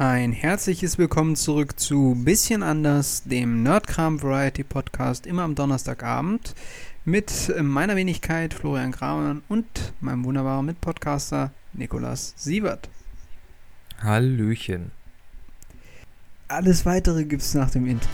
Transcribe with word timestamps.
Ein 0.00 0.30
herzliches 0.30 0.96
Willkommen 0.96 1.34
zurück 1.34 1.80
zu 1.80 2.16
Bisschen 2.24 2.62
anders, 2.62 3.24
dem 3.24 3.64
Nerdkram 3.64 4.22
Variety 4.22 4.62
Podcast, 4.62 5.26
immer 5.26 5.42
am 5.42 5.56
Donnerstagabend 5.56 6.54
mit 7.04 7.52
meiner 7.60 7.96
Wenigkeit 7.96 8.54
Florian 8.54 8.92
Grauen 8.92 9.42
und 9.48 9.66
meinem 10.00 10.24
wunderbaren 10.24 10.66
Mitpodcaster 10.66 11.50
Nikolas 11.72 12.32
Siebert. 12.36 12.88
Hallöchen. 14.00 14.92
Alles 16.46 16.86
weitere 16.86 17.24
gibt's 17.24 17.54
nach 17.54 17.70
dem 17.70 17.84
Intro. 17.88 18.08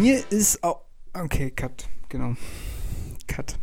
Mir 0.00 0.22
ist 0.30 0.62
auch. 0.64 0.82
Okay, 1.12 1.50
Cut, 1.50 1.88
genau. 2.08 2.34
Cut. 3.26 3.58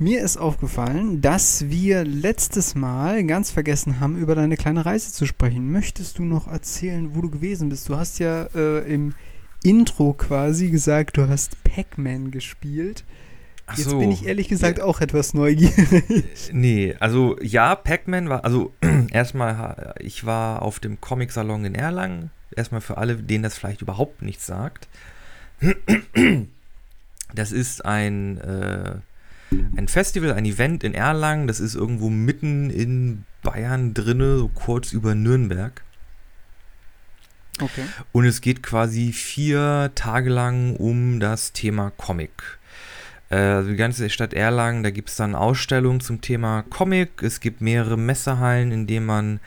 Mir 0.00 0.22
ist 0.22 0.36
aufgefallen, 0.36 1.20
dass 1.20 1.68
wir 1.68 2.04
letztes 2.04 2.76
Mal 2.76 3.24
ganz 3.24 3.50
vergessen 3.50 3.98
haben, 3.98 4.16
über 4.16 4.36
deine 4.36 4.56
kleine 4.56 4.86
Reise 4.86 5.12
zu 5.12 5.26
sprechen. 5.26 5.72
Möchtest 5.72 6.18
du 6.18 6.24
noch 6.24 6.46
erzählen, 6.46 7.16
wo 7.16 7.20
du 7.20 7.30
gewesen 7.30 7.68
bist? 7.68 7.88
Du 7.88 7.96
hast 7.96 8.20
ja 8.20 8.44
äh, 8.54 8.78
im 8.92 9.14
Intro 9.64 10.12
quasi 10.12 10.70
gesagt, 10.70 11.16
du 11.16 11.28
hast 11.28 11.62
Pac-Man 11.64 12.30
gespielt. 12.30 13.04
Ach 13.66 13.76
Jetzt 13.76 13.90
so. 13.90 13.98
bin 13.98 14.12
ich 14.12 14.24
ehrlich 14.24 14.48
gesagt 14.48 14.80
auch 14.80 15.00
etwas 15.00 15.34
neugierig. 15.34 16.50
Nee, 16.52 16.94
also 17.00 17.36
ja, 17.42 17.74
Pac-Man 17.74 18.28
war, 18.28 18.44
also 18.44 18.72
erstmal, 19.10 19.94
ich 19.98 20.24
war 20.24 20.62
auf 20.62 20.78
dem 20.78 21.00
Comic-Salon 21.00 21.64
in 21.64 21.74
Erlangen. 21.74 22.30
Erstmal 22.58 22.80
für 22.80 22.98
alle, 22.98 23.16
denen 23.16 23.44
das 23.44 23.56
vielleicht 23.56 23.80
überhaupt 23.82 24.20
nichts 24.20 24.44
sagt. 24.46 24.88
Das 27.34 27.52
ist 27.52 27.84
ein, 27.84 28.38
äh, 28.38 28.96
ein 29.76 29.88
Festival, 29.88 30.32
ein 30.32 30.44
Event 30.44 30.82
in 30.84 30.94
Erlangen. 30.94 31.46
Das 31.46 31.60
ist 31.60 31.74
irgendwo 31.74 32.10
mitten 32.10 32.68
in 32.70 33.24
Bayern 33.42 33.94
drinne, 33.94 34.38
so 34.38 34.48
kurz 34.48 34.92
über 34.92 35.14
Nürnberg. 35.14 35.82
Okay. 37.60 37.84
Und 38.12 38.24
es 38.24 38.40
geht 38.40 38.62
quasi 38.62 39.12
vier 39.12 39.90
Tage 39.94 40.30
lang 40.30 40.76
um 40.76 41.20
das 41.20 41.52
Thema 41.52 41.90
Comic. 41.96 42.58
Äh, 43.30 43.36
Also 43.36 43.70
die 43.70 43.76
ganze 43.76 44.10
Stadt 44.10 44.32
Erlangen, 44.34 44.82
da 44.82 44.90
gibt 44.90 45.08
es 45.10 45.16
dann 45.16 45.34
Ausstellungen 45.34 46.00
zum 46.00 46.20
Thema 46.20 46.64
Comic. 46.70 47.22
Es 47.22 47.40
gibt 47.40 47.60
mehrere 47.60 47.96
Messehallen, 47.96 48.72
in 48.72 48.86
denen 48.86 49.06
man 49.06 49.40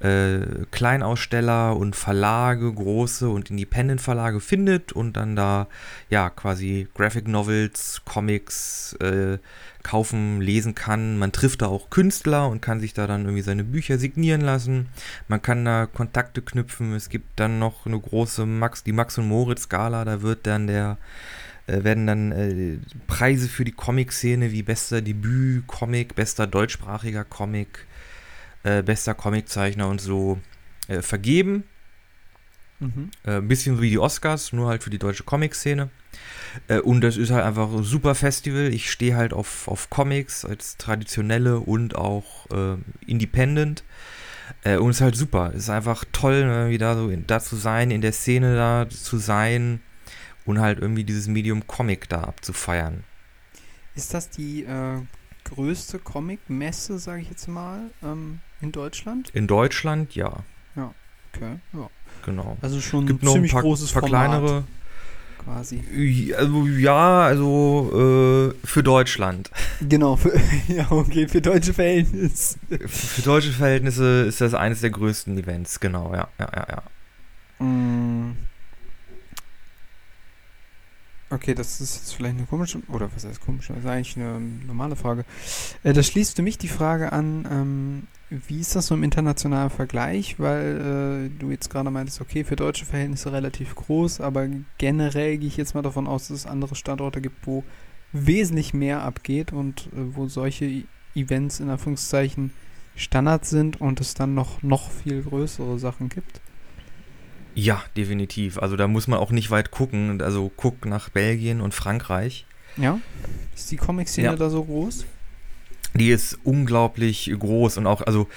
äh, 0.00 0.64
Kleinaussteller 0.70 1.76
und 1.76 1.94
Verlage, 1.94 2.72
große 2.72 3.28
und 3.28 3.50
Independent-Verlage 3.50 4.40
findet 4.40 4.92
und 4.92 5.16
dann 5.16 5.36
da 5.36 5.68
ja 6.08 6.30
quasi 6.30 6.88
Graphic 6.94 7.28
Novels, 7.28 8.02
Comics 8.04 8.94
äh, 9.00 9.38
kaufen, 9.82 10.40
lesen 10.40 10.74
kann. 10.74 11.18
Man 11.18 11.32
trifft 11.32 11.62
da 11.62 11.66
auch 11.66 11.90
Künstler 11.90 12.48
und 12.48 12.60
kann 12.60 12.80
sich 12.80 12.94
da 12.94 13.06
dann 13.06 13.24
irgendwie 13.24 13.42
seine 13.42 13.64
Bücher 13.64 13.98
signieren 13.98 14.40
lassen. 14.40 14.88
Man 15.28 15.42
kann 15.42 15.64
da 15.64 15.86
Kontakte 15.86 16.42
knüpfen. 16.42 16.94
Es 16.94 17.08
gibt 17.08 17.38
dann 17.38 17.58
noch 17.58 17.86
eine 17.86 17.98
große 17.98 18.46
Max, 18.46 18.84
die 18.84 18.92
Max 18.92 19.18
und 19.18 19.28
Moritz 19.28 19.62
Skala. 19.62 20.04
Da 20.04 20.22
wird 20.22 20.46
dann 20.46 20.66
der 20.66 20.98
äh, 21.66 21.84
werden 21.84 22.06
dann 22.06 22.32
äh, 22.32 22.78
Preise 23.06 23.48
für 23.48 23.64
die 23.64 23.72
Comic-Szene 23.72 24.52
wie 24.52 24.62
bester 24.62 25.00
Debüt-Comic, 25.00 26.14
bester 26.14 26.46
deutschsprachiger 26.46 27.24
Comic, 27.24 27.86
äh, 28.62 28.82
bester 28.82 29.14
Comiczeichner 29.14 29.88
und 29.88 30.00
so 30.00 30.38
äh, 30.88 31.02
vergeben. 31.02 31.64
Mhm. 32.78 33.10
Äh, 33.24 33.36
ein 33.36 33.48
bisschen 33.48 33.80
wie 33.80 33.90
die 33.90 33.98
Oscars, 33.98 34.52
nur 34.52 34.68
halt 34.68 34.82
für 34.82 34.90
die 34.90 34.98
deutsche 34.98 35.24
Comic-Szene. 35.24 35.90
Äh, 36.68 36.80
und 36.80 37.02
das 37.02 37.16
ist 37.16 37.30
halt 37.30 37.44
einfach 37.44 37.72
ein 37.72 37.84
super 37.84 38.14
Festival. 38.14 38.72
Ich 38.72 38.90
stehe 38.90 39.16
halt 39.16 39.32
auf, 39.32 39.68
auf 39.68 39.90
Comics 39.90 40.44
als 40.44 40.76
traditionelle 40.76 41.60
und 41.60 41.94
auch 41.94 42.46
äh, 42.50 42.76
Independent. 43.06 43.84
Und 44.64 44.90
es 44.90 44.96
ist 44.96 45.00
halt 45.00 45.16
super. 45.16 45.52
Es 45.54 45.62
ist 45.64 45.70
einfach 45.70 46.04
toll, 46.10 46.34
irgendwie 46.34 46.76
da 46.76 46.96
so 46.96 47.08
in, 47.08 47.24
da 47.26 47.38
zu 47.38 47.54
sein, 47.54 47.92
in 47.92 48.00
der 48.00 48.12
Szene 48.12 48.56
da 48.56 48.88
zu 48.90 49.16
sein 49.16 49.80
und 50.44 50.58
halt 50.58 50.80
irgendwie 50.80 51.04
dieses 51.04 51.28
Medium 51.28 51.68
Comic 51.68 52.08
da 52.08 52.24
abzufeiern. 52.24 53.04
Ist 53.94 54.12
das 54.12 54.28
die 54.28 54.64
äh, 54.64 54.98
größte 55.44 56.00
Comic-Messe, 56.00 56.98
sage 56.98 57.22
ich 57.22 57.30
jetzt 57.30 57.46
mal, 57.46 57.90
ähm, 58.02 58.40
in 58.60 58.72
Deutschland? 58.72 59.30
In 59.30 59.46
Deutschland, 59.46 60.14
ja, 60.14 60.44
Okay, 61.34 61.58
ja. 61.72 61.88
genau. 62.24 62.56
Also 62.60 62.80
schon 62.80 63.06
Gibt 63.06 63.22
ein 63.22 63.26
noch 63.26 63.32
ein 63.32 63.34
ziemlich 63.36 63.52
paar, 63.52 63.62
großes 63.62 63.92
paar 63.92 64.02
Format 64.02 64.30
kleinere. 64.30 64.64
quasi. 65.38 66.34
Also 66.36 66.66
ja, 66.66 67.22
also 67.22 68.52
äh, 68.52 68.66
für 68.66 68.82
Deutschland. 68.82 69.50
Genau, 69.80 70.16
für, 70.16 70.32
ja, 70.68 70.90
okay, 70.90 71.28
für 71.28 71.40
deutsche 71.40 71.72
Verhältnisse. 71.72 72.58
Für 72.86 73.22
deutsche 73.22 73.52
Verhältnisse 73.52 74.22
ist 74.22 74.40
das 74.40 74.54
eines 74.54 74.80
der 74.80 74.90
größten 74.90 75.38
Events, 75.38 75.80
genau, 75.80 76.12
ja, 76.14 76.28
ja, 76.38 76.50
ja, 76.54 76.66
ja. 76.68 77.64
Mm. 77.64 78.36
Okay, 81.32 81.54
das 81.54 81.80
ist 81.80 81.94
jetzt 81.94 82.14
vielleicht 82.14 82.36
eine 82.38 82.46
komische, 82.46 82.82
oder 82.88 83.08
was 83.14 83.24
heißt 83.24 83.40
komische, 83.40 83.72
das 83.72 83.84
ist 83.84 83.88
eigentlich 83.88 84.16
eine 84.16 84.40
normale 84.66 84.96
Frage. 84.96 85.24
Äh, 85.84 85.92
das 85.92 86.08
schließt 86.08 86.34
für 86.34 86.42
mich 86.42 86.58
die 86.58 86.66
Frage 86.68 87.12
an, 87.12 87.46
ähm, 87.48 88.02
wie 88.48 88.58
ist 88.60 88.74
das 88.74 88.88
so 88.88 88.94
im 88.96 89.04
internationalen 89.04 89.70
Vergleich, 89.70 90.40
weil 90.40 91.30
äh, 91.30 91.38
du 91.38 91.52
jetzt 91.52 91.70
gerade 91.70 91.88
meintest, 91.92 92.20
okay, 92.20 92.42
für 92.42 92.56
deutsche 92.56 92.84
Verhältnisse 92.84 93.32
relativ 93.32 93.76
groß, 93.76 94.20
aber 94.20 94.48
generell 94.78 95.38
gehe 95.38 95.46
ich 95.46 95.56
jetzt 95.56 95.74
mal 95.76 95.82
davon 95.82 96.08
aus, 96.08 96.28
dass 96.28 96.38
es 96.38 96.46
andere 96.46 96.74
Standorte 96.74 97.20
gibt, 97.20 97.46
wo 97.46 97.62
wesentlich 98.12 98.74
mehr 98.74 99.02
abgeht 99.02 99.52
und 99.52 99.86
äh, 99.86 100.16
wo 100.16 100.26
solche 100.26 100.64
I- 100.64 100.86
Events 101.14 101.60
in 101.60 101.70
Anführungszeichen 101.70 102.50
Standard 102.96 103.44
sind 103.46 103.80
und 103.80 104.00
es 104.00 104.14
dann 104.14 104.34
noch, 104.34 104.62
noch 104.64 104.90
viel 104.90 105.22
größere 105.22 105.78
Sachen 105.78 106.08
gibt. 106.08 106.40
Ja, 107.54 107.82
definitiv. 107.96 108.58
Also 108.58 108.76
da 108.76 108.86
muss 108.86 109.08
man 109.08 109.18
auch 109.18 109.30
nicht 109.30 109.50
weit 109.50 109.70
gucken. 109.70 110.22
Also 110.22 110.50
guck 110.56 110.84
nach 110.86 111.08
Belgien 111.08 111.60
und 111.60 111.74
Frankreich. 111.74 112.46
Ja? 112.76 113.00
Ist 113.54 113.70
die 113.70 113.76
Comic-Szene 113.76 114.28
Ja. 114.28 114.36
da 114.36 114.50
so 114.50 114.64
groß? 114.64 115.04
Die 115.94 116.10
ist 116.10 116.38
unglaublich 116.44 117.32
groß 117.36 117.76
und 117.78 117.86
auch, 117.86 118.02
also 118.02 118.28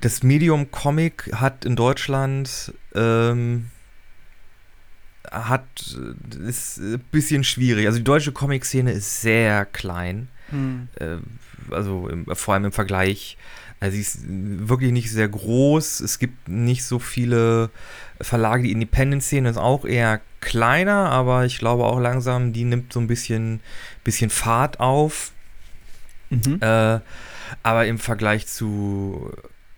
das 0.00 0.22
Medium 0.22 0.70
Comic 0.70 1.30
hat 1.34 1.64
in 1.64 1.74
Deutschland 1.76 2.72
ähm, 2.94 3.66
hat 5.30 5.96
ist 6.46 6.78
ein 6.78 7.00
bisschen 7.10 7.44
schwierig. 7.44 7.86
Also 7.86 7.98
die 7.98 8.04
deutsche 8.04 8.32
Comic-Szene 8.32 8.92
ist 8.92 9.22
sehr 9.22 9.64
klein. 9.66 10.28
Hm. 10.50 10.88
äh, 10.96 11.16
also 11.70 12.08
im, 12.08 12.26
vor 12.34 12.54
allem 12.54 12.66
im 12.66 12.72
Vergleich. 12.72 13.36
Also 13.80 13.96
sie 13.96 14.02
ist 14.02 14.18
wirklich 14.22 14.92
nicht 14.92 15.10
sehr 15.10 15.28
groß. 15.28 16.00
Es 16.00 16.18
gibt 16.18 16.48
nicht 16.48 16.84
so 16.84 16.98
viele 16.98 17.70
Verlage. 18.20 18.62
Die 18.62 18.72
Independent-Szene 18.72 19.50
ist 19.50 19.56
auch 19.56 19.84
eher 19.84 20.20
kleiner, 20.40 21.10
aber 21.10 21.46
ich 21.46 21.58
glaube 21.58 21.84
auch 21.84 21.98
langsam, 21.98 22.52
die 22.52 22.64
nimmt 22.64 22.92
so 22.92 23.00
ein 23.00 23.08
bisschen, 23.08 23.60
bisschen 24.04 24.30
Fahrt 24.30 24.78
auf. 24.78 25.32
Mhm. 26.30 26.58
Äh, 26.60 27.00
aber 27.62 27.86
im 27.86 27.98
Vergleich 27.98 28.46
zu 28.46 29.32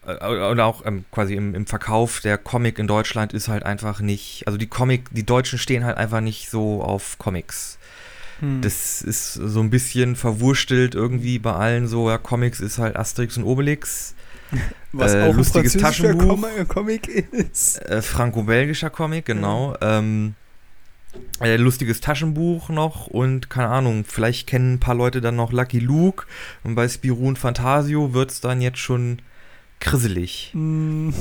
äh, 0.06 0.26
oder 0.26 0.66
auch 0.66 0.84
ähm, 0.84 1.04
quasi 1.10 1.34
im, 1.34 1.54
im 1.54 1.66
Verkauf 1.66 2.20
der 2.20 2.38
Comic 2.38 2.78
in 2.78 2.86
Deutschland 2.86 3.32
ist 3.32 3.48
halt 3.48 3.64
einfach 3.64 4.00
nicht, 4.00 4.46
also 4.46 4.58
die 4.58 4.66
Comic, 4.66 5.08
die 5.12 5.26
Deutschen 5.26 5.58
stehen 5.58 5.84
halt 5.84 5.96
einfach 5.96 6.20
nicht 6.20 6.50
so 6.50 6.82
auf 6.82 7.18
Comics. 7.18 7.78
Hm. 8.40 8.60
Das 8.62 9.02
ist 9.02 9.34
so 9.34 9.60
ein 9.60 9.70
bisschen 9.70 10.16
verwurstelt 10.16 10.94
irgendwie 10.94 11.38
bei 11.38 11.52
allen 11.52 11.86
so, 11.86 12.08
ja, 12.08 12.18
Comics 12.18 12.60
ist 12.60 12.78
halt 12.78 12.96
Asterix 12.96 13.36
und 13.36 13.44
Obelix, 13.44 14.14
Was 14.92 15.14
äh, 15.14 15.22
auch 15.22 15.30
ein 15.30 15.36
lustiges 15.36 15.72
französischer 15.72 16.12
Taschenbuch. 16.12 16.42
Com 16.42 16.68
Comic 16.68 17.08
ist. 17.08 17.78
äh, 17.88 18.02
franco-belgischer 18.02 18.90
Comic, 18.90 19.26
genau. 19.26 19.76
Ähm, 19.80 20.34
äh, 21.40 21.56
lustiges 21.56 22.00
Taschenbuch 22.00 22.68
noch 22.68 23.06
und 23.06 23.50
keine 23.50 23.68
Ahnung, 23.68 24.04
vielleicht 24.06 24.48
kennen 24.48 24.74
ein 24.74 24.80
paar 24.80 24.94
Leute 24.94 25.20
dann 25.20 25.36
noch 25.36 25.52
Lucky 25.52 25.78
Luke 25.78 26.26
und 26.64 26.74
bei 26.74 26.88
Spirou 26.88 27.28
und 27.28 27.38
Fantasio 27.38 28.14
wird 28.14 28.30
es 28.32 28.40
dann 28.40 28.60
jetzt 28.60 28.78
schon 28.78 29.18
krisselig. 29.80 30.50
Hm. 30.52 31.14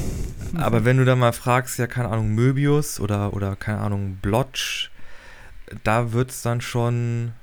Aber 0.57 0.85
wenn 0.85 0.97
du 0.97 1.05
dann 1.05 1.19
mal 1.19 1.33
fragst, 1.33 1.77
ja, 1.77 1.87
keine 1.87 2.09
Ahnung, 2.09 2.29
Möbius 2.33 2.99
oder, 2.99 3.33
oder 3.33 3.55
keine 3.55 3.79
Ahnung, 3.79 4.17
Blotch, 4.21 4.89
da 5.83 6.11
wird 6.11 6.31
es 6.31 6.41
dann 6.41 6.61
schon 6.61 7.33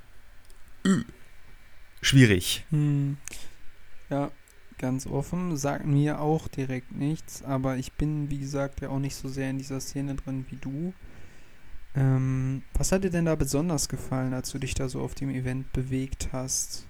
schwierig. 2.00 2.64
Hm. 2.70 3.16
Ja, 4.08 4.30
ganz 4.78 5.06
offen. 5.06 5.56
Sagt 5.56 5.86
mir 5.86 6.20
auch 6.20 6.48
direkt 6.48 6.92
nichts, 6.92 7.42
aber 7.42 7.76
ich 7.76 7.92
bin, 7.92 8.30
wie 8.30 8.38
gesagt, 8.38 8.80
ja 8.80 8.88
auch 8.88 8.98
nicht 8.98 9.14
so 9.14 9.28
sehr 9.28 9.50
in 9.50 9.58
dieser 9.58 9.80
Szene 9.80 10.14
drin 10.14 10.46
wie 10.50 10.56
du. 10.56 10.92
Ähm, 11.94 12.62
was 12.74 12.92
hat 12.92 13.04
dir 13.04 13.10
denn 13.10 13.24
da 13.24 13.34
besonders 13.34 13.88
gefallen, 13.88 14.32
als 14.32 14.50
du 14.50 14.58
dich 14.58 14.74
da 14.74 14.88
so 14.88 15.00
auf 15.00 15.14
dem 15.14 15.30
Event 15.30 15.72
bewegt 15.72 16.28
hast? 16.32 16.86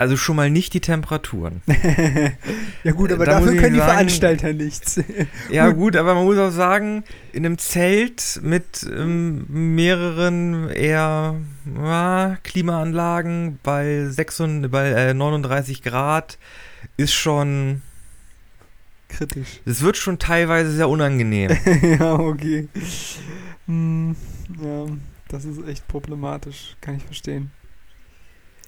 Also 0.00 0.16
schon 0.16 0.36
mal 0.36 0.48
nicht 0.48 0.72
die 0.72 0.80
Temperaturen. 0.80 1.60
ja 2.84 2.92
gut, 2.92 3.12
aber 3.12 3.26
da 3.26 3.32
dafür 3.32 3.54
können 3.56 3.74
die 3.74 3.80
sagen, 3.80 3.90
Veranstalter 3.90 4.54
nichts. 4.54 4.98
ja 5.50 5.68
gut, 5.72 5.94
aber 5.94 6.14
man 6.14 6.24
muss 6.24 6.38
auch 6.38 6.52
sagen, 6.52 7.04
in 7.34 7.44
einem 7.44 7.58
Zelt 7.58 8.40
mit 8.42 8.82
ähm, 8.90 9.44
mehreren 9.50 10.70
eher 10.70 11.36
ja, 11.76 12.38
Klimaanlagen 12.44 13.58
bei, 13.62 14.06
600, 14.06 14.70
bei 14.70 14.88
äh, 14.88 15.12
39 15.12 15.82
Grad 15.82 16.38
ist 16.96 17.12
schon 17.12 17.82
kritisch. 19.10 19.60
Es 19.66 19.82
wird 19.82 19.98
schon 19.98 20.18
teilweise 20.18 20.72
sehr 20.72 20.88
unangenehm. 20.88 21.50
ja, 22.00 22.14
okay. 22.14 22.68
Hm, 23.66 24.16
ja, 24.62 24.86
das 25.28 25.44
ist 25.44 25.62
echt 25.68 25.86
problematisch, 25.88 26.74
kann 26.80 26.96
ich 26.96 27.04
verstehen. 27.04 27.50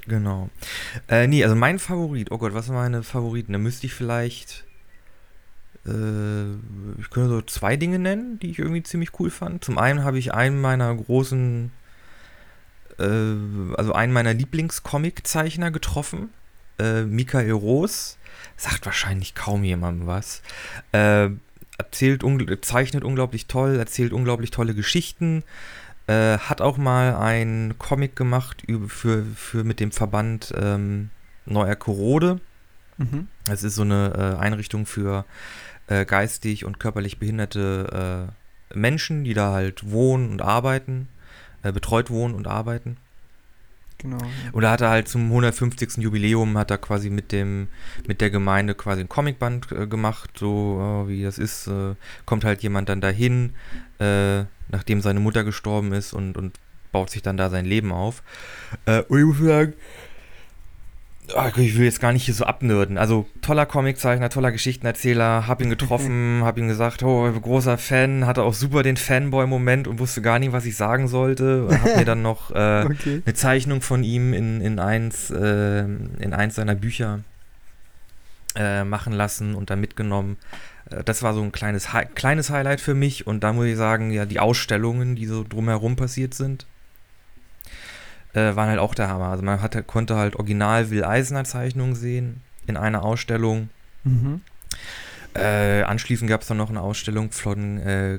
Genau. 0.06 0.50
Äh, 1.08 1.26
nee, 1.26 1.44
also 1.44 1.54
mein 1.54 1.78
Favorit, 1.78 2.30
oh 2.30 2.38
Gott, 2.38 2.54
was 2.54 2.66
sind 2.66 2.74
meine 2.74 3.02
Favoriten? 3.02 3.52
Da 3.52 3.58
müsste 3.58 3.86
ich 3.86 3.94
vielleicht. 3.94 4.64
Äh, 5.86 6.52
ich 7.00 7.10
könnte 7.10 7.28
so 7.28 7.42
zwei 7.42 7.76
Dinge 7.76 7.98
nennen, 7.98 8.38
die 8.40 8.50
ich 8.50 8.58
irgendwie 8.58 8.82
ziemlich 8.82 9.18
cool 9.20 9.30
fand. 9.30 9.64
Zum 9.64 9.78
einen 9.78 10.04
habe 10.04 10.18
ich 10.18 10.34
einen 10.34 10.60
meiner 10.60 10.94
großen. 10.94 11.70
Äh, 12.98 13.04
also 13.76 13.92
einen 13.92 14.12
meiner 14.12 14.34
Lieblingscomic-Zeichner 14.34 15.70
getroffen. 15.70 16.30
Äh, 16.78 17.02
Michael 17.02 17.52
Roos. 17.52 18.18
Sagt 18.56 18.86
wahrscheinlich 18.86 19.34
kaum 19.34 19.62
jemandem 19.62 20.06
was. 20.06 20.42
Äh, 20.90 21.30
erzählt, 21.78 22.22
ungl 22.24 22.60
zeichnet 22.60 23.04
unglaublich 23.04 23.46
toll, 23.46 23.76
erzählt 23.76 24.12
unglaublich 24.12 24.50
tolle 24.50 24.74
Geschichten. 24.74 25.42
Äh, 26.06 26.38
hat 26.38 26.60
auch 26.60 26.78
mal 26.78 27.16
ein 27.16 27.74
Comic 27.78 28.16
gemacht 28.16 28.62
über, 28.66 28.88
für, 28.88 29.24
für 29.36 29.64
mit 29.64 29.80
dem 29.80 29.92
Verband 29.92 30.52
ähm, 30.56 31.10
Neuer 31.46 31.76
Korode. 31.76 32.40
Mhm. 32.98 33.28
Das 33.44 33.62
ist 33.62 33.74
so 33.76 33.82
eine 33.82 34.36
äh, 34.38 34.40
Einrichtung 34.40 34.86
für 34.86 35.24
äh, 35.86 36.04
geistig 36.04 36.64
und 36.64 36.80
körperlich 36.80 37.18
behinderte 37.18 38.28
äh, 38.72 38.78
Menschen, 38.78 39.24
die 39.24 39.34
da 39.34 39.52
halt 39.52 39.90
wohnen 39.90 40.30
und 40.30 40.42
arbeiten, 40.42 41.08
äh, 41.62 41.72
betreut 41.72 42.10
wohnen 42.10 42.34
und 42.34 42.46
arbeiten. 42.46 42.96
Genau. 43.98 44.18
Und 44.50 44.62
da 44.62 44.72
hat 44.72 44.80
er 44.80 44.90
halt 44.90 45.08
zum 45.08 45.26
150. 45.26 45.98
Jubiläum 45.98 46.58
hat 46.58 46.72
er 46.72 46.78
quasi 46.78 47.08
mit 47.08 47.30
dem 47.30 47.68
mit 48.08 48.20
der 48.20 48.30
Gemeinde 48.30 48.74
quasi 48.74 49.00
ein 49.00 49.08
Comicband 49.08 49.70
äh, 49.70 49.86
gemacht, 49.86 50.30
so 50.36 51.04
äh, 51.06 51.08
wie 51.08 51.22
das 51.22 51.38
ist, 51.38 51.68
äh, 51.68 51.94
kommt 52.26 52.44
halt 52.44 52.62
jemand 52.62 52.88
dann 52.88 53.00
dahin, 53.00 53.54
äh, 54.00 54.44
nachdem 54.72 55.00
seine 55.00 55.20
Mutter 55.20 55.44
gestorben 55.44 55.92
ist 55.92 56.12
und, 56.12 56.36
und 56.36 56.58
baut 56.90 57.10
sich 57.10 57.22
dann 57.22 57.36
da 57.36 57.50
sein 57.50 57.64
Leben 57.64 57.92
auf. 57.92 58.22
Äh, 58.86 59.02
und 59.02 59.18
ich 59.18 59.24
muss 59.24 59.38
sagen, 59.38 59.74
ach, 61.36 61.56
ich 61.56 61.76
will 61.76 61.84
jetzt 61.84 62.00
gar 62.00 62.12
nicht 62.12 62.24
hier 62.24 62.34
so 62.34 62.44
abnörden. 62.44 62.98
Also 62.98 63.26
toller 63.40 63.66
Comiczeichner, 63.66 64.28
toller 64.28 64.52
Geschichtenerzähler, 64.52 65.46
hab 65.46 65.62
ihn 65.62 65.70
getroffen, 65.70 66.40
hab 66.44 66.58
ihm 66.58 66.68
gesagt, 66.68 67.02
oh, 67.02 67.30
großer 67.30 67.78
Fan, 67.78 68.26
hatte 68.26 68.42
auch 68.42 68.54
super 68.54 68.82
den 68.82 68.96
Fanboy-Moment 68.96 69.88
und 69.88 69.98
wusste 69.98 70.22
gar 70.22 70.38
nicht, 70.38 70.52
was 70.52 70.66
ich 70.66 70.76
sagen 70.76 71.08
sollte. 71.08 71.66
Und 71.66 71.82
hab 71.82 71.96
mir 71.96 72.04
dann 72.04 72.22
noch 72.22 72.50
äh, 72.50 72.84
okay. 72.84 73.22
eine 73.24 73.34
Zeichnung 73.34 73.80
von 73.80 74.04
ihm 74.04 74.32
in, 74.32 74.60
in, 74.60 74.78
eins, 74.78 75.30
äh, 75.30 75.80
in 75.82 76.32
eins 76.32 76.56
seiner 76.56 76.74
Bücher 76.74 77.20
äh, 78.54 78.84
machen 78.84 79.12
lassen 79.12 79.54
und 79.54 79.70
dann 79.70 79.80
mitgenommen. 79.80 80.36
Äh, 80.92 81.04
das 81.04 81.22
war 81.22 81.34
so 81.34 81.42
ein 81.42 81.52
kleines, 81.52 81.92
Hi 81.92 82.04
kleines 82.06 82.50
Highlight 82.50 82.80
für 82.80 82.94
mich. 82.94 83.26
Und 83.26 83.44
da 83.44 83.52
muss 83.52 83.66
ich 83.66 83.76
sagen, 83.76 84.10
ja, 84.10 84.26
die 84.26 84.40
Ausstellungen, 84.40 85.16
die 85.16 85.26
so 85.26 85.44
drumherum 85.44 85.96
passiert 85.96 86.34
sind, 86.34 86.66
äh, 88.34 88.56
waren 88.56 88.68
halt 88.68 88.78
auch 88.78 88.94
der 88.94 89.08
Hammer. 89.08 89.28
Also 89.28 89.44
man 89.44 89.60
hatte, 89.60 89.82
konnte 89.82 90.16
halt 90.16 90.36
original 90.36 90.90
Will 90.90 91.04
Eisner 91.04 91.44
Zeichnungen 91.44 91.94
sehen 91.94 92.42
in 92.66 92.76
einer 92.76 93.04
Ausstellung. 93.04 93.68
Mhm. 94.04 94.40
Äh, 95.34 95.82
anschließend 95.82 96.28
gab 96.28 96.42
es 96.42 96.48
dann 96.48 96.58
noch 96.58 96.70
eine 96.70 96.80
Ausstellung 96.80 97.30
von 97.30 97.78
äh, 97.78 98.18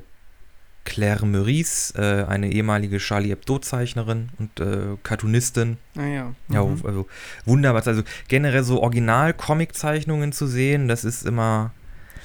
Claire 0.84 1.24
Meurice, 1.24 1.94
äh, 1.96 2.24
eine 2.30 2.52
ehemalige 2.52 2.98
Charlie 2.98 3.30
Hebdo-Zeichnerin 3.30 4.28
und 4.38 4.60
äh, 4.60 4.96
Cartoonistin. 5.02 5.78
Ah 5.96 6.04
ja. 6.04 6.24
Mhm. 6.48 6.54
Ja, 6.54 6.60
also 6.84 7.06
wunderbar. 7.44 7.86
Also 7.86 8.02
generell 8.28 8.64
so 8.64 8.82
Original-Comic-Zeichnungen 8.82 10.32
zu 10.32 10.46
sehen, 10.46 10.88
das 10.88 11.04
ist 11.04 11.24
immer 11.24 11.72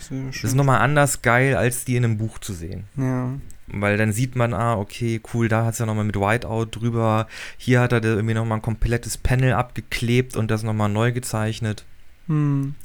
das 0.10 0.44
ist 0.44 0.56
nochmal 0.56 0.80
anders 0.80 1.22
geil, 1.22 1.56
als 1.56 1.86
die 1.86 1.96
in 1.96 2.06
einem 2.06 2.18
Buch 2.18 2.40
zu 2.40 2.54
sehen. 2.54 2.86
Ja. 2.98 3.34
Weil 3.72 3.98
dann 3.98 4.12
sieht 4.12 4.36
man, 4.36 4.54
ah, 4.54 4.76
okay, 4.76 5.22
cool, 5.34 5.48
da 5.48 5.66
hat 5.66 5.74
es 5.74 5.80
ja 5.80 5.86
nochmal 5.86 6.06
mit 6.06 6.16
Whiteout 6.16 6.68
drüber. 6.72 7.28
Hier 7.58 7.82
hat 7.82 7.94
er 7.94 8.04
irgendwie 8.04 8.34
nochmal 8.34 8.58
ein 8.58 8.64
komplettes 8.64 9.18
Panel 9.18 9.54
abgeklebt 9.54 10.36
und 10.36 10.50
das 10.50 10.64
nochmal 10.64 10.90
neu 10.90 11.12
gezeichnet. 11.12 11.86
Hm. 12.28 12.76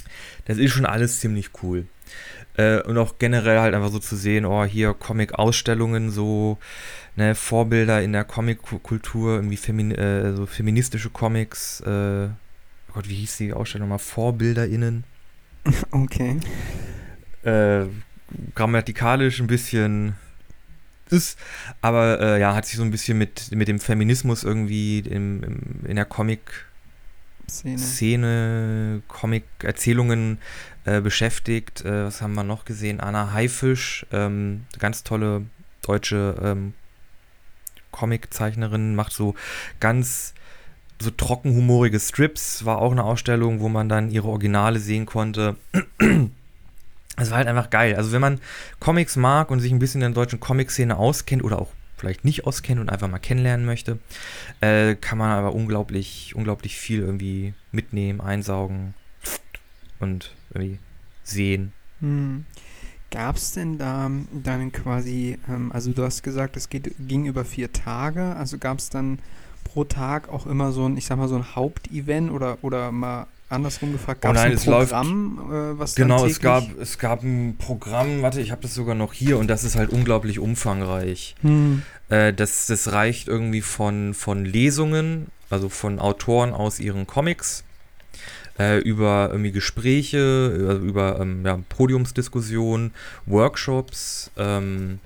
Das 0.45 0.59
ist 0.59 0.73
schon 0.73 0.87
alles 0.87 1.21
ziemlich 1.21 1.51
cool. 1.63 1.87
Äh, 2.57 2.83
und 2.83 2.99
auch 2.99 3.19
generell 3.19 3.61
halt 3.61 3.75
einfach 3.75 3.91
so 3.91 3.99
zu 3.99 4.17
sehen, 4.17 4.45
oh, 4.45 4.65
hier 4.65 4.93
Comic-Ausstellungen, 4.95 6.11
so 6.11 6.59
ne, 7.17 7.35
Vorbilder 7.35 8.03
in 8.03 8.13
der 8.13 8.25
Comic-Kultur, 8.25 9.37
irgendwie 9.37 9.57
Femin 9.57 9.91
äh, 9.91 10.37
so 10.37 10.47
feministische 10.47 11.11
Comics. 11.11 11.81
Äh, 11.81 12.27
oh 12.27 12.93
Gott, 12.93 13.09
wie 13.09 13.15
hieß 13.15 13.39
die 13.39 13.53
Ausstellung 13.55 13.89
nochmal? 13.89 13.99
VorbilderInnen. 13.99 15.05
Okay 15.93 16.39
äh, 17.45 17.87
grammatikalisch 18.55 19.41
ein 19.41 19.47
bisschen 19.47 20.15
ist, 21.11 21.39
aber 21.81 22.21
äh, 22.21 22.41
ja, 22.41 22.55
hat 22.55 22.67
sich 22.67 22.77
so 22.77 22.83
ein 22.83 22.91
bisschen 22.91 23.19
mit, 23.19 23.51
mit 23.53 23.69
dem 23.69 23.79
Feminismus 23.79 24.43
irgendwie 24.43 25.01
im, 25.01 25.43
im, 25.43 25.87
in 25.87 25.97
der 25.97 26.05
Comic 26.05 26.67
Szene, 27.49 27.79
Szene 27.79 29.03
Comic-Erzählungen 29.07 30.39
äh, 30.85 31.01
beschäftigt. 31.01 31.85
Äh, 31.85 32.07
was 32.07 32.23
haben 32.23 32.35
wir 32.35 32.43
noch 32.43 32.65
gesehen? 32.65 33.01
Anna 33.01 33.33
Haifisch, 33.33 34.07
ähm, 34.13 34.65
ganz 34.79 35.05
tolle 35.05 35.45
deutsche 35.83 36.37
ähm, 36.43 36.73
Comic-Zeichnerin, 37.91 38.95
macht 38.95 39.13
so 39.13 39.35
ganz 39.79 40.35
so 41.01 41.11
trockenhumorige 41.11 42.01
Strips. 42.01 42.65
War 42.65 42.79
auch 42.79 42.93
eine 42.93 43.05
Ausstellung, 43.05 43.61
wo 43.61 43.69
man 43.69 43.91
dann 43.91 44.11
ihre 44.11 44.29
Originale 44.29 44.79
sehen 44.79 45.05
konnte 45.05 45.57
es 47.17 47.31
war 47.31 47.39
halt 47.39 47.49
einfach 47.49 47.71
geil. 47.71 47.95
Also 47.97 48.13
wenn 48.13 48.21
man 48.21 48.41
Comics 48.81 49.17
mag 49.17 49.51
und 49.51 49.61
sich 49.61 49.73
ein 49.73 49.79
bisschen 49.79 50.03
in 50.03 50.13
der 50.13 50.23
deutschen 50.23 50.41
Comic-Szene 50.41 50.97
auskennt 50.97 51.45
oder 51.45 51.61
auch 51.61 51.71
vielleicht 51.97 52.25
nicht 52.25 52.47
auskennt 52.47 52.81
und 52.81 52.91
einfach 52.91 53.09
mal 53.09 53.19
kennenlernen 53.19 53.65
möchte, 53.65 53.99
äh, 54.61 54.95
kann 54.97 55.19
man 55.19 55.31
aber 55.31 55.55
unglaublich, 55.55 56.35
unglaublich 56.35 56.77
viel 56.77 57.01
irgendwie 57.01 57.55
mitnehmen, 57.73 58.21
einsaugen 58.21 58.95
und 60.01 60.35
irgendwie 60.53 60.79
sehen. 61.23 61.73
Hm. 62.01 62.45
Gab 63.11 63.37
es 63.37 63.53
denn 63.53 63.79
da 63.79 64.11
dann 64.33 64.73
quasi, 64.73 65.39
ähm, 65.49 65.71
also 65.73 65.93
du 65.93 66.03
hast 66.03 66.23
gesagt, 66.23 66.57
es 66.57 66.69
geht, 66.69 66.95
ging 66.99 67.27
über 67.27 67.45
vier 67.45 67.73
Tage, 67.73 68.35
also 68.35 68.59
gab 68.59 68.79
es 68.79 68.91
dann 68.91 69.21
pro 69.63 69.85
Tag 69.85 70.29
auch 70.29 70.47
immer 70.47 70.73
so 70.73 70.87
ein, 70.87 70.97
ich 70.97 71.07
sag 71.07 71.17
mal, 71.19 71.29
so 71.29 71.37
ein 71.37 71.55
Hauptevent 71.55 72.31
oder, 72.31 72.59
oder 72.63 72.91
mal 72.91 73.29
andersrum 73.49 73.93
gefragt, 73.93 74.23
gab 74.23 74.33
oh 74.33 74.35
nein, 74.35 74.53
es 74.53 74.67
ein 74.67 74.73
Programm, 74.73 75.37
läuft, 75.37 75.51
äh, 75.51 75.79
was 75.79 75.95
Genau, 75.95 76.27
es 76.27 76.41
gab, 76.41 76.65
es 76.81 76.99
gab 76.99 77.23
ein 77.23 77.57
Programm, 77.59 78.23
warte, 78.23 78.41
ich 78.41 78.51
habe 78.51 78.63
das 78.63 78.75
sogar 78.75 78.95
noch 78.95 79.13
hier 79.13 79.39
und 79.39 79.49
das 79.49 79.65
ist 79.65 79.77
halt 79.77 79.91
unglaublich 79.91 80.39
umfangreich. 80.39 81.35
Hm. 81.43 81.83
Äh, 82.09 82.33
das, 82.33 82.67
das 82.67 82.93
reicht 82.93 83.29
irgendwie 83.29 83.61
von, 83.61 84.15
von 84.15 84.45
Lesungen, 84.45 85.29
also 85.51 85.69
von 85.69 85.99
Autoren 85.99 86.53
aus 86.53 86.81
ihren 86.81 87.07
Comics, 87.07 87.65
äh, 88.59 88.79
über 88.79 89.29
irgendwie 89.31 89.53
Gespräche, 89.53 90.49
über, 90.49 90.75
über 90.75 91.21
ähm, 91.21 91.45
ja, 91.45 91.59
Podiumsdiskussionen, 91.69 92.93
Workshops, 93.27 94.31
ähm, 94.37 95.01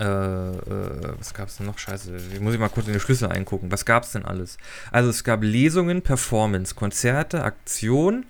äh, 0.00 0.04
äh, 0.04 1.14
was 1.18 1.34
gab 1.34 1.48
es 1.48 1.58
denn 1.58 1.66
noch? 1.66 1.78
Scheiße, 1.78 2.16
ich 2.32 2.40
muss 2.40 2.54
ich 2.54 2.60
mal 2.60 2.70
kurz 2.70 2.86
in 2.86 2.94
die 2.94 3.00
Schlüssel 3.00 3.28
eingucken. 3.28 3.70
Was 3.70 3.84
gab 3.84 4.04
es 4.04 4.12
denn 4.12 4.24
alles? 4.24 4.56
Also 4.90 5.10
es 5.10 5.24
gab 5.24 5.42
Lesungen, 5.42 6.00
Performance, 6.00 6.74
Konzerte, 6.74 7.44
Aktion. 7.44 8.24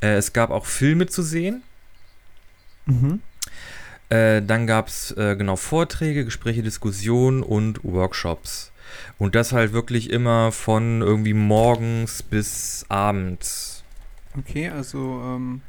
Äh, 0.00 0.14
es 0.16 0.32
gab 0.32 0.50
auch 0.50 0.66
Filme 0.66 1.06
zu 1.06 1.22
sehen. 1.22 1.62
Mhm. 2.86 3.22
Äh, 4.08 4.42
dann 4.42 4.66
gab 4.66 4.88
es 4.88 5.14
genau 5.16 5.56
Vorträge, 5.56 6.24
Gespräche, 6.24 6.62
Diskussionen 6.62 7.42
und 7.42 7.82
Workshops. 7.84 8.72
Und 9.18 9.34
das 9.34 9.52
halt 9.52 9.72
wirklich 9.72 10.10
immer 10.10 10.52
von 10.52 11.00
irgendwie 11.00 11.34
morgens 11.34 12.22
bis 12.22 12.84
abends. 12.88 13.82
Okay, 14.36 14.68
also 14.68 15.22
ähm, 15.24 15.62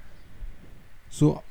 So, 1.18 1.42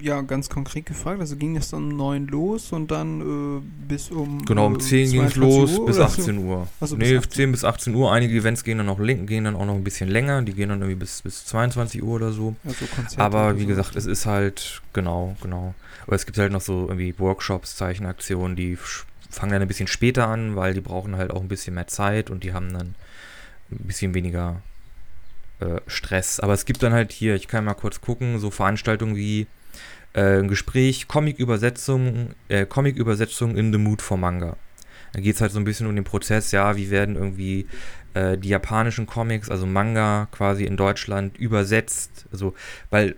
ja, 0.00 0.22
ganz 0.22 0.48
konkret 0.48 0.86
gefragt, 0.86 1.20
also 1.20 1.36
ging 1.36 1.58
es 1.58 1.68
dann 1.68 1.90
um 1.90 1.96
9 1.98 2.26
los 2.28 2.72
und 2.72 2.90
dann 2.90 3.20
äh, 3.58 3.86
bis 3.86 4.10
um. 4.10 4.42
Genau, 4.46 4.66
um 4.66 4.76
äh, 4.76 4.78
10 4.78 5.10
ging 5.10 5.24
es 5.24 5.34
22 5.34 5.36
los 5.36 5.78
Uhr 5.78 5.86
bis 5.86 5.96
oder 5.96 6.06
18 6.06 6.38
Uhr. 6.38 6.68
Bis 6.80 6.92
nee, 6.92 7.16
18. 7.18 7.30
10 7.30 7.50
bis 7.52 7.64
18 7.64 7.94
Uhr. 7.94 8.10
Einige 8.10 8.34
Events 8.34 8.64
gehen 8.64 8.78
dann 8.78 8.88
auch, 8.88 8.96
gehen 8.96 9.44
dann 9.44 9.56
auch 9.56 9.66
noch 9.66 9.74
ein 9.74 9.84
bisschen 9.84 10.08
länger. 10.08 10.40
Die 10.40 10.54
gehen 10.54 10.70
dann 10.70 10.80
irgendwie 10.80 11.00
bis, 11.00 11.20
bis 11.20 11.44
22 11.44 12.02
Uhr 12.02 12.14
oder 12.14 12.32
so. 12.32 12.56
Also 12.64 12.86
Aber 13.18 13.58
wie 13.58 13.62
so. 13.62 13.66
gesagt, 13.68 13.94
es 13.94 14.06
ist 14.06 14.24
halt, 14.24 14.80
genau, 14.94 15.36
genau. 15.42 15.74
Aber 16.06 16.16
es 16.16 16.24
gibt 16.24 16.38
halt 16.38 16.52
noch 16.52 16.62
so 16.62 16.88
irgendwie 16.88 17.14
Workshops, 17.18 17.76
Zeichenaktionen, 17.76 18.56
die 18.56 18.78
fangen 19.28 19.52
dann 19.52 19.60
ein 19.60 19.68
bisschen 19.68 19.86
später 19.86 20.28
an, 20.28 20.56
weil 20.56 20.72
die 20.72 20.80
brauchen 20.80 21.16
halt 21.16 21.30
auch 21.30 21.42
ein 21.42 21.48
bisschen 21.48 21.74
mehr 21.74 21.88
Zeit 21.88 22.30
und 22.30 22.42
die 22.42 22.54
haben 22.54 22.72
dann 22.72 22.94
ein 23.70 23.86
bisschen 23.86 24.14
weniger 24.14 24.62
äh, 25.60 25.80
Stress. 25.86 26.40
Aber 26.40 26.52
es 26.52 26.64
gibt 26.64 26.82
dann 26.82 26.92
halt 26.92 27.12
hier, 27.12 27.34
ich 27.34 27.48
kann 27.48 27.64
mal 27.64 27.74
kurz 27.74 28.00
gucken, 28.00 28.38
so 28.38 28.50
Veranstaltungen 28.50 29.16
wie 29.16 29.46
äh, 30.14 30.38
ein 30.38 30.48
Gespräch, 30.48 31.08
Comic-Übersetzung, 31.08 32.30
äh, 32.48 32.66
Comic-Übersetzung 32.66 33.56
in 33.56 33.72
the 33.72 33.78
Mood 33.78 34.02
for 34.02 34.16
Manga. 34.16 34.56
Da 35.12 35.20
geht 35.20 35.36
es 35.36 35.40
halt 35.40 35.52
so 35.52 35.60
ein 35.60 35.64
bisschen 35.64 35.86
um 35.86 35.94
den 35.94 36.04
Prozess, 36.04 36.50
ja, 36.50 36.76
wie 36.76 36.90
werden 36.90 37.14
irgendwie 37.14 37.66
äh, 38.14 38.36
die 38.36 38.48
japanischen 38.48 39.06
Comics, 39.06 39.48
also 39.48 39.66
Manga 39.66 40.28
quasi 40.32 40.64
in 40.64 40.76
Deutschland 40.76 41.38
übersetzt. 41.38 42.26
Also, 42.32 42.54
weil 42.90 43.16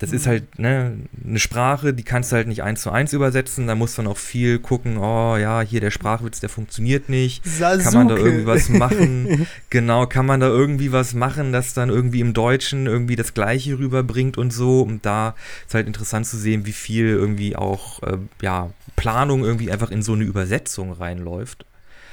das 0.00 0.12
ist 0.12 0.26
Mhm. 0.26 0.30
halt 0.30 0.58
ne, 0.60 0.96
eine 1.24 1.38
Sprache, 1.40 1.92
die 1.92 2.04
kannst 2.04 2.30
du 2.30 2.36
halt 2.36 2.46
nicht 2.46 2.62
eins 2.62 2.82
zu 2.82 2.90
eins 2.92 3.12
übersetzen. 3.12 3.66
Da 3.66 3.74
musst 3.74 3.98
du 3.98 4.02
dann 4.02 4.10
auch 4.12 4.16
viel 4.16 4.60
gucken, 4.60 4.96
oh 4.98 5.36
ja, 5.36 5.60
hier 5.60 5.80
der 5.80 5.90
Sprachwitz, 5.90 6.38
der 6.38 6.48
funktioniert 6.48 7.08
nicht. 7.08 7.44
Sasuke. 7.44 7.82
Kann 7.84 7.94
man 7.94 8.08
da 8.08 8.16
irgendwie 8.16 8.46
was 8.46 8.68
machen? 8.68 9.46
Genau, 9.70 10.06
kann 10.06 10.24
man 10.24 10.38
da 10.40 10.46
irgendwie 10.46 10.92
was 10.92 11.14
machen, 11.14 11.52
das 11.52 11.74
dann 11.74 11.88
irgendwie 11.88 12.20
im 12.20 12.32
Deutschen 12.32 12.86
irgendwie 12.86 13.16
das 13.16 13.34
Gleiche 13.34 13.78
rüberbringt 13.78 14.38
und 14.38 14.52
so. 14.52 14.82
Und 14.82 15.04
da 15.04 15.34
ist 15.66 15.74
halt 15.74 15.86
interessant 15.88 16.26
zu 16.26 16.36
sehen, 16.36 16.64
wie 16.64 16.72
viel 16.72 17.06
irgendwie 17.08 17.56
auch, 17.56 18.02
äh, 18.04 18.18
ja, 18.40 18.70
Planung 18.96 19.44
irgendwie 19.44 19.70
einfach 19.72 19.90
in 19.90 20.02
so 20.02 20.12
eine 20.12 20.24
Übersetzung 20.24 20.92
reinläuft. 20.92 21.64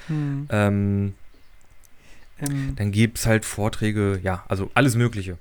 Hm, 0.07 0.47
Ähm, 0.49 1.13
ähm, 2.41 2.73
dann 2.75 2.91
gibt 2.91 3.17
es 3.19 3.25
halt 3.25 3.45
Vorträge, 3.45 4.19
ja, 4.23 4.43
also 4.49 4.69
alles 4.73 4.95
Mögliche. 4.95 5.37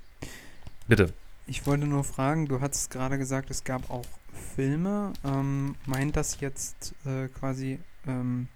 Bitte. 0.87 1.09
Ich 1.47 1.65
wollte 1.67 1.85
nur 1.85 2.03
fragen, 2.03 2.47
du 2.47 2.61
hattest 2.61 2.89
gerade 2.91 3.17
gesagt, 3.17 3.49
es 3.51 3.63
gab 3.63 3.89
auch 3.89 4.05
Filme. 4.55 5.13
Ähm, 5.23 5.75
meint 5.85 6.15
das 6.15 6.39
jetzt 6.39 6.93
äh, 7.05 7.27
quasi 7.27 7.79
ähm, 8.07 8.47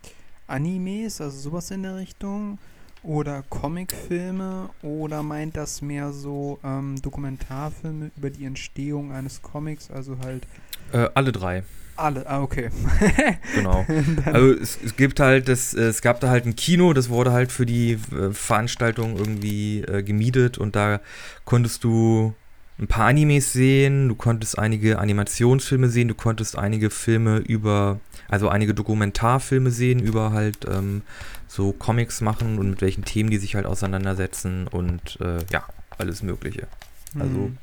Animes, 0.47 1.21
also 1.21 1.37
sowas 1.37 1.71
in 1.71 1.83
der 1.83 1.95
Richtung? 1.95 2.57
Oder 3.01 3.43
Comicfilme? 3.49 4.69
Oder 4.81 5.23
meint 5.23 5.55
das 5.55 5.81
mehr 5.81 6.11
so 6.11 6.59
ähm, 6.63 7.01
Dokumentarfilme 7.01 8.11
über 8.17 8.29
die 8.29 8.45
Entstehung 8.45 9.11
eines 9.13 9.41
Comics? 9.41 9.89
Also 9.89 10.17
halt 10.19 10.45
Äh, 10.91 11.07
alle 11.13 11.31
drei, 11.31 11.63
alle. 11.95 12.27
Ah, 12.27 12.41
okay. 12.41 12.69
genau. 13.55 13.85
Also 14.25 14.51
es, 14.53 14.77
es 14.83 14.95
gibt 14.97 15.19
halt, 15.19 15.47
das, 15.47 15.73
es 15.73 16.01
gab 16.01 16.19
da 16.19 16.29
halt 16.29 16.45
ein 16.45 16.55
Kino, 16.55 16.91
das 16.93 17.09
wurde 17.09 17.31
halt 17.31 17.51
für 17.51 17.65
die 17.65 17.93
äh, 18.11 18.31
Veranstaltung 18.33 19.15
irgendwie 19.17 19.81
äh, 19.81 20.03
gemietet 20.03 20.57
und 20.57 20.75
da 20.75 20.99
konntest 21.45 21.83
du 21.85 22.33
ein 22.79 22.87
paar 22.87 23.07
Animes 23.07 23.51
sehen, 23.51 24.07
du 24.07 24.15
konntest 24.15 24.57
einige 24.57 24.99
Animationsfilme 24.99 25.89
sehen, 25.89 26.07
du 26.07 26.15
konntest 26.15 26.57
einige 26.57 26.89
Filme 26.89 27.37
über, 27.37 27.99
also 28.29 28.47
einige 28.49 28.73
Dokumentarfilme 28.73 29.69
sehen 29.71 29.99
über 29.99 30.31
halt 30.31 30.65
ähm, 30.69 31.01
so 31.47 31.73
Comics 31.73 32.21
machen 32.21 32.57
und 32.57 32.69
mit 32.69 32.81
welchen 32.81 33.03
Themen 33.03 33.29
die 33.29 33.37
sich 33.37 33.55
halt 33.55 33.65
auseinandersetzen 33.65 34.67
und 34.67 35.19
äh, 35.19 35.39
ja, 35.51 35.65
alles 35.97 36.23
Mögliche. 36.23 36.67
also- 37.15 37.25
Hm. 37.27 37.57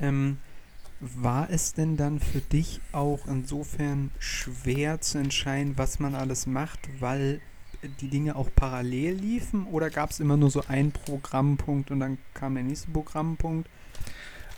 Ähm, 0.00 0.38
war 1.00 1.48
es 1.50 1.74
denn 1.74 1.96
dann 1.96 2.18
für 2.18 2.40
dich 2.40 2.80
auch 2.92 3.26
insofern 3.28 4.10
schwer 4.18 5.00
zu 5.00 5.18
entscheiden, 5.18 5.74
was 5.76 6.00
man 6.00 6.14
alles 6.14 6.46
macht, 6.46 6.80
weil 6.98 7.40
die 8.00 8.08
Dinge 8.08 8.34
auch 8.34 8.48
parallel 8.54 9.14
liefen? 9.14 9.66
Oder 9.66 9.90
gab 9.90 10.10
es 10.10 10.18
immer 10.18 10.36
nur 10.36 10.50
so 10.50 10.64
einen 10.66 10.90
Programmpunkt 10.90 11.90
und 11.92 12.00
dann 12.00 12.18
kam 12.34 12.54
der 12.54 12.64
nächste 12.64 12.90
Programmpunkt? 12.90 13.68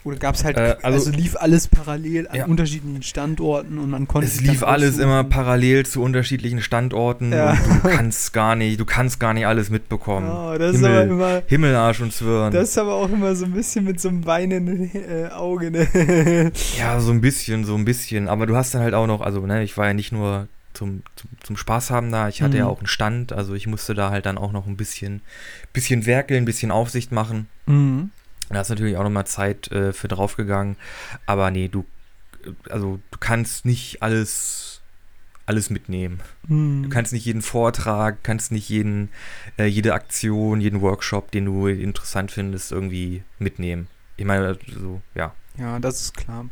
Oder 0.02 0.16
gab 0.16 0.35
es 0.35 0.45
halt, 0.45 0.57
Äh, 0.57 0.76
also, 0.83 1.11
also- 1.11 1.11
lief 1.11 1.37
alles 1.37 1.69
parallel 1.69 2.26
an 2.28 2.37
Ja. 2.37 2.47
unterschiedlichen 2.47 3.02
Standorten 3.02 3.78
und 3.78 3.90
man 3.90 4.09
konnte 4.09 4.26
Es 4.26 4.40
lief 4.40 4.62
alles 4.62 4.90
aussuchen? 4.95 5.02
immer 5.04 5.25
parallel 5.25 5.85
zu 5.85 6.02
unterschiedlichen 6.02 6.62
Standorten 6.62 7.33
Ja. 7.33 7.50
und 7.50 7.59
du 7.85 7.88
kannst 7.90 8.33
gar 8.33 8.57
nicht, 8.57 8.80
du 8.80 8.85
kannst 8.87 9.21
gar 9.21 9.35
nicht 9.35 9.47
alles 9.47 9.69
mitbekommen. 9.69 10.28
Oh, 10.30 10.57
das 10.59 10.76
ist 10.76 10.80
Himmel, 10.80 11.02
aber 11.02 11.11
immer, 11.11 11.42
Himmel, 11.47 11.75
Arsch 11.76 12.00
und 12.00 12.12
Zwirn. 12.14 12.50
das 12.52 12.71
ist 12.71 12.78
aber 12.78 12.95
auch 12.95 13.11
immer 13.11 13.35
so 13.37 13.45
ein 13.45 13.52
bisschen 13.52 13.85
mit 13.85 14.00
so 14.00 14.09
einem 14.09 14.25
weinenden 14.25 14.90
äh, 14.95 15.28
Auge. 15.33 15.71
Ne? 15.71 15.87
Ja, 16.78 16.99
so 17.00 17.11
ein 17.12 17.21
bisschen, 17.21 17.64
so 17.64 17.75
ein 17.75 17.85
bisschen. 17.85 18.28
Aber 18.28 18.47
du 18.47 18.57
hast 18.57 18.75
dann 18.75 18.80
halt 18.83 18.95
auch 18.95 19.07
noch, 19.07 19.21
also, 19.21 19.45
ne, 19.47 19.62
ich 19.62 19.76
war 19.76 19.87
ja 19.88 19.95
nicht 19.95 20.12
nur 20.12 20.49
zum, 20.73 21.02
zum, 21.16 21.28
zum 21.42 21.57
Spaß 21.59 21.90
haben 21.90 22.11
da, 22.11 22.28
ich 22.28 22.40
hatte 22.42 22.57
ja 22.57 22.64
Mhm. 22.64 22.71
auch 22.71 22.78
einen 22.78 22.87
Stand, 22.87 23.33
also 23.35 23.54
ich 23.54 23.66
musste 23.66 23.92
da 23.95 24.11
halt 24.11 24.25
dann 24.25 24.38
auch 24.38 24.52
noch 24.52 24.66
ein 24.66 24.76
bisschen, 24.76 25.21
bisschen 25.75 26.07
werkeln, 26.07 26.45
ein 26.45 26.47
bisschen 26.47 26.71
Aufsicht 26.71 27.12
machen. 27.12 27.49
mhm. 27.66 28.11
Da 28.50 28.61
ist 28.61 28.69
natürlich 28.69 28.97
auch 28.97 29.04
nochmal 29.04 29.26
Zeit 29.26 29.71
äh, 29.71 29.92
für 29.92 30.09
draufgegangen. 30.09 30.76
Aber 31.26 31.50
nee, 31.50 31.69
du, 31.69 31.85
äh, 32.45 32.50
also 32.71 32.99
du 33.11 33.19
kannst 33.19 33.64
nicht 33.64 34.02
alles, 34.02 34.83
alles 35.47 35.71
mitnehmen. 35.71 36.21
Mhm. 36.49 36.83
Du 36.85 36.88
kannst 36.88 37.12
nicht 37.12 37.25
jeden 37.25 37.42
Vortrag, 37.42 38.23
kannst 38.25 38.52
nicht 38.52 38.69
jeden, 38.69 39.11
äh, 39.57 39.66
jede 39.66 39.95
Aktion, 39.95 40.61
jeden 40.61 40.80
Workshop, 40.80 41.30
den 41.30 41.45
du 41.47 41.69
interessant 41.69 42.33
findest, 42.33 42.73
irgendwie 42.73 43.23
mitnehmen. 43.38 43.87
Ich 44.16 44.26
meine, 44.26 44.59
so, 44.75 45.00
ja. 45.14 45.33
Ja, 45.57 45.78
das 45.78 46.00
ist 46.00 46.16
klar. 46.16 46.47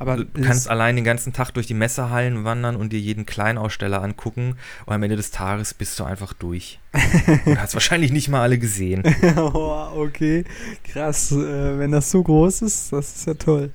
Aber 0.00 0.16
Du 0.16 0.40
kannst 0.40 0.70
allein 0.70 0.96
den 0.96 1.04
ganzen 1.04 1.34
Tag 1.34 1.50
durch 1.50 1.66
die 1.66 1.74
Messehallen 1.74 2.42
wandern 2.42 2.74
und 2.74 2.90
dir 2.90 2.98
jeden 2.98 3.26
Kleinaussteller 3.26 4.02
angucken 4.02 4.56
und 4.86 4.94
am 4.94 5.02
Ende 5.02 5.16
des 5.16 5.30
Tages 5.30 5.74
bist 5.74 6.00
du 6.00 6.04
einfach 6.04 6.32
durch. 6.32 6.80
und 7.44 7.60
hast 7.60 7.74
wahrscheinlich 7.74 8.10
nicht 8.10 8.30
mal 8.30 8.40
alle 8.40 8.58
gesehen. 8.58 9.02
oh, 9.36 9.88
okay, 9.94 10.44
krass. 10.84 11.32
Äh, 11.32 11.78
wenn 11.78 11.92
das 11.92 12.10
so 12.10 12.22
groß 12.22 12.62
ist, 12.62 12.94
das 12.94 13.14
ist 13.14 13.26
ja 13.26 13.34
toll. 13.34 13.72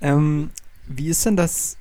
Ähm, 0.00 0.48
wie 0.86 1.08
ist 1.08 1.26
denn 1.26 1.36
das 1.36 1.76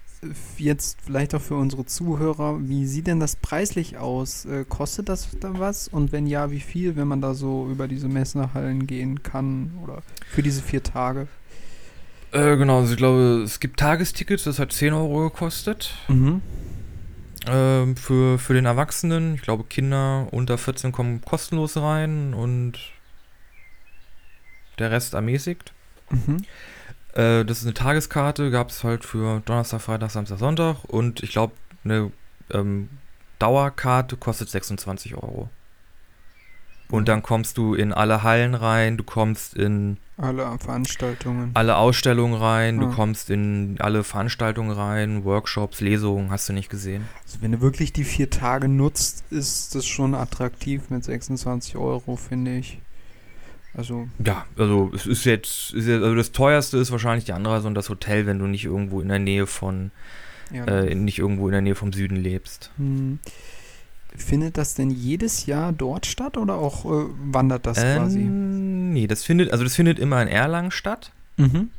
jetzt 0.58 0.98
vielleicht 1.06 1.34
auch 1.34 1.41
für 1.41 1.56
unsere 1.56 1.86
Zuhörer? 1.86 2.60
Wie 2.67 2.86
sieht 2.86 3.08
denn 3.08 3.22
das 3.22 3.38
preislich 3.38 3.98
aus? 3.98 4.44
Äh, 4.44 4.65
kostet 4.67 5.08
das 5.08 5.29
da 5.39 5.58
was? 5.60 5.88
Und 5.88 6.12
wenn 6.12 6.27
ja, 6.27 6.51
wie 6.51 6.60
viel, 6.60 6.98
wenn 6.98 7.08
man 7.08 7.22
da 7.22 7.34
so 7.34 7.70
über 7.72 7.88
diese 7.88 8.10
Messehallen 8.10 8.86
gehen 8.86 9.24
kann 9.24 9.72
oder 9.82 10.03
für 10.29 10.44
diese 10.44 10.62
vier 10.62 10.84
Tage? 10.84 11.27
Äh, 12.31 12.57
genau, 12.57 12.79
also 12.79 12.91
ich 12.91 12.98
glaube, 12.98 13.41
es 13.43 13.60
gibt 13.60 13.79
Tagestickets, 13.79 14.43
das 14.43 14.60
hat 14.60 14.72
10 14.72 14.93
Euro 14.93 15.29
gekostet. 15.29 15.93
Mhm. 16.07 16.41
Ähm, 17.48 17.96
für, 17.96 18.38
für 18.38 18.53
den 18.53 18.65
Erwachsenen. 18.65 19.36
Ich 19.36 19.41
glaube, 19.41 19.63
Kinder 19.63 20.27
unter 20.31 20.57
14 20.57 20.91
kommen 20.91 21.22
kostenlos 21.22 21.77
rein 21.77 22.34
und 22.34 22.74
der 24.79 24.91
Rest 24.91 25.13
ermäßigt. 25.13 25.72
Mhm. 26.10 26.38
Äh, 27.13 27.46
das 27.46 27.60
ist 27.60 27.63
eine 27.63 27.74
Tageskarte, 27.74 28.51
gab 28.51 28.69
es 28.69 28.84
halt 28.84 29.05
für 29.05 29.41
Donnerstag, 29.46 29.81
Freitag, 29.81 30.12
Samstag, 30.12 30.39
Sonntag. 30.39 30.84
Und 30.84 31.24
ich 31.24 31.31
glaube, 31.31 31.53
eine 31.86 32.12
ähm, 32.51 32.89
Dauerkarte 33.39 34.17
kostet 34.17 34.50
26 34.50 35.15
Euro. 35.15 35.50
Und 36.89 37.08
dann 37.10 37.22
kommst 37.22 37.58
du 37.58 37.74
in 37.74 37.91
alle 37.91 38.24
Hallen 38.24 38.56
rein, 38.56 38.96
du 38.98 39.03
kommst 39.03 39.56
in 39.56 39.98
Alle 40.15 40.58
Veranstaltungen. 40.58 41.51
alle 41.53 41.75
Ausstellungen 41.77 42.34
rein, 42.39 42.79
du 42.79 42.88
Ja. 42.88 42.94
kommst 42.94 43.29
in 43.29 43.75
alle 43.79 44.03
Veranstaltungen 44.06 44.72
rein, 44.72 45.25
Workshops, 45.25 45.82
Lesungen, 45.82 46.32
hast 46.32 46.48
du 46.48 46.53
nicht 46.53 46.70
gesehen. 46.70 47.03
Also 47.25 47.39
wenn 47.41 47.51
du 47.51 47.62
wirklich 47.62 47.91
die 47.94 48.06
vier 48.06 48.29
Tage 48.29 48.67
nutzt, 48.70 49.24
ist 49.32 49.75
das 49.75 49.86
schon 49.86 50.15
attraktiv 50.15 50.89
mit 50.89 51.03
26 51.03 51.75
Euro, 51.75 52.15
finde 52.15 52.58
ich. 52.58 52.79
Also, 53.75 54.08
Ja, 54.25 54.46
also 54.58 54.89
es 54.96 55.06
ist 55.06 55.25
jetzt, 55.25 55.74
ist 55.74 55.86
jetzt 55.88 56.01
also 56.03 56.15
das 56.15 56.32
teuerste 56.32 56.77
ist 56.77 56.91
wahrscheinlich 56.91 57.25
die 57.25 57.34
Anreise 57.34 57.67
und 57.67 57.75
das 57.75 57.89
Hotel, 57.89 58.25
wenn 58.25 58.39
du 58.39 58.48
nicht 58.48 58.63
irgendwo 58.65 59.01
in 59.01 59.10
der 59.10 59.20
Nähe 59.20 59.46
von, 59.46 59.91
ja. 60.51 60.65
äh, 60.65 60.96
nicht 60.96 61.20
irgendwo 61.20 61.48
in 61.48 61.51
der 61.51 61.62
Nähe 61.62 61.75
vom 61.75 61.94
Süden 61.94 62.15
lebst. 62.15 62.72
Hm. 62.77 63.20
Findet 64.18 64.58
das 64.58 64.74
denn 64.74 64.90
jedes 64.90 65.46
Jahr 65.46 65.72
dort 65.72 66.06
statt 66.06 66.38
oder 66.38 66.56
auch 66.56 66.86
äh, 66.86 67.06
wandert 67.32 67.66
das 67.66 67.78
quasi? 67.78 68.22
Ähm, 68.22 68.92
nee, 68.92 69.08
das 69.08 69.24
findet, 69.24 69.52
also 69.52 69.64
das 69.64 69.76
findet 69.76 70.00
immer 70.00 70.22
in 70.22 70.28
Erlangen 70.28 70.72
statt. 70.72 71.12
Mhm. 71.38 71.70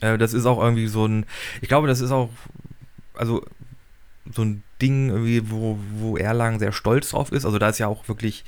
Äh, 0.00 0.18
das 0.18 0.34
ist 0.34 0.44
auch 0.44 0.60
irgendwie 0.60 0.88
so 0.88 1.06
ein, 1.06 1.24
ich 1.60 1.68
glaube, 1.68 1.86
das 1.86 2.00
ist 2.00 2.10
auch, 2.10 2.30
also 3.14 3.44
so 4.32 4.42
ein 4.42 4.62
Ding 4.80 5.10
irgendwie, 5.10 5.50
wo, 5.50 5.78
wo 5.98 6.16
Erlangen 6.16 6.58
sehr 6.58 6.72
stolz 6.72 7.10
drauf 7.10 7.30
ist. 7.30 7.44
Also 7.44 7.58
da 7.58 7.68
ist 7.68 7.78
ja 7.78 7.86
auch 7.86 8.08
wirklich, 8.08 8.44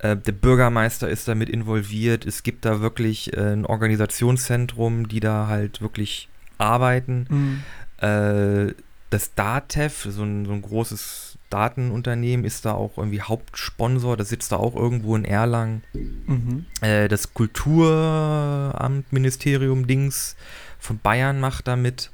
äh, 0.00 0.16
der 0.16 0.32
Bürgermeister 0.32 1.08
ist 1.08 1.28
damit 1.28 1.48
involviert. 1.48 2.26
Es 2.26 2.42
gibt 2.42 2.64
da 2.64 2.80
wirklich 2.80 3.32
äh, 3.36 3.52
ein 3.52 3.64
Organisationszentrum, 3.64 5.08
die 5.08 5.20
da 5.20 5.46
halt 5.46 5.80
wirklich 5.80 6.28
arbeiten. 6.58 7.26
Mhm. 7.28 8.06
Äh, 8.06 8.74
das 9.10 9.34
DATEV, 9.34 10.08
so 10.10 10.22
ein, 10.22 10.44
so 10.44 10.52
ein 10.52 10.62
großes 10.62 11.27
Datenunternehmen, 11.50 12.44
ist 12.44 12.64
da 12.64 12.72
auch 12.72 12.98
irgendwie 12.98 13.22
Hauptsponsor. 13.22 14.16
Das 14.16 14.28
sitzt 14.28 14.52
da 14.52 14.56
auch 14.56 14.76
irgendwo 14.76 15.16
in 15.16 15.24
Erlangen. 15.24 15.82
Mhm. 15.92 16.66
Äh, 16.80 17.08
das 17.08 17.34
Kulturamt, 17.34 19.12
Ministerium 19.12 19.86
Dings 19.86 20.36
von 20.78 20.98
Bayern 20.98 21.40
macht 21.40 21.68
da 21.68 21.76
mit. 21.76 22.10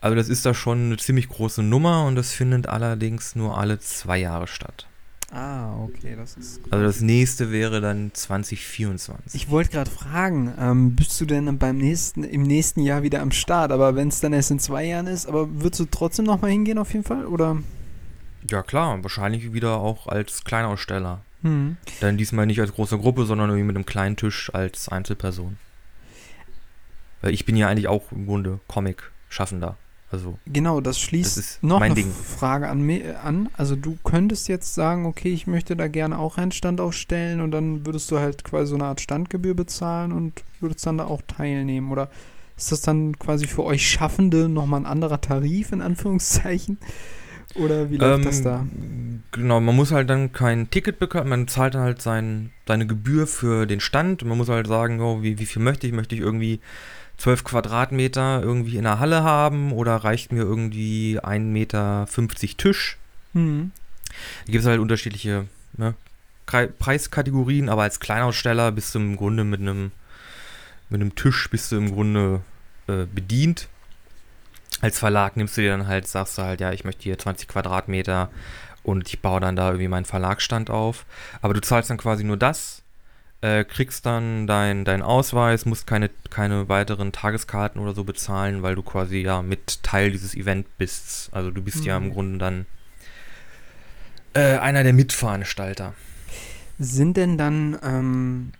Also 0.00 0.16
das 0.16 0.28
ist 0.28 0.44
da 0.44 0.52
schon 0.52 0.86
eine 0.86 0.96
ziemlich 0.96 1.28
große 1.28 1.62
Nummer 1.62 2.06
und 2.06 2.16
das 2.16 2.32
findet 2.32 2.68
allerdings 2.68 3.36
nur 3.36 3.56
alle 3.56 3.78
zwei 3.78 4.18
Jahre 4.18 4.48
statt. 4.48 4.86
Ah, 5.32 5.74
okay, 5.82 6.14
das 6.14 6.36
ist. 6.36 6.60
Also 6.70 6.84
das 6.84 7.00
nächste 7.00 7.50
wäre 7.50 7.80
dann 7.80 8.10
2024. 8.12 9.34
Ich 9.34 9.48
wollte 9.48 9.70
gerade 9.70 9.90
fragen, 9.90 10.52
ähm, 10.58 10.94
bist 10.94 11.18
du 11.20 11.24
denn 11.24 11.56
beim 11.58 11.78
nächsten, 11.78 12.22
im 12.22 12.42
nächsten 12.42 12.80
Jahr 12.80 13.02
wieder 13.02 13.22
am 13.22 13.30
Start? 13.30 13.72
Aber 13.72 13.94
wenn 13.94 14.08
es 14.08 14.20
dann 14.20 14.34
erst 14.34 14.50
in 14.50 14.58
zwei 14.58 14.84
Jahren 14.84 15.06
ist, 15.06 15.26
aber 15.26 15.48
würdest 15.62 15.80
du 15.80 15.84
trotzdem 15.86 16.26
nochmal 16.26 16.50
hingehen 16.50 16.76
auf 16.76 16.92
jeden 16.92 17.04
Fall? 17.04 17.24
Oder? 17.24 17.56
Ja 18.50 18.62
klar, 18.62 19.02
wahrscheinlich 19.02 19.52
wieder 19.52 19.78
auch 19.78 20.06
als 20.06 20.44
Kleinaussteller. 20.44 21.22
Hm. 21.42 21.76
Dann 22.00 22.16
diesmal 22.16 22.46
nicht 22.46 22.60
als 22.60 22.72
große 22.72 22.98
Gruppe, 22.98 23.24
sondern 23.24 23.50
irgendwie 23.50 23.66
mit 23.66 23.76
einem 23.76 23.86
kleinen 23.86 24.16
Tisch 24.16 24.50
als 24.54 24.88
Einzelperson. 24.88 25.56
Weil 27.20 27.34
ich 27.34 27.44
bin 27.44 27.56
ja 27.56 27.68
eigentlich 27.68 27.88
auch 27.88 28.10
im 28.12 28.26
Grunde 28.26 28.60
Comic-Schaffender. 28.68 29.76
Also 30.10 30.38
Genau, 30.46 30.80
das 30.80 31.00
schließt 31.00 31.38
Das 31.38 31.58
noch 31.62 31.80
eine 31.80 31.94
Ding. 31.94 32.12
Frage 32.12 32.68
an, 32.68 32.88
an. 33.24 33.48
Also 33.56 33.76
du 33.76 33.96
könntest 34.04 34.46
jetzt 34.48 34.74
sagen, 34.74 35.06
okay, 35.06 35.32
ich 35.32 35.46
möchte 35.46 35.74
da 35.74 35.88
gerne 35.88 36.18
auch 36.18 36.36
einen 36.36 36.52
Stand 36.52 36.80
aufstellen 36.80 37.40
und 37.40 37.50
dann 37.50 37.86
würdest 37.86 38.10
du 38.10 38.18
halt 38.18 38.44
quasi 38.44 38.68
so 38.68 38.74
eine 38.74 38.84
Art 38.84 39.00
Standgebühr 39.00 39.54
bezahlen 39.54 40.12
und 40.12 40.42
würdest 40.60 40.84
dann 40.84 40.98
da 40.98 41.06
auch 41.06 41.22
teilnehmen. 41.26 41.90
Oder 41.90 42.10
ist 42.58 42.72
das 42.72 42.82
dann 42.82 43.18
quasi 43.18 43.46
für 43.46 43.64
euch 43.64 43.88
Schaffende 43.88 44.50
nochmal 44.50 44.80
ein 44.80 44.86
anderer 44.86 45.20
Tarif 45.20 45.72
in 45.72 45.80
Anführungszeichen? 45.80 46.78
Oder 47.54 47.90
wie 47.90 47.96
läuft 47.96 48.24
das 48.24 48.42
da? 48.42 48.66
Genau, 49.32 49.60
man 49.60 49.76
muss 49.76 49.92
halt 49.92 50.10
dann 50.10 50.32
kein 50.32 50.70
Ticket 50.70 50.98
bekommen, 50.98 51.28
man 51.30 51.48
zahlt 51.48 51.74
dann 51.74 51.82
halt 51.82 52.02
sein, 52.02 52.50
seine 52.66 52.86
Gebühr 52.86 53.26
für 53.26 53.66
den 53.66 53.80
Stand 53.80 54.22
und 54.22 54.28
man 54.28 54.38
muss 54.38 54.48
halt 54.48 54.66
sagen, 54.66 55.00
oh, 55.00 55.22
wie, 55.22 55.38
wie 55.38 55.46
viel 55.46 55.62
möchte 55.62 55.86
ich? 55.86 55.92
Möchte 55.92 56.14
ich 56.14 56.20
irgendwie 56.20 56.60
12 57.18 57.44
Quadratmeter 57.44 58.42
irgendwie 58.42 58.76
in 58.76 58.84
der 58.84 58.98
Halle 58.98 59.22
haben 59.22 59.72
oder 59.72 59.96
reicht 59.96 60.32
mir 60.32 60.42
irgendwie 60.42 61.20
1,50 61.20 61.40
Meter 61.40 62.06
Tisch? 62.56 62.98
Hm. 63.32 63.70
Da 64.46 64.52
gibt 64.52 64.64
es 64.64 64.68
halt 64.68 64.80
unterschiedliche 64.80 65.46
ne, 65.76 65.94
Preiskategorien, 66.46 67.68
aber 67.68 67.82
als 67.82 68.00
Kleinaussteller 68.00 68.72
bist 68.72 68.94
du 68.94 68.98
im 68.98 69.16
Grunde 69.16 69.44
mit 69.44 69.60
einem 69.60 69.92
mit 70.90 71.00
einem 71.00 71.14
Tisch 71.14 71.48
bist 71.48 71.72
du 71.72 71.76
im 71.76 71.92
Grunde 71.92 72.42
äh, 72.86 73.06
bedient. 73.06 73.68
Als 74.82 74.98
Verlag 74.98 75.36
nimmst 75.38 75.56
du 75.56 75.62
dir 75.62 75.70
dann 75.70 75.86
halt, 75.86 76.06
sagst 76.06 76.36
du 76.36 76.42
halt, 76.42 76.60
ja, 76.60 76.72
ich 76.72 76.84
möchte 76.84 77.04
hier 77.04 77.18
20 77.18 77.48
Quadratmeter 77.48 78.28
und 78.82 79.08
ich 79.08 79.20
baue 79.20 79.40
dann 79.40 79.56
da 79.56 79.68
irgendwie 79.68 79.88
meinen 79.88 80.04
Verlagsstand 80.04 80.68
auf. 80.68 81.06
Aber 81.40 81.54
du 81.54 81.60
zahlst 81.62 81.88
dann 81.88 81.96
quasi 81.98 82.24
nur 82.24 82.36
das, 82.36 82.82
äh, 83.42 83.64
kriegst 83.64 84.04
dann 84.06 84.46
deinen 84.46 84.84
dein 84.84 85.00
Ausweis, 85.02 85.64
musst 85.66 85.86
keine, 85.86 86.10
keine 86.30 86.68
weiteren 86.68 87.12
Tageskarten 87.12 87.80
oder 87.80 87.94
so 87.94 88.04
bezahlen, 88.04 88.62
weil 88.62 88.74
du 88.74 88.82
quasi 88.82 89.18
ja 89.18 89.40
mit 89.40 89.82
Teil 89.82 90.10
dieses 90.10 90.34
Event 90.34 90.66
bist. 90.78 91.30
Also 91.32 91.50
du 91.50 91.62
bist 91.62 91.84
ja 91.84 91.96
im 91.96 92.06
Mhm. 92.08 92.12
Grunde 92.12 92.38
dann 92.38 92.66
äh, 94.34 94.58
einer 94.58 94.82
der 94.82 94.92
Mitveranstalter. 94.92 95.94
Sind 96.78 97.16
denn 97.16 97.38
dann, 97.38 97.78
ähm, 97.84 98.52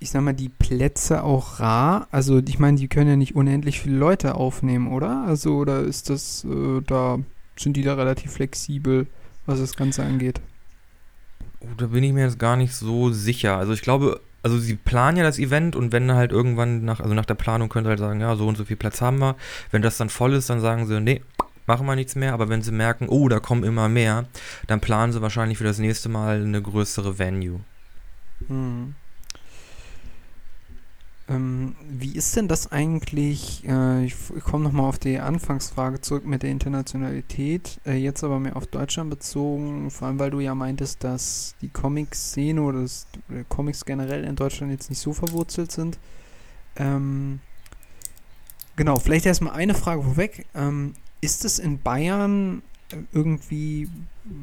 ich 0.00 0.10
sag 0.10 0.22
mal, 0.22 0.32
die 0.32 0.48
Plätze 0.48 1.22
auch 1.22 1.60
rar? 1.60 2.08
Also 2.10 2.38
ich 2.38 2.58
meine, 2.58 2.78
die 2.78 2.88
können 2.88 3.10
ja 3.10 3.16
nicht 3.16 3.36
unendlich 3.36 3.80
viele 3.80 3.96
Leute 3.96 4.34
aufnehmen, 4.34 4.88
oder? 4.88 5.24
Also 5.26 5.56
oder 5.56 5.80
ist 5.80 6.10
das, 6.10 6.44
äh, 6.44 6.80
da 6.86 7.18
sind 7.56 7.76
die 7.76 7.82
da 7.82 7.94
relativ 7.94 8.32
flexibel, 8.32 9.06
was 9.46 9.60
das 9.60 9.76
Ganze 9.76 10.02
angeht? 10.02 10.40
Oh, 11.60 11.68
da 11.76 11.86
bin 11.86 12.02
ich 12.02 12.12
mir 12.12 12.24
jetzt 12.24 12.38
gar 12.38 12.56
nicht 12.56 12.74
so 12.74 13.12
sicher. 13.12 13.58
Also 13.58 13.74
ich 13.74 13.82
glaube, 13.82 14.20
also 14.42 14.58
sie 14.58 14.76
planen 14.76 15.18
ja 15.18 15.22
das 15.22 15.38
Event 15.38 15.76
und 15.76 15.92
wenn 15.92 16.10
halt 16.12 16.32
irgendwann 16.32 16.82
nach, 16.84 17.00
also 17.00 17.12
nach 17.12 17.26
der 17.26 17.34
Planung 17.34 17.68
können 17.68 17.84
sie 17.84 17.90
halt 17.90 17.98
sagen, 17.98 18.20
ja, 18.20 18.34
so 18.36 18.48
und 18.48 18.56
so 18.56 18.64
viel 18.64 18.76
Platz 18.76 19.02
haben 19.02 19.18
wir. 19.18 19.36
Wenn 19.70 19.82
das 19.82 19.98
dann 19.98 20.08
voll 20.08 20.32
ist, 20.32 20.48
dann 20.48 20.62
sagen 20.62 20.86
sie, 20.86 20.98
nee, 21.00 21.20
machen 21.66 21.86
wir 21.86 21.94
nichts 21.94 22.14
mehr. 22.14 22.32
Aber 22.32 22.48
wenn 22.48 22.62
sie 22.62 22.72
merken, 22.72 23.08
oh, 23.08 23.28
da 23.28 23.38
kommen 23.38 23.64
immer 23.64 23.90
mehr, 23.90 24.26
dann 24.66 24.80
planen 24.80 25.12
sie 25.12 25.20
wahrscheinlich 25.20 25.58
für 25.58 25.64
das 25.64 25.78
nächste 25.78 26.08
Mal 26.08 26.42
eine 26.42 26.62
größere 26.62 27.18
Venue. 27.18 27.60
Hm. 28.48 28.94
Ähm, 31.30 31.76
wie 31.88 32.16
ist 32.16 32.34
denn 32.34 32.48
das 32.48 32.72
eigentlich? 32.72 33.62
Äh, 33.66 34.04
ich 34.04 34.16
ich 34.36 34.42
komme 34.42 34.64
nochmal 34.64 34.86
auf 34.86 34.98
die 34.98 35.20
Anfangsfrage 35.20 36.00
zurück 36.00 36.26
mit 36.26 36.42
der 36.42 36.50
Internationalität. 36.50 37.80
Äh, 37.86 37.94
jetzt 37.94 38.24
aber 38.24 38.40
mehr 38.40 38.56
auf 38.56 38.66
Deutschland 38.66 39.10
bezogen, 39.10 39.92
vor 39.92 40.08
allem 40.08 40.18
weil 40.18 40.32
du 40.32 40.40
ja 40.40 40.56
meintest, 40.56 41.04
dass 41.04 41.54
die 41.62 41.68
Comic-Szene 41.68 42.60
oder, 42.60 42.82
das, 42.82 43.06
oder 43.28 43.44
Comics 43.44 43.84
generell 43.84 44.24
in 44.24 44.34
Deutschland 44.34 44.72
jetzt 44.72 44.90
nicht 44.90 44.98
so 44.98 45.12
verwurzelt 45.12 45.70
sind. 45.70 46.00
Ähm, 46.74 47.38
genau, 48.74 48.98
vielleicht 48.98 49.26
erstmal 49.26 49.54
eine 49.54 49.74
Frage 49.74 50.02
vorweg. 50.02 50.46
Ähm, 50.56 50.94
ist 51.20 51.44
es 51.44 51.60
in 51.60 51.80
Bayern 51.80 52.58
äh, 52.58 52.69
irgendwie 53.12 53.88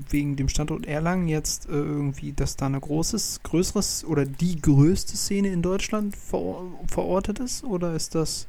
wegen 0.10 0.36
dem 0.36 0.50
Standort 0.50 0.86
Erlangen 0.86 1.28
jetzt 1.28 1.68
äh, 1.68 1.74
irgendwie, 1.74 2.34
dass 2.34 2.56
da 2.56 2.66
eine 2.66 2.80
großes, 2.80 3.42
größeres 3.44 4.06
oder 4.06 4.26
die 4.26 4.60
größte 4.60 5.16
Szene 5.16 5.50
in 5.50 5.62
Deutschland 5.62 6.16
ver 6.16 6.62
verortet 6.88 7.40
ist? 7.40 7.64
Oder 7.64 7.94
ist 7.94 8.16
das 8.16 8.48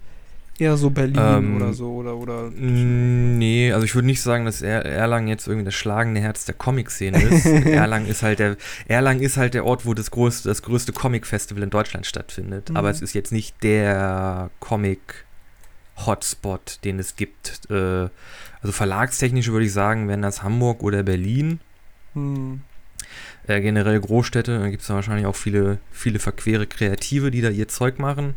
eher 0.58 0.76
so 0.76 0.90
Berlin 0.90 1.18
Ähm, 1.18 1.56
oder 1.56 1.72
so? 1.72 1.92
Oder, 1.92 2.16
oder 2.16 2.50
Nee, 2.50 3.72
also 3.72 3.84
ich 3.84 3.94
würde 3.94 4.06
nicht 4.06 4.22
sagen, 4.22 4.44
dass 4.44 4.62
er 4.62 4.84
Erlangen 4.84 5.28
jetzt 5.28 5.46
irgendwie 5.46 5.66
das 5.66 5.74
schlagende 5.74 6.20
Herz 6.20 6.44
der 6.44 6.54
Comic-Szene 6.54 7.22
ist. 7.22 7.46
Erlangen 7.66 8.06
ist 8.06 8.22
halt 8.22 8.38
der 8.38 8.56
Erlangen 8.86 9.20
ist 9.20 9.36
halt 9.36 9.54
der 9.54 9.64
Ort, 9.64 9.86
wo 9.86 9.94
das 9.94 10.10
größte, 10.10 10.48
das 10.48 10.62
größte 10.62 10.92
Comic-Festival 10.92 11.62
in 11.62 11.70
Deutschland 11.70 12.06
stattfindet. 12.06 12.70
Mhm. 12.70 12.76
Aber 12.76 12.90
es 12.90 13.00
ist 13.00 13.14
jetzt 13.14 13.32
nicht 13.32 13.62
der 13.62 14.50
Comic-Hotspot, 15.98 16.80
den 16.84 16.98
es 16.98 17.16
gibt. 17.16 17.70
Äh, 17.70 18.08
also 18.60 18.72
verlagstechnisch 18.72 19.48
würde 19.48 19.66
ich 19.66 19.72
sagen, 19.72 20.08
wären 20.08 20.22
das 20.22 20.42
Hamburg 20.42 20.82
oder 20.82 21.02
Berlin. 21.02 21.60
hm, 22.14 22.60
Äh, 23.46 23.60
generell 23.60 24.00
Großstädte, 24.00 24.58
da 24.58 24.68
gibt 24.68 24.82
es 24.82 24.90
wahrscheinlich 24.90 25.26
auch 25.26 25.36
viele, 25.36 25.78
viele 25.90 26.18
verquere 26.18 26.66
Kreative, 26.66 27.30
die 27.30 27.40
da 27.40 27.48
ihr 27.48 27.68
Zeug 27.68 27.98
machen. 27.98 28.34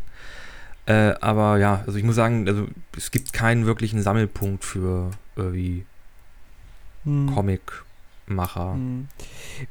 Äh, 0.85 1.13
aber 1.21 1.57
ja, 1.57 1.83
also 1.85 1.97
ich 1.97 2.03
muss 2.03 2.15
sagen, 2.15 2.47
also 2.47 2.67
es 2.97 3.11
gibt 3.11 3.33
keinen 3.33 3.65
wirklichen 3.65 4.01
Sammelpunkt 4.01 4.63
für 4.63 5.11
irgendwie 5.35 5.85
hm, 7.03 7.33
Comicmacher. 7.33 7.90
Hm. 8.73 9.07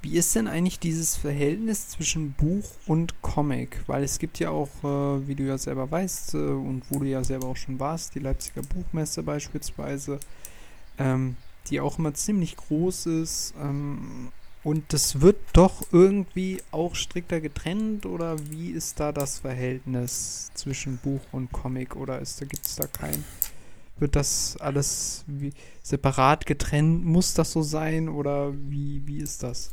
Wie 0.03 0.17
ist 0.17 0.35
denn 0.35 0.49
eigentlich 0.49 0.79
dieses 0.79 1.17
Verhältnis 1.17 1.89
zwischen 1.89 2.33
Buch 2.33 2.65
und 2.87 3.21
Comic? 3.23 3.83
Weil 3.87 4.05
es 4.05 4.19
gibt 4.19 4.39
ja 4.39 4.51
auch, 4.51 4.69
äh, 4.83 5.27
wie 5.27 5.35
du 5.35 5.45
ja 5.45 5.59
selber 5.59 5.91
weißt 5.91 6.35
äh, 6.35 6.39
und 6.39 6.83
wo 6.91 6.99
du 6.99 7.07
ja 7.07 7.25
selber 7.25 7.49
auch 7.49 7.57
schon 7.57 7.81
warst, 7.81 8.15
die 8.15 8.21
Leipziger 8.21 8.63
Buchmesse 8.63 9.23
beispielsweise, 9.23 10.21
ähm, 10.99 11.37
die 11.69 11.81
auch 11.81 11.99
immer 11.99 12.15
ziemlich 12.15 12.57
groß 12.57 13.07
ist. 13.07 13.55
Ähm, 13.61 14.31
und 14.63 14.93
das 14.93 15.23
wird 15.23 15.39
doch 15.55 15.83
irgendwie 15.91 16.63
auch 16.71 16.95
strikter 16.95 17.41
getrennt 17.41 18.05
oder 18.05 18.37
wie 18.51 18.71
ist 18.71 19.01
da 19.01 19.11
das 19.11 19.39
Verhältnis 19.39 20.51
zwischen 20.55 20.99
Buch 20.99 21.23
und 21.33 21.51
Comic 21.51 21.97
oder 21.97 22.19
gibt 22.19 22.67
es 22.67 22.77
da 22.77 22.87
kein? 22.87 23.25
Wird 24.01 24.17
das 24.17 24.57
alles 24.59 25.25
wie 25.27 25.53
separat 25.83 26.47
getrennt? 26.47 27.05
Muss 27.05 27.35
das 27.35 27.53
so 27.53 27.63
sein 27.63 28.09
oder 28.09 28.53
wie, 28.69 29.03
wie 29.07 29.19
ist 29.19 29.43
das? 29.43 29.71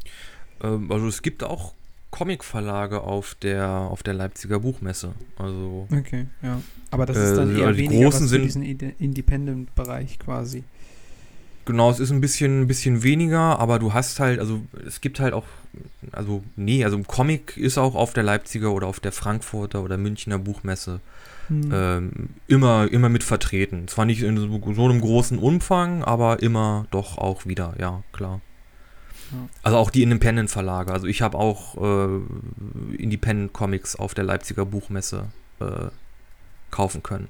Ähm, 0.61 0.91
also 0.91 1.07
es 1.07 1.21
gibt 1.21 1.43
auch 1.43 1.73
Comicverlage 2.11 3.01
auf 3.01 3.35
der, 3.41 3.67
auf 3.67 4.03
der 4.03 4.13
Leipziger 4.13 4.59
Buchmesse. 4.59 5.13
Also 5.37 5.87
Okay, 5.91 6.27
ja. 6.41 6.61
Aber 6.91 7.05
das 7.05 7.17
Äh, 7.17 7.31
ist 7.31 7.37
dann 7.37 7.55
eher 7.55 7.67
also 7.67 7.77
die 7.77 7.83
weniger 7.85 8.03
großen 8.09 8.27
sind- 8.27 8.43
diesen 8.43 8.63
Independent-Bereich 8.63 10.19
quasi. 10.19 10.63
Genau, 11.65 11.91
es 11.91 11.99
ist 11.99 12.11
ein 12.11 12.21
bisschen, 12.21 12.61
ein 12.61 12.67
bisschen 12.67 13.03
weniger, 13.03 13.59
aber 13.59 13.77
du 13.77 13.93
hast 13.93 14.21
halt, 14.21 14.39
also 14.39 14.61
es 14.85 15.01
gibt 15.01 15.19
halt 15.19 15.33
auch, 15.33 15.43
also 16.13 16.41
nee, 16.55 16.85
also 16.85 16.97
Comic 17.03 17.57
ist 17.57 17.77
auch 17.77 17.93
auf 17.93 18.13
der 18.13 18.23
Leipziger 18.23 18.71
oder 18.71 18.87
auf 18.87 19.01
der 19.01 19.11
Frankfurter 19.11 19.83
oder 19.83 19.97
Münchner 19.97 20.39
Buchmesse 20.39 21.01
Hm. 21.47 21.69
ähm, 21.73 22.11
immer, 22.47 22.91
immer 22.91 23.09
mit 23.09 23.23
vertreten. 23.23 23.87
Zwar 23.87 24.05
nicht 24.05 24.21
in 24.21 24.37
so, 24.37 24.73
so 24.73 24.85
einem 24.85 25.01
großen 25.01 25.39
Umfang, 25.39 26.03
aber 26.03 26.41
immer 26.41 26.87
doch 26.91 27.17
auch 27.17 27.45
wieder, 27.45 27.73
ja, 27.79 28.03
klar. 28.11 28.41
Ja. 29.31 29.49
Also 29.63 29.77
auch 29.77 29.89
die 29.89 30.03
Independent-Verlage. 30.03 30.91
Also 30.91 31.07
ich 31.07 31.21
habe 31.21 31.37
auch 31.37 31.77
äh, 31.77 32.97
Independent-Comics 32.97 33.95
auf 33.95 34.13
der 34.13 34.23
Leipziger 34.23 34.65
Buchmesse 34.65 35.25
äh, 35.59 35.87
kaufen 36.71 37.03
können. 37.03 37.29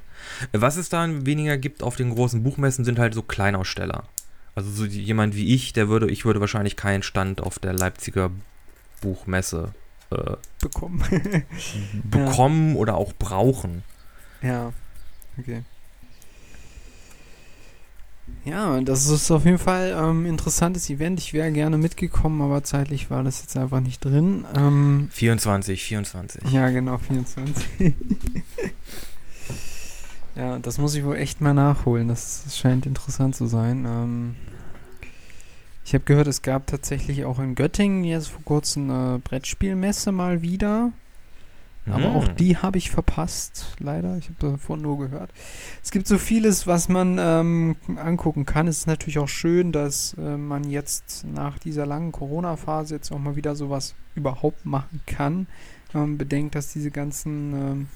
Was 0.52 0.78
es 0.78 0.90
dann 0.90 1.26
weniger 1.26 1.58
gibt 1.58 1.84
auf 1.84 1.96
den 1.96 2.14
großen 2.14 2.44
Buchmessen, 2.44 2.86
sind 2.86 3.00
halt 3.00 3.14
so 3.14 3.22
Kleinaussteller. 3.22 4.04
Also 4.56 4.72
so 4.72 4.86
jemand 4.86 5.36
wie 5.36 5.54
ich, 5.54 5.74
der 5.74 5.88
würde, 5.88 6.10
ich 6.10 6.26
würde 6.26 6.40
wahrscheinlich 6.40 6.76
keinen 6.76 7.04
Stand 7.04 7.42
auf 7.42 7.60
der 7.60 7.74
Leipziger 7.74 8.32
Buchmesse 9.02 9.74
äh, 10.10 10.36
Bekommen. 10.62 11.04
bekommen 12.04 12.76
oder 12.76 12.96
auch 12.96 13.14
brauchen. 13.14 13.84
Ja, 14.42 14.74
okay. 15.38 15.64
Ja, 18.44 18.80
das 18.82 19.08
ist 19.08 19.32
auf 19.32 19.46
jeden 19.46 19.58
Fall 19.58 19.96
ähm, 19.98 20.26
interessantes 20.26 20.90
Event. 20.90 21.20
Ich 21.20 21.34
wäre 21.34 21.52
gerne 21.52 21.78
mitgekommen, 21.78 22.42
aber 22.42 22.64
zeitlich 22.64 23.10
war 23.10 23.24
das 23.24 23.42
jetzt 23.42 23.56
einfach 23.56 23.80
nicht 23.80 24.04
drin. 24.04 24.46
Ähm, 24.56 25.08
24, 25.12 25.84
24. 25.84 26.52
ja, 26.52 26.70
genau, 26.70 26.98
24. 26.98 27.66
Ja, 30.38 30.60
das 30.60 30.78
muss 30.78 30.94
ich 30.94 31.04
wohl 31.04 31.16
echt 31.16 31.42
mal 31.42 31.56
nachholen. 31.56 32.08
Das, 32.08 32.44
das 32.44 32.58
scheint 32.58 32.86
interessant 32.86 33.36
zu 33.36 33.48
sein. 33.48 33.86
Ähm, 33.86 34.36
ich 35.84 35.96
habe 35.96 36.04
gehört, 36.04 36.28
es 36.28 36.44
gab 36.44 36.68
tatsächlich 36.68 37.26
auch 37.26 37.40
in 37.40 37.56
Göttingen 37.56 38.04
jetzt 38.04 38.28
vor 38.28 38.44
kurzem 38.46 38.92
eine 38.92 39.20
Brettspielmesse 39.20 40.12
mal 40.12 40.44
wieder. 40.44 40.92
Aber 41.92 42.16
auch 42.16 42.28
Hm. 42.28 42.36
die 42.36 42.58
habe 42.58 42.78
ich 42.78 42.92
verpasst, 42.92 43.76
leider. 43.80 44.18
Ich 44.18 44.26
habe 44.26 44.52
davon 44.52 44.82
nur 44.82 44.98
gehört. 45.00 45.32
Es 45.84 45.92
gibt 45.92 46.08
so 46.08 46.18
vieles, 46.18 46.68
was 46.68 46.90
man 46.90 47.18
ähm, 47.20 47.76
angucken 47.98 48.46
kann. 48.46 48.68
Es 48.68 48.80
ist 48.80 48.88
natürlich 48.88 49.20
auch 49.20 49.30
schön, 49.30 49.72
dass 49.72 50.16
äh, 50.18 50.38
man 50.38 50.70
jetzt 50.70 51.26
nach 51.26 51.58
dieser 51.60 51.86
langen 51.86 52.12
Corona-Phase 52.12 52.96
jetzt 52.96 53.12
auch 53.12 53.20
mal 53.20 53.36
wieder 53.36 53.56
sowas 53.56 53.96
überhaupt 54.16 54.66
machen 54.66 55.02
kann. 55.06 55.48
Wenn 55.92 56.02
man 56.02 56.18
bedenkt, 56.18 56.56
dass 56.56 56.74
diese 56.74 56.92
ganzen 56.92 57.54
ähm, 57.54 57.88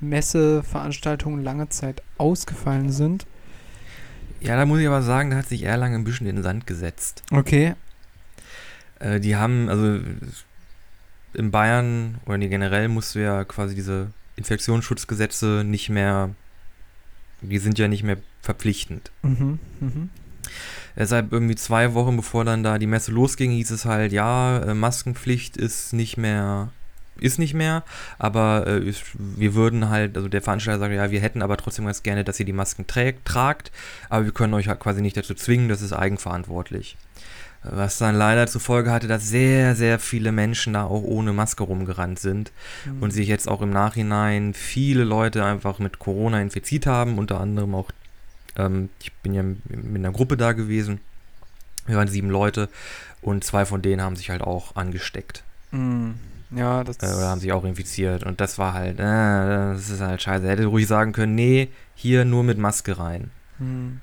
Messeveranstaltungen 0.00 1.42
lange 1.42 1.68
Zeit 1.68 2.02
ausgefallen 2.18 2.90
sind. 2.90 3.26
Ja, 4.40 4.56
da 4.56 4.66
muss 4.66 4.80
ich 4.80 4.86
aber 4.86 5.02
sagen, 5.02 5.30
da 5.30 5.36
hat 5.38 5.48
sich 5.48 5.62
Erlangen 5.62 6.02
ein 6.02 6.04
bisschen 6.04 6.26
in 6.26 6.36
den 6.36 6.42
Sand 6.42 6.66
gesetzt. 6.66 7.22
Okay. 7.30 7.74
Äh, 9.00 9.20
die 9.20 9.36
haben, 9.36 9.68
also 9.68 10.00
in 11.34 11.50
Bayern 11.50 12.16
oder 12.26 12.38
nee, 12.38 12.48
generell 12.48 12.88
musst 12.88 13.14
du 13.14 13.20
ja 13.20 13.44
quasi 13.44 13.74
diese 13.74 14.08
Infektionsschutzgesetze 14.36 15.62
nicht 15.64 15.90
mehr, 15.90 16.30
die 17.40 17.58
sind 17.58 17.78
ja 17.78 17.88
nicht 17.88 18.02
mehr 18.02 18.16
verpflichtend. 18.42 19.10
Mhm. 19.22 19.58
Mhm. 19.80 20.10
Deshalb 20.96 21.32
irgendwie 21.32 21.56
zwei 21.56 21.94
Wochen 21.94 22.16
bevor 22.16 22.44
dann 22.44 22.62
da 22.62 22.78
die 22.78 22.86
Messe 22.86 23.10
losging, 23.10 23.50
hieß 23.50 23.70
es 23.72 23.84
halt, 23.84 24.12
ja, 24.12 24.58
äh, 24.58 24.74
Maskenpflicht 24.74 25.56
ist 25.56 25.92
nicht 25.92 26.16
mehr, 26.16 26.70
ist 27.18 27.38
nicht 27.38 27.54
mehr, 27.54 27.82
aber 28.18 28.66
äh, 28.66 28.78
ist, 28.88 29.02
wir 29.14 29.54
würden 29.54 29.88
halt, 29.88 30.16
also 30.16 30.28
der 30.28 30.42
Veranstalter 30.42 30.80
sagt, 30.80 30.94
ja, 30.94 31.10
wir 31.10 31.20
hätten 31.20 31.42
aber 31.42 31.56
trotzdem 31.56 31.86
ganz 31.86 32.02
gerne, 32.02 32.22
dass 32.22 32.38
ihr 32.38 32.46
die 32.46 32.52
Masken 32.52 32.86
trägt, 32.86 33.24
tragt, 33.24 33.72
aber 34.08 34.24
wir 34.24 34.32
können 34.32 34.54
euch 34.54 34.68
halt 34.68 34.80
quasi 34.80 35.02
nicht 35.02 35.16
dazu 35.16 35.34
zwingen, 35.34 35.68
das 35.68 35.82
ist 35.82 35.92
eigenverantwortlich. 35.92 36.96
Was 37.70 37.98
dann 37.98 38.14
leider 38.14 38.46
zur 38.46 38.60
Folge 38.60 38.90
hatte, 38.92 39.08
dass 39.08 39.26
sehr, 39.28 39.74
sehr 39.74 39.98
viele 39.98 40.32
Menschen 40.32 40.74
da 40.74 40.84
auch 40.84 41.02
ohne 41.02 41.32
Maske 41.32 41.62
rumgerannt 41.64 42.18
sind 42.18 42.52
Mhm. 42.84 43.02
und 43.02 43.10
sich 43.10 43.26
jetzt 43.26 43.48
auch 43.48 43.62
im 43.62 43.70
Nachhinein 43.70 44.52
viele 44.54 45.04
Leute 45.04 45.44
einfach 45.44 45.78
mit 45.78 45.98
Corona 45.98 46.40
infiziert 46.42 46.86
haben, 46.86 47.16
unter 47.18 47.40
anderem 47.40 47.74
auch, 47.74 47.90
ähm, 48.56 48.90
ich 49.00 49.12
bin 49.14 49.32
ja 49.34 49.42
mit 49.42 49.96
einer 49.96 50.12
Gruppe 50.12 50.36
da 50.36 50.52
gewesen, 50.52 51.00
wir 51.86 51.96
waren 51.96 52.08
sieben 52.08 52.30
Leute 52.30 52.68
und 53.22 53.44
zwei 53.44 53.64
von 53.64 53.80
denen 53.82 54.02
haben 54.02 54.16
sich 54.16 54.30
halt 54.30 54.42
auch 54.42 54.76
angesteckt 54.76 55.42
Mhm. 55.70 56.14
Ja, 56.54 56.84
das 56.84 56.98
äh, 56.98 57.06
oder 57.06 57.28
haben 57.30 57.40
sich 57.40 57.50
auch 57.52 57.64
infiziert 57.64 58.22
und 58.24 58.40
das 58.40 58.58
war 58.58 58.74
halt, 58.74 59.00
äh, 59.00 59.02
das 59.02 59.88
ist 59.90 60.00
halt 60.00 60.22
scheiße. 60.22 60.44
Er 60.44 60.52
hätte 60.52 60.66
ruhig 60.66 60.86
sagen 60.86 61.12
können, 61.12 61.34
nee, 61.34 61.68
hier 61.96 62.24
nur 62.24 62.44
mit 62.44 62.58
Maske 62.58 62.96
rein. 62.98 63.30
Hm. 63.58 64.00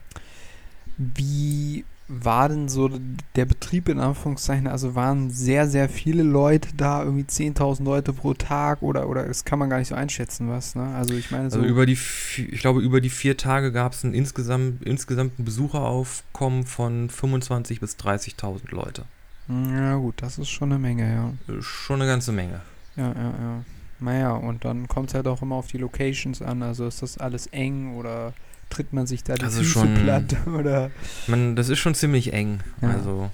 Wie 0.97 1.85
war 2.11 2.49
denn 2.49 2.67
so 2.67 2.89
der 3.35 3.45
Betrieb 3.45 3.87
in 3.87 3.99
Anführungszeichen? 3.99 4.67
Also 4.67 4.95
waren 4.95 5.29
sehr, 5.29 5.67
sehr 5.67 5.87
viele 5.87 6.23
Leute 6.23 6.69
da, 6.75 7.03
irgendwie 7.03 7.23
10.000 7.23 7.83
Leute 7.83 8.11
pro 8.11 8.33
Tag 8.33 8.81
oder, 8.81 9.07
oder 9.07 9.25
das 9.25 9.45
kann 9.45 9.59
man 9.59 9.69
gar 9.69 9.79
nicht 9.79 9.87
so 9.87 9.95
einschätzen, 9.95 10.49
was, 10.49 10.75
ne? 10.75 10.93
Also 10.95 11.13
ich 11.13 11.31
meine 11.31 11.49
so. 11.49 11.59
Also 11.59 11.69
über 11.69 11.85
die, 11.85 11.97
ich 12.37 12.59
glaube, 12.59 12.81
über 12.81 12.99
die 12.99 13.09
vier 13.09 13.37
Tage 13.37 13.71
gab 13.71 13.93
es 13.93 14.03
ein 14.03 14.13
insgesamt, 14.13 14.83
insgesamt 14.83 15.39
ein 15.39 15.45
Besucheraufkommen 15.45 16.65
von 16.65 17.09
25.000 17.09 17.79
bis 17.79 17.95
30.000 17.95 18.71
Leute. 18.71 19.05
Hm, 19.47 19.75
ja 19.75 19.95
gut, 19.95 20.15
das 20.17 20.37
ist 20.37 20.49
schon 20.49 20.71
eine 20.71 20.79
Menge, 20.79 21.13
ja. 21.13 21.53
Äh, 21.53 21.61
Schon 21.61 22.01
eine 22.01 22.09
ganze 22.09 22.33
Menge. 22.33 22.61
Ja, 22.97 23.07
ja, 23.07 23.33
ja. 23.39 23.63
Naja, 23.99 24.31
und 24.31 24.65
dann 24.65 24.87
kommt 24.87 25.09
es 25.09 25.13
halt 25.15 25.27
auch 25.27 25.41
immer 25.41 25.55
auf 25.55 25.67
die 25.67 25.77
Locations 25.77 26.41
an. 26.41 26.61
Also 26.63 26.87
ist 26.87 27.01
das 27.01 27.17
alles 27.17 27.47
eng 27.47 27.95
oder 27.95 28.33
tritt 28.71 28.93
man 28.93 29.05
sich 29.05 29.23
da 29.23 29.35
die 29.35 29.45
ist 29.45 29.57
Füße 29.57 29.69
schon- 29.69 29.93
platt 29.93 30.35
oder 30.47 30.89
Man, 31.27 31.55
das 31.55 31.69
ist 31.69 31.79
schon 31.79 31.93
ziemlich 31.93 32.33
eng. 32.33 32.59
Ja. 32.81 32.89
Also 32.89 33.29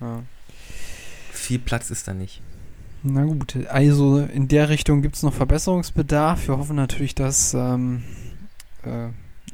ja. 0.00 0.22
viel 1.32 1.58
Platz 1.60 1.90
ist 1.90 2.08
da 2.08 2.14
nicht. 2.14 2.42
Na 3.02 3.24
gut, 3.24 3.56
also 3.68 4.18
in 4.18 4.48
der 4.48 4.68
Richtung 4.68 5.00
gibt 5.00 5.16
es 5.16 5.22
noch 5.22 5.32
Verbesserungsbedarf. 5.32 6.48
Wir 6.48 6.58
hoffen 6.58 6.76
natürlich, 6.76 7.14
dass 7.14 7.54
ähm, 7.54 8.02
äh, 8.84 9.06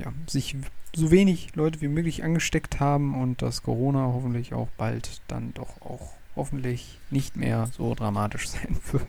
ja, 0.03 0.13
sich 0.27 0.57
so 0.97 1.11
wenig 1.11 1.55
Leute 1.55 1.81
wie 1.81 1.89
möglich 1.89 2.25
angesteckt 2.25 2.81
haben 2.81 3.15
und 3.21 3.43
dass 3.43 3.63
Corona 3.63 4.01
hoffentlich 4.01 4.53
auch 4.55 4.69
bald 4.77 5.21
dann 5.29 5.53
doch 5.55 5.81
auch 5.83 6.13
hoffentlich 6.35 6.99
nicht 7.11 7.37
mehr 7.37 7.69
so 7.77 7.95
dramatisch 7.95 8.49
sein 8.49 8.79
wird. 8.91 9.07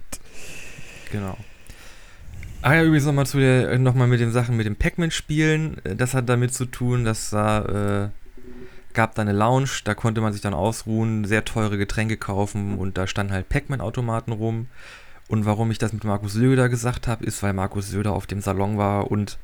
Genau. 1.11 1.35
Ah 2.61 2.73
ja, 2.75 2.83
übrigens 2.83 3.05
nochmal 3.05 3.27
zu 3.27 3.39
der, 3.39 3.77
nochmal 3.79 4.07
mit 4.07 4.19
den 4.19 4.31
Sachen 4.31 4.57
mit 4.57 4.65
dem 4.65 4.75
Pac-Man-Spielen. 4.75 5.83
Äh, 5.85 5.95
Das 5.95 6.13
hat 6.13 6.27
damit 6.27 6.53
zu 6.53 6.65
tun, 6.65 7.05
dass 7.05 7.29
da 7.29 8.05
äh, 8.05 8.09
gab 8.93 9.13
da 9.15 9.21
eine 9.21 9.33
Lounge, 9.33 9.69
da 9.83 9.93
konnte 9.93 10.21
man 10.21 10.33
sich 10.33 10.41
dann 10.41 10.55
ausruhen, 10.55 11.23
sehr 11.25 11.45
teure 11.45 11.77
Getränke 11.77 12.17
kaufen 12.17 12.77
und 12.77 12.97
da 12.97 13.05
standen 13.05 13.31
halt 13.33 13.47
Pac-Man-Automaten 13.47 14.31
rum. 14.31 14.67
Und 15.27 15.45
warum 15.45 15.71
ich 15.71 15.77
das 15.77 15.93
mit 15.93 16.03
Markus 16.03 16.33
Söder 16.33 16.67
gesagt 16.69 17.07
habe, 17.07 17.25
ist, 17.25 17.43
weil 17.43 17.53
Markus 17.53 17.89
Söder 17.89 18.13
auf 18.13 18.27
dem 18.27 18.41
Salon 18.41 18.77
war 18.77 19.11
und 19.11 19.37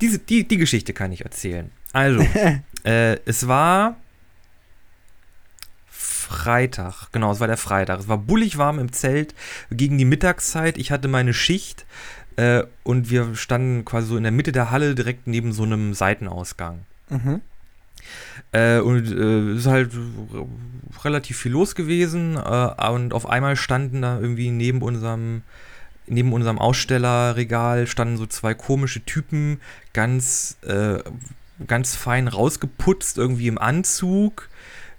diese, 0.00 0.18
die, 0.18 0.48
die 0.48 0.56
Geschichte 0.56 0.92
kann 0.94 1.12
ich 1.12 1.24
erzählen. 1.24 1.70
Also, 1.92 2.26
äh, 2.84 3.18
es 3.24 3.46
war 3.46 3.96
Freitag, 6.28 7.10
genau, 7.12 7.32
es 7.32 7.40
war 7.40 7.46
der 7.46 7.56
Freitag. 7.56 8.00
Es 8.00 8.08
war 8.08 8.18
bullig 8.18 8.58
warm 8.58 8.78
im 8.78 8.92
Zelt 8.92 9.34
gegen 9.70 9.96
die 9.96 10.04
Mittagszeit. 10.04 10.76
Ich 10.76 10.90
hatte 10.90 11.08
meine 11.08 11.32
Schicht 11.32 11.86
äh, 12.38 12.62
und 12.84 13.10
wir 13.10 13.34
standen 13.34 13.84
quasi 13.84 14.06
so 14.06 14.16
in 14.16 14.22
der 14.22 14.30
Mitte 14.30 14.52
der 14.52 14.70
Halle 14.70 14.94
direkt 14.94 15.26
neben 15.26 15.52
so 15.52 15.64
einem 15.64 15.92
Seitenausgang. 15.92 16.80
Mhm. 17.10 17.40
Äh, 18.52 18.78
und 18.78 19.10
äh, 19.10 19.50
es 19.50 19.60
ist 19.60 19.66
halt 19.66 19.90
relativ 21.04 21.36
viel 21.36 21.52
los 21.52 21.74
gewesen 21.74 22.36
äh, 22.36 22.90
und 22.90 23.12
auf 23.12 23.28
einmal 23.28 23.56
standen 23.56 24.02
da 24.02 24.20
irgendwie 24.20 24.50
neben 24.50 24.82
unserem 24.82 25.42
neben 26.06 26.32
unserem 26.32 26.58
Ausstellerregal 26.58 27.86
standen 27.86 28.16
so 28.16 28.24
zwei 28.24 28.54
komische 28.54 29.04
Typen, 29.04 29.60
ganz 29.92 30.56
äh, 30.62 31.00
ganz 31.66 31.96
fein 31.96 32.28
rausgeputzt, 32.28 33.18
irgendwie 33.18 33.48
im 33.48 33.58
Anzug 33.58 34.48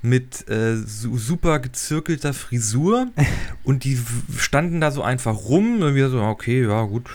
mit 0.02 0.48
äh, 0.50 0.76
su 0.76 1.18
super 1.18 1.60
gezirkelter 1.60 2.34
Frisur 2.34 3.08
und 3.64 3.86
die 3.86 3.98
standen 4.38 4.82
da 4.82 4.92
so 4.92 5.02
einfach 5.02 5.36
rum 5.36 5.82
und 5.82 5.96
wir 5.96 6.10
so, 6.10 6.22
okay, 6.22 6.64
ja 6.64 6.84
gut, 6.84 7.10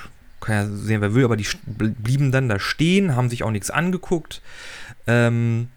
kann 0.44 0.54
ja 0.70 0.76
sehen, 0.76 1.00
wer 1.00 1.14
will, 1.14 1.24
aber 1.24 1.37
die 1.37 1.46
blieben 1.66 2.30
dann 2.33 2.48
da 2.48 2.59
stehen, 2.59 3.16
haben 3.16 3.30
sich 3.30 3.42
auch 3.42 3.50
nichts 3.50 3.70
angeguckt. 3.70 4.42
Ähm, 5.07 5.68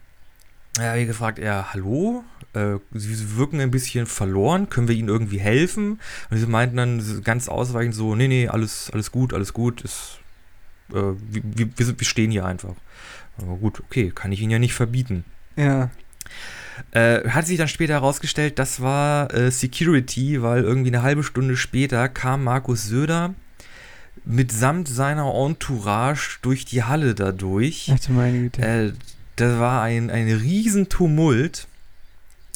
ja, 0.77 0.95
wie 0.95 1.05
gefragt, 1.05 1.39
ja, 1.39 1.69
hallo? 1.73 2.23
Äh, 2.53 2.75
sie 2.93 3.37
wirken 3.37 3.59
ein 3.59 3.71
bisschen 3.71 4.05
verloren, 4.05 4.69
können 4.69 4.87
wir 4.87 4.95
ihnen 4.95 5.09
irgendwie 5.09 5.39
helfen? 5.39 5.99
Und 6.29 6.37
sie 6.37 6.45
meinten 6.45 6.77
dann 6.77 7.23
ganz 7.23 7.47
ausweichend 7.49 7.95
so, 7.95 8.15
nee, 8.15 8.27
nee, 8.27 8.47
alles, 8.47 8.89
alles 8.93 9.11
gut, 9.11 9.33
alles 9.33 9.53
gut, 9.53 9.81
ist, 9.81 10.19
äh, 10.91 10.95
wir, 10.95 11.41
wir, 11.43 11.69
wir 11.77 11.85
sind- 11.85 11.99
wir 11.99 12.07
stehen 12.07 12.31
hier 12.31 12.45
einfach. 12.45 12.73
Aber 13.39 13.55
gut, 13.57 13.79
okay, 13.81 14.11
kann 14.13 14.31
ich 14.31 14.41
ihnen 14.41 14.51
ja 14.51 14.59
nicht 14.59 14.73
verbieten. 14.73 15.23
Ja. 15.55 15.89
Äh, 16.91 17.27
hat 17.29 17.47
sich 17.47 17.57
dann 17.57 17.67
später 17.67 17.93
herausgestellt, 17.93 18.59
das 18.59 18.81
war 18.81 19.33
äh, 19.33 19.49
Security, 19.51 20.41
weil 20.43 20.63
irgendwie 20.63 20.89
eine 20.89 21.01
halbe 21.01 21.23
Stunde 21.23 21.57
später 21.57 22.07
kam 22.07 22.43
Markus 22.43 22.85
Söder 22.85 23.33
mitsamt 24.27 24.87
seiner 24.87 25.33
Entourage 25.33 26.39
durch 26.41 26.65
die 26.65 26.83
Halle 26.83 27.15
dadurch. 27.15 27.91
Ach 27.93 28.09
meine 28.09 28.39
Güte. 28.41 28.61
Äh, 28.61 28.93
das 29.37 29.59
war 29.59 29.81
ein, 29.81 30.09
ein 30.09 30.29
Riesentumult. 30.29 31.67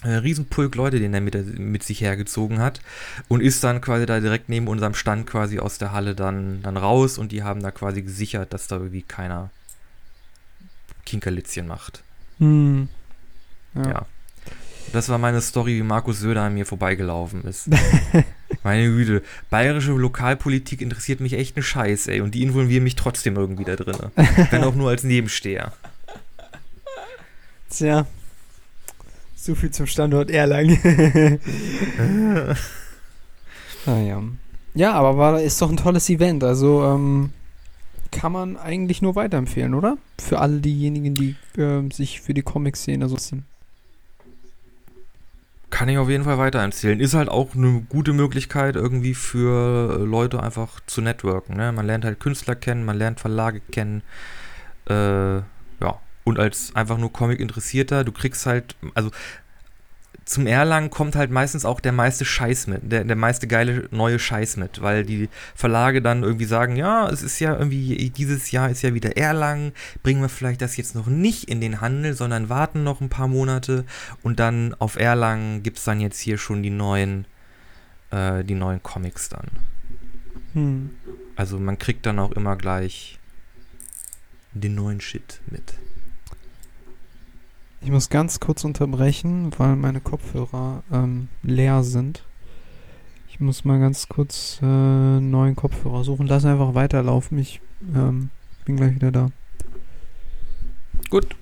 Ein 0.04 0.18
Riesenpulk 0.18 0.76
Leute, 0.76 1.00
den 1.00 1.14
er 1.14 1.22
mit, 1.22 1.60
mit 1.60 1.84
sich 1.84 2.02
hergezogen 2.02 2.60
hat. 2.60 2.82
Und 3.28 3.42
ist 3.42 3.64
dann 3.64 3.82
quasi 3.82 4.06
da 4.06 4.20
direkt 4.20 4.50
neben 4.50 4.68
unserem 4.68 4.96
Stand 4.96 5.28
quasi 5.28 5.60
aus 5.60 5.78
der 5.78 5.92
Halle 5.92 6.16
dann, 6.16 6.62
dann 6.64 6.76
raus. 6.76 7.18
Und 7.18 7.32
die 7.32 7.44
haben 7.44 7.62
da 7.62 7.72
quasi 7.72 8.02
gesichert, 8.02 8.52
dass 8.52 8.68
da 8.68 8.78
irgendwie 8.78 9.04
keiner 9.04 9.52
Kinkerlitzchen 11.06 11.68
macht. 11.68 12.04
Hm. 12.40 12.90
Ja. 13.76 14.06
Das 14.92 15.08
war 15.08 15.20
meine 15.20 15.40
Story, 15.40 15.78
wie 15.78 15.84
Markus 15.84 16.20
Söder 16.20 16.42
an 16.44 16.56
mir 16.56 16.66
vorbeigelaufen 16.66 17.44
ist. 17.44 17.70
Meine 18.64 18.88
Güte, 18.88 19.24
bayerische 19.50 19.92
Lokalpolitik 19.92 20.82
interessiert 20.82 21.20
mich 21.20 21.34
echt 21.34 21.56
einen 21.58 21.64
Scheiß, 21.64 22.08
ey. 22.08 22.22
Und 22.22 22.36
die 22.36 22.44
involvieren 22.44 22.84
mich 22.84 22.96
trotzdem 22.96 23.36
irgendwie 23.36 23.64
da 23.64 23.76
drin. 23.76 23.98
Wenn 24.52 24.64
auch 24.64 24.76
nur 24.76 24.90
als 24.90 25.04
Nebensteher. 25.04 25.74
Tja. 27.70 28.06
So 29.36 29.56
viel 29.56 29.72
zum 29.72 29.88
Standort 29.88 30.30
Erlangen. 30.30 30.78
naja. 33.86 34.22
Ja, 34.74 34.94
aber 34.94 35.18
war, 35.18 35.42
ist 35.42 35.62
doch 35.62 35.70
ein 35.72 35.78
tolles 35.78 36.10
Event. 36.10 36.44
Also 36.44 36.84
ähm, 36.84 37.32
kann 38.12 38.32
man 38.32 38.58
eigentlich 38.58 39.02
nur 39.02 39.16
weiterempfehlen, 39.16 39.74
oder? 39.74 39.98
Für 40.20 40.40
alle 40.40 40.60
diejenigen, 40.60 41.16
die 41.16 41.36
ähm, 41.58 41.90
sich 41.90 42.22
für 42.22 42.36
die 42.36 42.44
Comic-Szene 42.44 43.10
so 43.10 43.18
sind. 43.18 43.44
Kann 45.72 45.90
ich 45.90 45.98
auf 45.98 46.10
jeden 46.10 46.26
Fall 46.26 46.38
weiterempfehlen. 46.38 47.00
Ist 47.00 47.16
halt 47.16 47.30
auch 47.30 47.56
eine 47.56 47.82
gute 47.90 48.14
Möglichkeit 48.14 48.76
irgendwie 48.76 49.16
für 49.16 50.00
äh, 50.00 50.04
Leute 50.04 50.44
einfach 50.44 50.80
zu 50.86 51.02
networken. 51.02 51.58
Ne? 51.58 51.72
Man 51.72 51.88
lernt 51.88 52.06
halt 52.06 52.20
Künstler 52.20 52.56
kennen, 52.56 52.86
man 52.86 52.98
lernt 52.98 53.20
Verlage 53.20 53.62
kennen. 53.72 54.04
äh, 54.90 55.38
ja, 55.38 56.00
und 56.24 56.40
als 56.40 56.76
einfach 56.76 56.98
nur 56.98 57.12
Comic-Interessierter, 57.12 58.04
du 58.04 58.12
kriegst 58.12 58.46
halt, 58.46 58.76
also 58.94 59.10
zum 60.26 60.46
Erlangen 60.46 60.90
kommt 60.90 61.16
halt 61.16 61.32
meistens 61.32 61.66
auch 61.66 61.80
der 61.80 61.92
meiste 61.92 62.26
Scheiß 62.26 62.68
mit, 62.68 62.92
der, 62.92 63.04
der 63.04 63.16
meiste 63.16 63.48
geile 63.48 63.88
neue 63.92 64.20
Scheiß 64.20 64.58
mit, 64.58 64.82
weil 64.82 65.04
die 65.04 65.30
Verlage 65.56 66.02
dann 66.02 66.24
irgendwie 66.24 66.46
sagen, 66.46 66.76
ja, 66.76 67.10
es 67.10 67.24
ist 67.24 67.40
ja 67.40 67.58
irgendwie, 67.58 68.10
dieses 68.12 68.52
Jahr 68.52 68.70
ist 68.70 68.84
ja 68.84 68.94
wieder 68.94 69.18
Erlangen, 69.18 69.74
bringen 70.04 70.22
wir 70.22 70.30
vielleicht 70.30 70.62
das 70.62 70.78
jetzt 70.78 70.96
noch 70.96 71.08
nicht 71.08 71.46
in 71.46 71.60
den 71.60 71.82
Handel, 71.82 72.14
sondern 72.14 72.50
warten 72.50 72.84
noch 72.84 73.02
ein 73.02 73.10
paar 73.10 73.28
Monate 73.28 73.84
und 74.22 74.40
dann 74.40 74.76
auf 74.76 74.96
Erlangen 74.96 75.64
gibt 75.64 75.80
es 75.80 75.86
dann 75.86 76.00
jetzt 76.00 76.20
hier 76.20 76.38
schon 76.38 76.62
die 76.62 76.70
neuen, 76.70 77.26
äh, 78.12 78.44
die 78.44 78.56
neuen 78.56 78.84
Comics 78.84 79.28
dann. 79.30 79.48
Hm. 80.54 80.92
Also 81.36 81.58
man 81.58 81.80
kriegt 81.80 82.06
dann 82.06 82.20
auch 82.20 82.32
immer 82.32 82.56
gleich 82.56 83.20
den 84.54 84.76
neuen 84.76 85.02
Shit 85.02 85.42
mit. 85.48 85.74
Ich 87.84 87.90
muss 87.90 88.10
ganz 88.10 88.40
kurz 88.40 88.64
unterbrechen, 88.64 89.52
weil 89.58 89.76
meine 89.76 90.02
Kopfhörer 90.02 90.84
ähm, 90.94 91.30
leer 91.42 91.84
sind. 91.84 92.24
Ich 93.28 93.40
muss 93.40 93.66
mal 93.66 93.80
ganz 93.80 94.08
kurz 94.08 94.60
äh, 94.62 95.20
neuen 95.20 95.56
Kopfhörer 95.56 96.04
suchen. 96.04 96.28
Lass 96.28 96.46
einfach 96.46 96.76
weiterlaufen. 96.76 97.40
Ich 97.40 97.60
ähm, 97.96 98.30
bin 98.66 98.78
gleich 98.78 98.94
wieder 98.94 99.12
da. 99.12 99.32
Gut. 101.10 101.36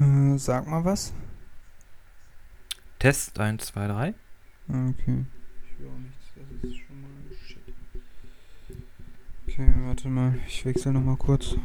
Äh, 0.00 0.31
sag 0.42 0.66
mal 0.66 0.84
was. 0.84 1.12
Test 2.98 3.38
1, 3.38 3.66
2, 3.66 3.86
3. 3.86 4.14
Okay. 4.68 5.24
Ich 5.64 5.78
will 5.78 5.88
auch 5.88 5.98
nichts, 5.98 6.32
das 6.34 6.70
ist 6.70 6.76
schon 6.78 7.00
mal 7.00 7.36
shit. 7.46 7.58
Okay, 9.46 9.72
warte 9.84 10.08
mal, 10.08 10.38
ich 10.46 10.64
wechsle 10.64 10.92
nochmal 10.92 11.16
kurz. 11.16 11.56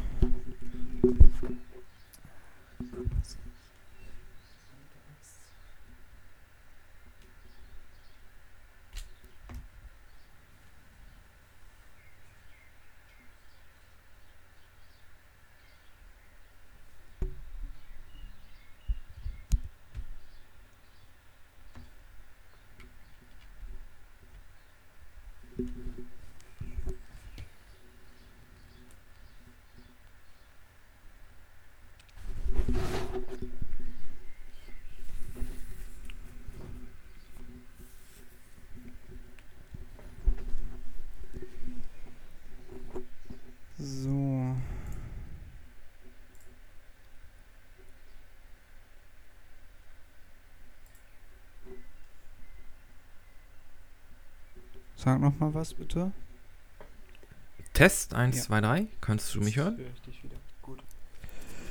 So. 43.80 44.56
Sag 54.98 55.20
noch 55.20 55.38
mal 55.38 55.54
was 55.54 55.74
bitte. 55.74 56.10
Test 57.72 58.14
1, 58.14 58.42
2, 58.42 58.60
3. 58.60 58.86
Kannst 59.00 59.32
du 59.32 59.40
mich 59.40 59.56
hören? 59.56 59.78
ich 59.78 60.02
dich 60.02 60.24
wieder. 60.24 60.34
Gut. 60.60 60.82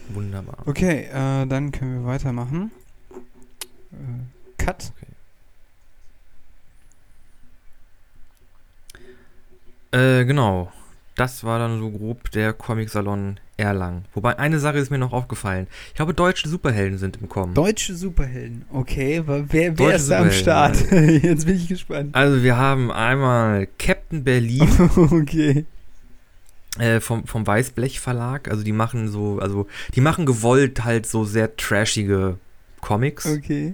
Wunderbar. 0.08 0.66
Okay, 0.66 1.08
äh, 1.08 1.46
dann 1.46 1.74
können 1.74 2.00
wir 2.00 2.08
weitermachen. 2.08 2.72
Äh, 3.92 4.64
Cut. 4.64 4.94
Äh, 9.92 10.24
genau. 10.24 10.72
Das 11.16 11.44
war 11.44 11.60
dann 11.60 11.82
so 11.82 11.92
grob 11.92 12.32
der 12.32 12.54
Comic-Salon 12.54 13.42
Erlangen. 13.58 14.06
Wobei 14.14 14.38
eine 14.38 14.60
Sache 14.60 14.78
ist 14.78 14.92
mir 14.92 15.00
noch 15.00 15.14
aufgefallen. 15.14 15.68
Ich 15.88 15.96
glaube, 15.96 16.14
deutsche 16.14 16.48
Superhelden 16.48 17.00
sind 17.00 17.18
im 17.18 17.28
Kommen. 17.28 17.56
Deutsche 17.56 17.96
Superhelden, 17.96 18.66
okay. 18.72 19.24
Wer, 19.26 19.52
wer 19.52 19.72
deutsche 19.72 19.96
ist 19.96 20.12
da 20.12 20.20
am 20.20 20.32
Start? 20.32 20.92
Jetzt 20.92 21.48
bin 21.48 21.56
ich 21.56 21.68
gespannt. 21.68 22.14
Also 22.16 22.44
wir 22.44 22.56
haben 22.58 22.92
einmal 22.92 23.68
Captain 23.80 24.24
Berlin. 24.24 24.70
okay. 24.96 25.66
Äh, 26.78 27.00
vom, 27.00 27.26
vom 27.26 27.48
Weißblech 27.48 28.00
Verlag. 28.00 28.48
Also 28.48 28.64
die 28.64 28.74
machen 28.74 29.10
so, 29.10 29.40
also 29.40 29.66
die 29.96 30.02
machen 30.02 30.28
gewollt 30.28 30.84
halt 30.84 31.08
so 31.08 31.26
sehr 31.26 31.58
trashige 31.58 32.38
Comics. 32.82 33.26
Okay. 33.26 33.74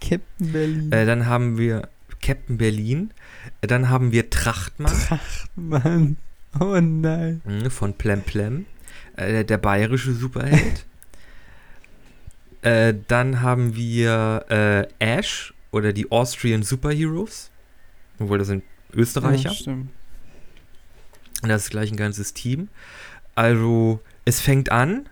Captain 0.00 0.52
Berlin. 0.52 0.92
Äh, 0.92 1.06
dann 1.06 1.26
haben 1.26 1.58
wir 1.58 1.88
Captain 2.22 2.56
Berlin. 2.56 3.10
Dann 3.62 3.90
haben 3.90 4.12
wir 4.12 4.30
Trachtmann. 4.30 4.92
Trachtmann. 4.92 6.16
Oh 6.60 6.80
nein. 6.80 7.42
Mhm, 7.44 7.70
von 7.70 7.94
Plem 7.94 8.22
Plem. 8.22 8.66
Äh, 9.16 9.44
der 9.44 9.58
bayerische 9.58 10.12
Superheld. 10.12 10.86
äh, 12.62 12.94
dann 13.08 13.42
haben 13.42 13.76
wir 13.76 14.44
äh, 14.48 14.86
Ash 14.98 15.54
oder 15.70 15.92
die 15.92 16.10
Austrian 16.10 16.62
Superheroes. 16.62 17.50
Obwohl, 18.18 18.38
das 18.38 18.48
sind 18.48 18.64
Österreicher. 18.92 19.50
Ja, 19.50 19.54
stimmt. 19.54 19.90
Und 21.42 21.48
das 21.48 21.64
ist 21.64 21.70
gleich 21.70 21.90
ein 21.90 21.96
ganzes 21.96 22.32
Team. 22.32 22.68
Also, 23.34 24.00
es 24.24 24.40
fängt 24.40 24.70
an, 24.70 25.08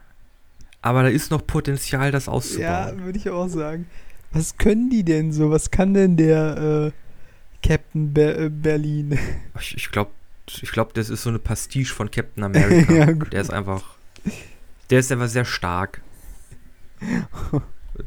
aber 0.81 1.03
da 1.03 1.09
ist 1.09 1.31
noch 1.31 1.47
Potenzial, 1.47 2.11
das 2.11 2.29
auszubauen. 2.29 2.99
Ja, 2.99 3.05
würde 3.05 3.19
ich 3.19 3.29
auch 3.29 3.49
sagen. 3.49 3.87
Was 4.33 4.57
können 4.57 4.89
die 4.89 5.05
denn 5.05 5.33
so? 5.33 5.51
Was 5.51 5.71
kann 5.71 5.93
denn 5.93 6.17
der 6.17 6.93
äh, 6.93 7.67
Captain 7.67 8.13
Be 8.15 8.51
Berlin? 8.51 9.19
Ich, 9.61 9.77
ich 9.77 9.91
glaube, 9.91 10.11
ich 10.47 10.73
glaube, 10.73 10.93
das 10.95 11.09
ist 11.09 11.23
so 11.23 11.31
eine 11.31 11.39
Pastiche 11.39 11.93
von 11.95 12.11
Captain 12.11 12.43
America. 12.45 12.93
ja, 12.93 13.07
der 13.13 13.41
ist 13.41 13.51
einfach. 13.51 13.97
Der 14.91 14.99
ist 15.01 15.11
einfach 15.13 15.29
sehr 15.29 15.45
stark. 15.45 16.03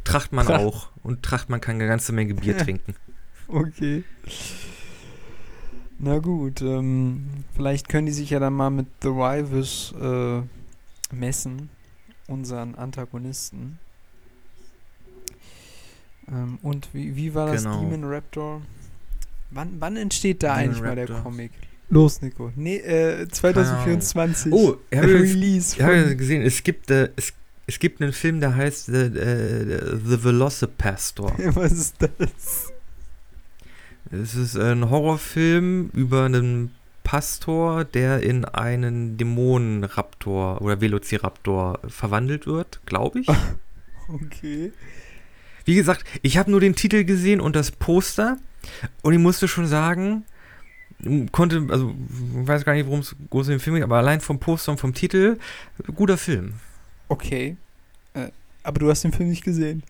Tracht 0.04 0.32
man 0.32 0.46
Tracht. 0.46 0.62
auch. 0.62 0.90
Und 1.04 1.24
Tracht 1.24 1.50
man 1.50 1.62
kann 1.62 1.76
eine 1.76 1.88
ganze 1.88 2.14
Menge 2.14 2.34
Bier 2.36 2.58
trinken. 2.60 2.96
Okay. 3.48 4.04
Na 5.98 6.20
gut, 6.20 6.62
ähm, 6.62 7.46
vielleicht 7.56 7.88
können 7.88 8.06
die 8.08 8.12
sich 8.12 8.30
ja 8.30 8.40
dann 8.40 8.54
mal 8.54 8.70
mit 8.70 8.88
The 9.02 9.08
Rivals 9.08 9.94
äh, 10.00 10.42
messen, 11.16 11.70
unseren 12.28 12.76
Antagonisten. 12.76 13.80
Ähm, 16.28 16.60
und 16.62 16.90
wie, 16.94 17.16
wie 17.16 17.34
war 17.34 17.48
das 17.48 17.64
genau. 17.64 17.80
Demon 17.80 18.04
Raptor? 18.04 18.62
Wann, 19.52 19.80
wann 19.80 19.96
entsteht 19.96 20.44
da 20.44 20.56
Demon 20.58 20.64
eigentlich 20.64 20.84
Raptor. 20.84 20.96
mal 20.96 21.06
der 21.08 21.22
Comic? 21.22 21.52
Los, 21.90 22.22
Nico. 22.22 22.52
Nee, 22.56 22.78
äh, 22.78 23.28
2024. 23.28 24.52
Oh, 24.52 24.78
ich 24.90 24.98
habe 24.98 25.08
Release. 25.08 25.76
Ich 25.76 25.82
habe 25.82 26.16
gesehen, 26.16 26.42
es 26.42 26.64
gibt, 26.64 26.90
äh, 26.90 27.10
es, 27.16 27.34
es 27.68 27.80
gibt 27.80 28.02
einen 28.02 28.14
Film, 28.14 28.40
der 28.40 28.56
heißt 28.56 28.90
äh, 28.90 29.10
The 30.06 30.24
Velocipastor. 30.24 31.34
Was 31.56 31.72
ist 31.72 31.96
das? 32.00 32.74
Es 34.12 34.36
ist 34.36 34.58
ein 34.58 34.90
Horrorfilm 34.90 35.90
über 35.94 36.26
einen 36.26 36.72
Pastor, 37.04 37.86
der 37.86 38.24
in 38.24 38.46
einen 38.46 39.18
Dämonenraptor 39.18 40.62
oder 40.62 40.82
Velociraptor 40.82 41.80
verwandelt 41.88 42.48
wird, 42.48 42.82
glaube 42.86 43.22
ich. 43.22 43.28
okay. 44.08 44.72
Wie 45.66 45.76
gesagt, 45.76 46.04
ich 46.22 46.38
habe 46.38 46.52
nur 46.52 46.60
den 46.60 46.76
Titel 46.76 47.04
gesehen 47.04 47.42
und 47.42 47.56
das 47.56 47.72
Poster 47.72 48.38
und 49.02 49.14
ich 49.14 49.20
musste 49.20 49.48
schon 49.48 49.68
sagen, 49.68 50.24
konnte, 51.32 51.66
also 51.70 51.94
ich 52.42 52.48
weiß 52.48 52.66
gar 52.66 52.74
nicht, 52.74 52.86
worum 52.86 53.02
es 53.02 53.16
groß 53.30 53.48
in 53.48 53.56
dem 53.56 53.60
Film 53.60 53.76
geht, 53.76 53.84
aber 53.84 53.98
allein 53.98 54.22
vom 54.22 54.40
Poster 54.40 54.72
und 54.72 54.80
vom 54.80 54.94
Titel, 54.94 55.38
guter 55.96 56.18
Film. 56.18 56.54
Okay. 57.08 57.58
Äh, 58.14 58.30
aber 58.64 58.80
du 58.80 58.90
hast 58.90 59.04
den 59.04 59.14
Film 59.14 59.30
nicht 59.30 59.44
gesehen. 59.44 59.84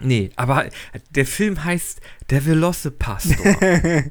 Nee, 0.00 0.30
aber 0.36 0.66
der 1.14 1.26
Film 1.26 1.64
heißt 1.64 2.00
Der 2.30 2.44
Velocipastor. 2.44 3.56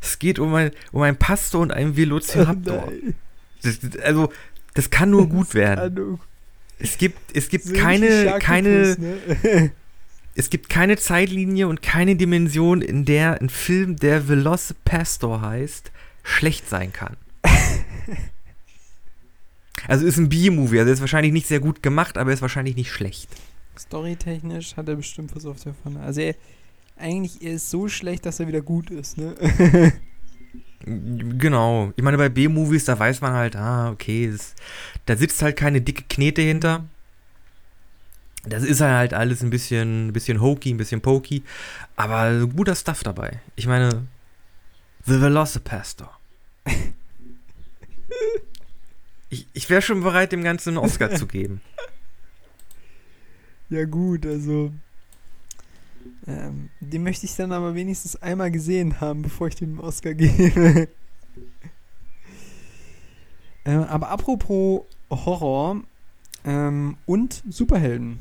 es 0.00 0.18
geht 0.18 0.38
um, 0.38 0.54
ein, 0.54 0.72
um 0.92 1.02
einen 1.02 1.16
Pastor 1.16 1.60
und 1.62 1.72
einen 1.72 1.96
Velociraptor. 1.96 2.88
Oh 2.88 3.12
das, 3.62 3.78
also, 4.02 4.32
das 4.74 4.90
kann 4.90 5.10
nur 5.10 5.28
gut 5.28 5.54
werden. 5.54 6.18
Es 6.78 6.98
gibt, 6.98 7.18
es 7.34 7.48
gibt 7.48 7.72
keine, 7.74 8.38
keine, 8.40 8.96
ne? 8.98 9.70
es 10.34 10.50
gibt 10.50 10.68
keine 10.68 10.96
Zeitlinie 10.96 11.68
und 11.68 11.82
keine 11.82 12.16
Dimension, 12.16 12.80
in 12.80 13.04
der 13.04 13.40
ein 13.40 13.48
Film, 13.48 13.96
der 13.96 14.28
Velocipastor 14.28 15.40
heißt, 15.42 15.92
schlecht 16.22 16.68
sein 16.68 16.92
kann. 16.92 17.16
also 19.88 20.06
ist 20.06 20.18
ein 20.18 20.28
B-Movie, 20.28 20.78
also 20.80 20.92
ist 20.92 21.00
wahrscheinlich 21.00 21.32
nicht 21.32 21.46
sehr 21.46 21.60
gut 21.60 21.82
gemacht, 21.82 22.16
aber 22.16 22.32
ist 22.32 22.42
wahrscheinlich 22.42 22.76
nicht 22.76 22.90
schlecht. 22.90 23.28
Storytechnisch 23.78 24.76
hat 24.76 24.88
er 24.88 24.96
bestimmt 24.96 25.34
was 25.34 25.46
auf 25.46 25.62
der 25.62 25.74
Pfanne. 25.74 26.00
Also 26.00 26.20
er, 26.20 26.34
eigentlich 26.96 27.42
er 27.42 27.54
ist 27.54 27.70
so 27.70 27.88
schlecht, 27.88 28.26
dass 28.26 28.40
er 28.40 28.48
wieder 28.48 28.62
gut 28.62 28.90
ist, 28.90 29.18
ne? 29.18 29.34
Genau. 30.84 31.92
Ich 31.96 32.02
meine, 32.02 32.18
bei 32.18 32.28
B-Movies, 32.28 32.86
da 32.86 32.98
weiß 32.98 33.20
man 33.20 33.32
halt, 33.32 33.56
ah, 33.56 33.90
okay, 33.90 34.28
das, 34.30 34.54
da 35.06 35.16
sitzt 35.16 35.40
halt 35.42 35.56
keine 35.56 35.80
dicke 35.80 36.04
Knete 36.08 36.42
hinter. 36.42 36.84
Das 38.44 38.64
ist 38.64 38.80
halt 38.80 39.14
alles 39.14 39.42
ein 39.42 39.50
bisschen, 39.50 40.08
ein 40.08 40.12
bisschen 40.12 40.40
hokey, 40.40 40.70
ein 40.70 40.76
bisschen 40.76 41.00
pokey, 41.00 41.42
aber 41.94 42.46
guter 42.48 42.74
Stuff 42.74 43.04
dabei. 43.04 43.40
Ich 43.54 43.66
meine, 43.66 44.06
The 45.04 45.20
Velocipastor. 45.20 46.10
ich 49.30 49.46
ich 49.52 49.70
wäre 49.70 49.82
schon 49.82 50.02
bereit, 50.02 50.32
dem 50.32 50.42
Ganzen 50.42 50.70
einen 50.70 50.78
Oscar 50.78 51.14
zu 51.14 51.26
geben. 51.28 51.60
Ja 53.70 53.84
gut, 53.84 54.26
also 54.26 54.72
ähm, 56.26 56.70
den 56.80 57.02
möchte 57.02 57.26
ich 57.26 57.36
dann 57.36 57.52
aber 57.52 57.74
wenigstens 57.74 58.16
einmal 58.16 58.50
gesehen 58.50 59.00
haben, 59.00 59.22
bevor 59.22 59.48
ich 59.48 59.54
dem 59.56 59.78
Oscar 59.80 60.14
gebe. 60.14 60.88
äh, 63.64 63.72
aber 63.72 64.08
apropos 64.08 64.82
Horror 65.10 65.82
ähm, 66.44 66.96
und 67.06 67.42
Superhelden. 67.48 68.20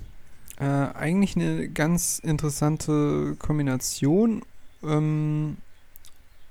Äh, 0.62 0.94
eigentlich 0.94 1.36
eine 1.36 1.70
ganz 1.70 2.20
interessante 2.20 3.36
Kombination. 3.40 4.44
Ähm, 4.84 5.58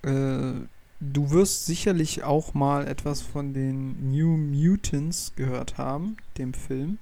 äh, 0.02 0.66
du 0.98 1.30
wirst 1.30 1.66
sicherlich 1.66 2.24
auch 2.24 2.52
mal 2.52 2.88
etwas 2.88 3.22
von 3.22 3.54
den 3.54 4.10
New 4.10 4.36
Mutants 4.36 5.32
gehört 5.36 5.78
haben, 5.78 6.16
dem 6.38 6.54
Film. 6.54 6.98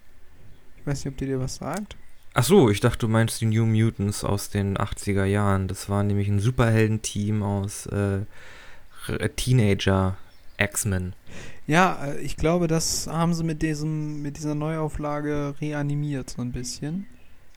Ich 0.77 0.87
weiß 0.87 1.03
nicht, 1.07 1.13
ob 1.15 1.17
der 1.17 1.29
dir 1.29 1.41
was 1.41 1.57
sagt. 1.57 1.97
Ach 2.35 2.45
so, 2.45 2.69
ich 2.69 2.81
dachte, 2.81 2.99
du 2.99 3.09
meinst 3.09 3.41
die 3.41 3.47
New 3.47 3.65
Mutants 3.65 4.23
aus 4.23 4.51
den 4.51 4.77
80er 4.77 5.25
Jahren. 5.25 5.67
Das 5.67 5.89
war 5.89 6.03
nämlich 6.03 6.29
ein 6.29 6.41
Superheldenteam 6.41 7.43
aus 7.43 7.87
äh, 7.87 8.27
Teenager 9.35 10.19
X-Men. 10.59 11.15
Ja, 11.69 12.05
äh, 12.07 12.21
ich 12.21 12.37
glaube, 12.37 12.67
das 12.67 13.07
haben 13.07 13.35
sie 13.35 13.45
mit 13.45 13.63
diesem, 13.63 14.23
mit 14.23 14.37
dieser 14.39 14.57
Neuauflage 14.57 15.55
reanimiert 15.61 16.31
so 16.31 16.43
ein 16.43 16.51
bisschen. 16.53 17.07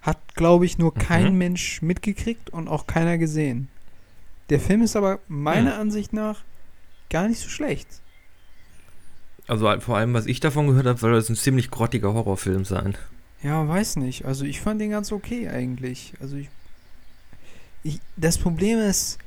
Hat, 0.04 0.36
glaube 0.36 0.66
ich, 0.66 0.78
nur 0.78 0.94
kein 0.94 1.34
Mhm. 1.34 1.38
Mensch 1.40 1.82
mitgekriegt 1.82 2.52
und 2.52 2.68
auch 2.68 2.86
keiner 2.88 3.18
gesehen. 3.18 3.70
Der 4.50 4.60
Film 4.60 4.82
ist 4.84 4.96
aber 4.96 5.20
meiner 5.28 5.76
Hm. 5.76 5.82
Ansicht 5.82 6.14
nach 6.14 6.44
gar 7.10 7.28
nicht 7.28 7.40
so 7.40 7.50
schlecht. 7.50 7.88
Also 9.48 9.68
halt 9.68 9.84
vor 9.84 9.98
allem, 9.98 10.14
was 10.14 10.26
ich 10.28 10.40
davon 10.40 10.68
gehört 10.68 10.86
habe, 10.88 11.00
soll 11.00 11.14
das 11.14 11.30
ein 11.30 11.36
ziemlich 11.36 11.72
grottiger 11.72 12.14
Horrorfilm 12.14 12.66
sein. 12.66 12.98
Ja, 13.44 13.68
weiß 13.68 13.96
nicht. 13.98 14.26
Also 14.26 14.46
ich 14.46 14.62
fand 14.62 14.82
den 14.82 14.92
ganz 14.92 15.12
okay 15.12 15.50
eigentlich. 15.50 16.14
Also 16.22 16.36
ich, 16.38 16.50
ich 17.84 18.00
das 18.18 18.38
Problem 18.38 18.80
ist, 18.80 19.18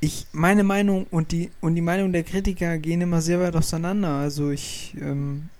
ich 0.00 0.26
meine 0.32 0.64
Meinung 0.64 1.06
und 1.10 1.32
die 1.32 1.50
und 1.60 1.74
die 1.74 1.82
Meinung 1.82 2.12
der 2.12 2.22
Kritiker 2.22 2.78
gehen 2.78 3.00
immer 3.02 3.20
sehr 3.20 3.40
weit 3.40 3.54
auseinander. 3.54 4.14
Also 4.14 4.50
ich 4.50 4.96
ähm, 5.00 5.50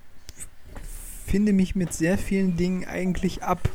finde 1.26 1.52
mich 1.52 1.76
mit 1.76 1.92
sehr 1.92 2.18
vielen 2.18 2.56
Dingen 2.56 2.84
eigentlich 2.86 3.42
ab. 3.42 3.68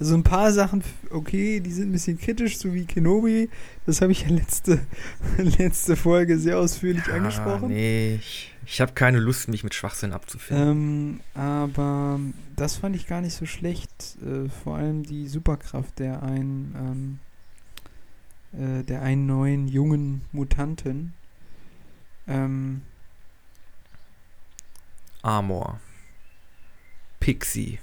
Also 0.00 0.14
ein 0.14 0.22
paar 0.22 0.52
Sachen, 0.52 0.84
okay, 1.10 1.58
die 1.58 1.72
sind 1.72 1.88
ein 1.88 1.92
bisschen 1.92 2.18
kritisch, 2.18 2.58
so 2.58 2.72
wie 2.72 2.84
Kenobi. 2.84 3.48
Das 3.84 4.00
habe 4.00 4.12
ich 4.12 4.22
ja 4.22 4.28
letzte, 4.28 4.80
letzte 5.38 5.96
Folge 5.96 6.38
sehr 6.38 6.58
ausführlich 6.58 7.08
angesprochen. 7.08 7.64
Ah, 7.64 7.68
nee, 7.68 8.14
ich, 8.16 8.52
ich 8.64 8.80
habe 8.80 8.92
keine 8.92 9.18
Lust, 9.18 9.48
mich 9.48 9.64
mit 9.64 9.74
Schwachsinn 9.74 10.12
abzufinden. 10.12 10.68
Ähm, 10.68 11.20
aber 11.34 12.20
das 12.54 12.76
fand 12.76 12.94
ich 12.94 13.08
gar 13.08 13.20
nicht 13.20 13.34
so 13.34 13.44
schlecht. 13.44 14.18
Äh, 14.22 14.48
vor 14.62 14.76
allem 14.76 15.02
die 15.02 15.26
Superkraft 15.26 15.98
der 15.98 16.22
einen, 16.22 16.74
ähm, 16.78 17.18
äh, 18.58 18.82
der 18.82 19.02
einen 19.02 19.26
neuen 19.26 19.68
jungen 19.68 20.22
Mutanten. 20.32 21.14
Ähm, 22.26 22.82
Armor. 25.22 25.80
Pixie. 27.20 27.78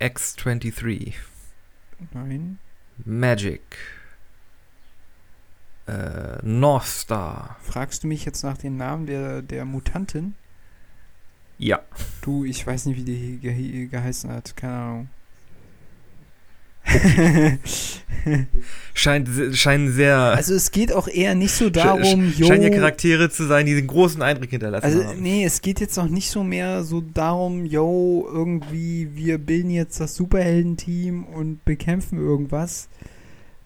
X23. 0.00 1.14
nein. 2.12 2.58
Magic. 3.04 3.62
Äh, 5.86 6.38
North 6.42 6.86
Star. 6.86 7.56
Fragst 7.62 8.02
du 8.02 8.08
mich 8.08 8.24
jetzt 8.24 8.42
nach 8.42 8.58
dem 8.58 8.76
Namen 8.76 9.06
der, 9.06 9.42
der 9.42 9.64
Mutantin? 9.64 10.34
Ja. 11.58 11.80
Du, 12.22 12.44
ich 12.44 12.66
weiß 12.66 12.86
nicht, 12.86 12.96
wie 12.96 13.04
die 13.04 13.38
ge 13.38 13.86
geheißen 13.86 14.30
hat. 14.30 14.56
Keine 14.56 14.74
Ahnung. 14.74 15.08
Scheint, 18.94 19.28
scheinen 19.56 19.92
sehr. 19.92 20.16
also 20.16 20.54
es 20.54 20.70
geht 20.72 20.92
auch 20.92 21.06
eher 21.06 21.34
nicht 21.34 21.52
so 21.52 21.70
darum, 21.70 22.02
sch- 22.30 22.46
scheinen 22.46 22.62
ja 22.62 22.70
Charaktere 22.70 23.30
zu 23.30 23.44
sein, 23.46 23.66
die 23.66 23.76
einen 23.76 23.86
großen 23.86 24.20
Eindruck 24.22 24.48
hinterlassen 24.50 24.84
Also, 24.84 25.04
haben. 25.04 25.22
nee, 25.22 25.44
es 25.44 25.60
geht 25.60 25.80
jetzt 25.80 25.98
auch 25.98 26.08
nicht 26.08 26.30
so 26.30 26.42
mehr 26.42 26.82
so 26.82 27.00
darum, 27.02 27.64
yo, 27.66 28.26
irgendwie, 28.32 29.08
wir 29.14 29.38
bilden 29.38 29.70
jetzt 29.70 30.00
das 30.00 30.14
Superheldenteam 30.16 31.24
und 31.24 31.64
bekämpfen 31.64 32.18
irgendwas, 32.18 32.88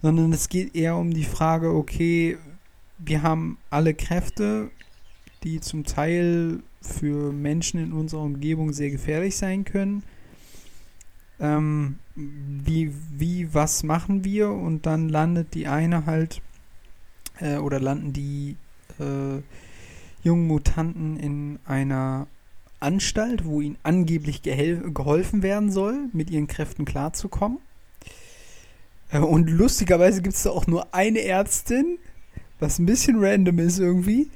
sondern 0.03 0.33
es 0.33 0.49
geht 0.49 0.75
eher 0.75 0.97
um 0.97 1.13
die 1.15 1.25
Frage, 1.25 1.71
okay, 1.71 2.37
wir 2.99 3.23
haben 3.23 3.57
alle 3.71 3.95
Kräfte, 3.95 4.71
die 5.45 5.61
zum 5.61 5.85
Teil 5.85 6.59
für 6.83 7.33
Menschen 7.33 7.81
in 7.83 7.93
unserer 7.93 8.23
Umgebung 8.23 8.73
sehr 8.73 8.91
gefährlich 8.91 9.37
sein 9.37 9.65
können. 9.65 10.03
Ähm, 11.39 11.97
wie, 12.17 12.90
was 13.53 13.83
machen 13.83 14.25
wir? 14.25 14.51
Und 14.51 14.87
dann 14.87 15.09
landet 15.09 15.55
die 15.55 15.67
eine 15.67 16.07
halt, 16.07 16.41
äh, 17.41 17.57
oder 17.57 17.81
landen 17.81 18.13
die 18.13 18.57
äh, 18.99 19.43
jungen 20.23 20.47
Mutanten 20.47 21.19
in 21.19 21.59
einer 21.65 22.27
Anstalt, 22.81 23.45
wo 23.45 23.61
ihnen 23.61 23.77
angeblich 23.83 24.43
geholfen 24.43 25.43
werden 25.43 25.71
soll, 25.71 26.09
mit 26.13 26.31
ihren 26.31 26.47
Kräften 26.47 26.85
klarzukommen. 26.85 27.59
Äh, 29.11 29.19
und 29.19 29.51
lustigerweise 29.51 30.23
gibt 30.23 30.35
es 30.35 30.43
da 30.43 30.51
auch 30.51 30.67
nur 30.67 30.95
eine 30.95 31.23
Ärztin, 31.23 31.99
was 32.59 32.79
ein 32.79 32.87
bisschen 32.87 33.23
random 33.23 33.59
ist 33.59 33.79
irgendwie. 33.79 34.31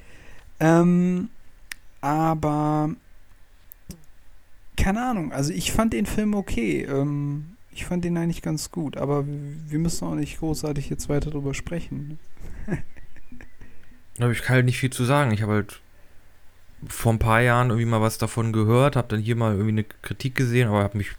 Ähm, 0.60 1.28
aber 2.00 2.94
keine 4.76 5.02
Ahnung, 5.02 5.32
also 5.32 5.52
ich 5.52 5.72
fand 5.72 5.92
den 5.92 6.06
Film 6.06 6.34
okay. 6.34 6.82
Ähm, 6.82 7.53
ich 7.74 7.84
fand 7.84 8.04
den 8.04 8.16
eigentlich 8.16 8.40
ganz 8.40 8.70
gut, 8.70 8.96
aber 8.96 9.24
wir 9.26 9.78
müssen 9.78 10.06
auch 10.06 10.14
nicht 10.14 10.38
großartig 10.38 10.88
jetzt 10.90 11.08
weiter 11.08 11.30
drüber 11.30 11.54
sprechen. 11.54 12.18
Da 14.16 14.26
habe 14.26 14.32
ich 14.32 14.48
halt 14.48 14.64
nicht 14.64 14.78
viel 14.78 14.90
zu 14.90 15.02
sagen. 15.02 15.32
Ich 15.32 15.42
habe 15.42 15.54
halt 15.54 15.80
vor 16.86 17.12
ein 17.12 17.18
paar 17.18 17.40
Jahren 17.40 17.70
irgendwie 17.70 17.84
mal 17.88 18.00
was 18.00 18.16
davon 18.16 18.52
gehört, 18.52 18.94
habe 18.94 19.08
dann 19.08 19.18
hier 19.18 19.34
mal 19.34 19.54
irgendwie 19.54 19.72
eine 19.72 19.82
Kritik 19.82 20.36
gesehen, 20.36 20.68
aber 20.68 20.84
habe 20.84 20.98
mich 20.98 21.10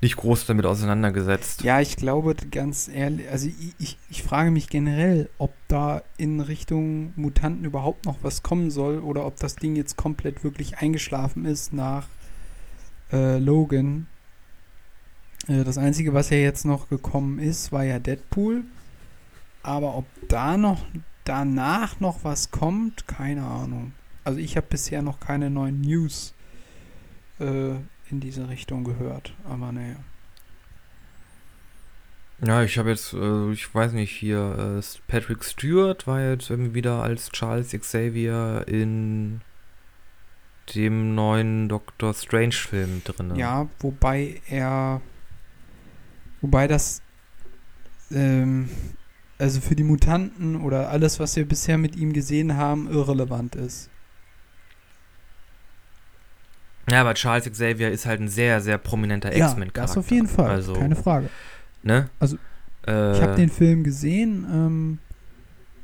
nicht 0.00 0.16
groß 0.16 0.46
damit 0.46 0.64
auseinandergesetzt. 0.64 1.62
Ja, 1.62 1.78
ich 1.82 1.96
glaube 1.96 2.34
ganz 2.50 2.88
ehrlich, 2.88 3.28
also 3.28 3.48
ich, 3.48 3.74
ich, 3.78 3.98
ich 4.08 4.22
frage 4.22 4.50
mich 4.50 4.70
generell, 4.70 5.28
ob 5.36 5.52
da 5.68 6.02
in 6.16 6.40
Richtung 6.40 7.12
Mutanten 7.16 7.66
überhaupt 7.66 8.06
noch 8.06 8.16
was 8.22 8.42
kommen 8.42 8.70
soll 8.70 9.00
oder 9.00 9.26
ob 9.26 9.36
das 9.36 9.56
Ding 9.56 9.76
jetzt 9.76 9.98
komplett 9.98 10.42
wirklich 10.42 10.78
eingeschlafen 10.78 11.44
ist 11.44 11.74
nach 11.74 12.08
äh, 13.12 13.38
Logan. 13.38 14.06
Äh, 15.48 15.64
das 15.64 15.78
Einzige, 15.78 16.14
was 16.14 16.30
ja 16.30 16.38
jetzt 16.38 16.64
noch 16.64 16.88
gekommen 16.88 17.38
ist, 17.38 17.72
war 17.72 17.84
ja 17.84 17.98
Deadpool. 17.98 18.64
Aber 19.62 19.96
ob 19.96 20.06
da 20.28 20.56
noch 20.56 20.84
danach 21.24 22.00
noch 22.00 22.24
was 22.24 22.50
kommt, 22.50 23.06
keine 23.08 23.44
Ahnung. 23.44 23.92
Also 24.24 24.38
ich 24.38 24.56
habe 24.56 24.66
bisher 24.68 25.02
noch 25.02 25.20
keine 25.20 25.50
neuen 25.50 25.80
News 25.80 26.34
äh, 27.40 27.70
in 28.10 28.20
diese 28.20 28.48
Richtung 28.48 28.84
gehört. 28.84 29.34
Aber 29.44 29.72
naja. 29.72 29.96
Ja, 32.44 32.62
ich 32.62 32.76
habe 32.76 32.90
jetzt, 32.90 33.14
äh, 33.14 33.50
ich 33.52 33.74
weiß 33.74 33.92
nicht, 33.92 34.10
hier, 34.10 34.80
äh, 34.80 35.00
Patrick 35.08 35.42
Stewart 35.42 36.06
war 36.06 36.20
jetzt 36.20 36.50
irgendwie 36.50 36.74
wieder 36.74 37.02
als 37.02 37.30
Charles 37.30 37.70
Xavier 37.70 38.64
in 38.66 39.40
dem 40.74 41.14
neuen 41.14 41.68
Doctor 41.68 42.12
Strange-Film 42.12 43.02
drin. 43.04 43.36
Ja, 43.36 43.68
wobei 43.80 44.40
er. 44.48 45.00
Wobei 46.40 46.66
das. 46.68 47.00
Ähm, 48.12 48.68
also 49.38 49.60
für 49.60 49.74
die 49.76 49.82
Mutanten 49.84 50.56
oder 50.56 50.88
alles, 50.90 51.18
was 51.20 51.36
wir 51.36 51.46
bisher 51.46 51.76
mit 51.78 51.96
ihm 51.96 52.12
gesehen 52.12 52.56
haben, 52.56 52.88
irrelevant 52.90 53.54
ist. 53.54 53.90
Ja, 56.90 57.00
aber 57.00 57.14
Charles 57.14 57.50
Xavier 57.50 57.90
ist 57.90 58.06
halt 58.06 58.20
ein 58.20 58.28
sehr, 58.28 58.60
sehr 58.60 58.78
prominenter 58.78 59.36
Ja, 59.36 59.48
X-Men-Charakter. 59.48 59.94
das 59.94 59.96
auf 59.96 60.10
jeden 60.10 60.28
Fall. 60.28 60.50
Also, 60.50 60.72
Keine 60.74 60.94
Frage. 60.96 61.28
Ne? 61.82 62.08
Also, 62.20 62.36
äh, 62.86 63.12
Ich 63.16 63.22
habe 63.22 63.34
den 63.36 63.50
Film 63.50 63.82
gesehen. 63.82 64.46
Ähm, 64.52 64.98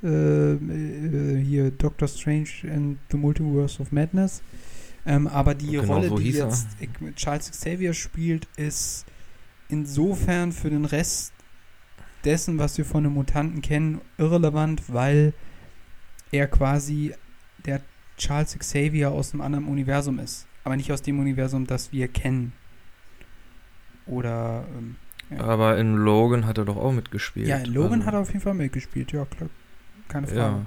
äh, 0.04 0.52
äh, 0.54 1.44
hier 1.44 1.70
Doctor 1.72 2.06
Strange 2.08 2.48
and 2.72 2.98
the 3.10 3.16
Multiverse 3.16 3.82
of 3.82 3.90
Madness. 3.92 4.42
Ähm, 5.04 5.26
aber 5.26 5.54
die 5.56 5.72
Genau 5.72 5.94
Rolle, 5.94 6.08
so 6.08 6.18
die 6.18 6.36
er. 6.36 6.46
jetzt 6.46 6.68
Ig- 6.80 7.14
Charles 7.16 7.50
Xavier 7.50 7.92
spielt, 7.94 8.46
ist 8.56 9.04
insofern 9.72 10.52
für 10.52 10.70
den 10.70 10.84
Rest 10.84 11.32
dessen, 12.24 12.58
was 12.58 12.78
wir 12.78 12.84
von 12.84 13.02
den 13.02 13.14
Mutanten 13.14 13.62
kennen, 13.62 14.00
irrelevant, 14.18 14.92
weil 14.92 15.32
er 16.30 16.46
quasi 16.46 17.14
der 17.64 17.80
Charles 18.16 18.56
Xavier 18.58 19.10
aus 19.10 19.32
einem 19.32 19.40
anderen 19.40 19.66
Universum 19.66 20.18
ist. 20.18 20.46
Aber 20.64 20.76
nicht 20.76 20.92
aus 20.92 21.02
dem 21.02 21.18
Universum, 21.18 21.66
das 21.66 21.90
wir 21.90 22.06
kennen. 22.06 22.52
Oder 24.06 24.64
ähm, 24.76 24.96
Aber 25.40 25.78
in 25.78 25.96
Logan 25.96 26.46
hat 26.46 26.58
er 26.58 26.64
doch 26.64 26.76
auch 26.76 26.92
mitgespielt. 26.92 27.48
ja, 27.48 27.56
in 27.58 27.72
Logan 27.72 27.94
also, 27.94 28.06
hat 28.06 28.14
er 28.14 28.20
auf 28.20 28.28
jeden 28.28 28.40
Fall 28.40 28.54
mitgespielt, 28.54 29.12
ja, 29.12 29.24
klar. 29.24 29.50
Keine 30.08 30.26
Frage. 30.26 30.38
Ja. 30.38 30.66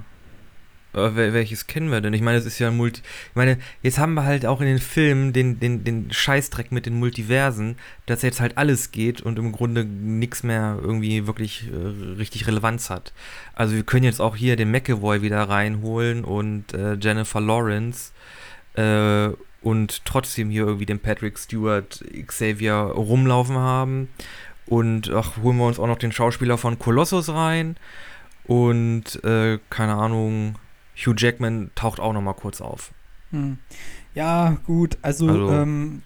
Welches 0.96 1.66
kennen 1.66 1.90
wir 1.90 2.00
denn? 2.00 2.14
Ich 2.14 2.22
meine, 2.22 2.38
es 2.38 2.46
ist 2.46 2.58
ja 2.58 2.68
ein 2.68 2.76
Multi. 2.76 3.02
Ich 3.28 3.36
meine, 3.36 3.58
jetzt 3.82 3.98
haben 3.98 4.14
wir 4.14 4.24
halt 4.24 4.46
auch 4.46 4.62
in 4.62 4.66
den 4.66 4.78
Filmen 4.78 5.34
den, 5.34 5.60
den, 5.60 5.84
den 5.84 6.10
Scheißdreck 6.10 6.72
mit 6.72 6.86
den 6.86 6.98
Multiversen, 6.98 7.76
dass 8.06 8.22
jetzt 8.22 8.40
halt 8.40 8.56
alles 8.56 8.92
geht 8.92 9.20
und 9.20 9.38
im 9.38 9.52
Grunde 9.52 9.84
nichts 9.84 10.42
mehr 10.42 10.78
irgendwie 10.80 11.26
wirklich 11.26 11.68
äh, 11.70 12.14
richtig 12.14 12.46
Relevanz 12.46 12.88
hat. 12.88 13.12
Also 13.54 13.74
wir 13.74 13.82
können 13.82 14.04
jetzt 14.04 14.20
auch 14.20 14.36
hier 14.36 14.56
den 14.56 14.70
McAvoy 14.70 15.20
wieder 15.20 15.42
reinholen 15.42 16.24
und 16.24 16.72
äh, 16.72 16.94
Jennifer 16.94 17.42
Lawrence 17.42 18.12
äh, 18.74 19.28
und 19.60 20.04
trotzdem 20.06 20.48
hier 20.48 20.64
irgendwie 20.64 20.86
den 20.86 21.00
Patrick 21.00 21.38
Stewart 21.38 22.02
Xavier 22.26 22.74
rumlaufen 22.74 23.56
haben. 23.56 24.08
Und 24.64 25.10
ach, 25.10 25.36
holen 25.42 25.58
wir 25.58 25.66
uns 25.66 25.78
auch 25.78 25.86
noch 25.86 25.98
den 25.98 26.12
Schauspieler 26.12 26.56
von 26.56 26.78
Colossus 26.78 27.28
rein. 27.28 27.76
Und 28.44 29.22
äh, 29.24 29.58
keine 29.70 29.94
Ahnung, 29.94 30.56
Hugh 30.96 31.14
Jackman 31.16 31.70
taucht 31.74 32.00
auch 32.00 32.12
noch 32.12 32.22
mal 32.22 32.32
kurz 32.34 32.60
auf. 32.60 32.92
Hm. 33.30 33.58
Ja, 34.14 34.56
gut, 34.66 34.98
also, 35.02 35.28
Also- 35.28 35.50
ähm, 35.52 36.02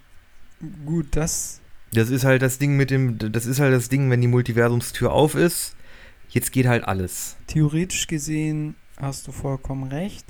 gut, 0.85 1.07
das, 1.15 1.61
Das 1.93 2.09
ist 2.09 2.23
halt 2.23 2.41
das 2.41 2.57
Ding 2.57 2.77
mit 2.77 2.89
dem, 2.89 3.17
das 3.17 3.45
ist 3.45 3.59
halt 3.59 3.73
das 3.73 3.89
Ding, 3.89 4.09
wenn 4.09 4.21
die 4.21 4.27
Multiversumstür 4.27 5.11
auf 5.11 5.35
ist, 5.35 5.75
jetzt 6.29 6.51
geht 6.51 6.65
halt 6.67 6.83
alles. 6.85 7.35
theoretisch 7.47 8.07
gesehen 8.07 8.75
hast 8.97 9.27
du 9.27 9.31
vollkommen 9.31 9.83
recht. 9.91 10.25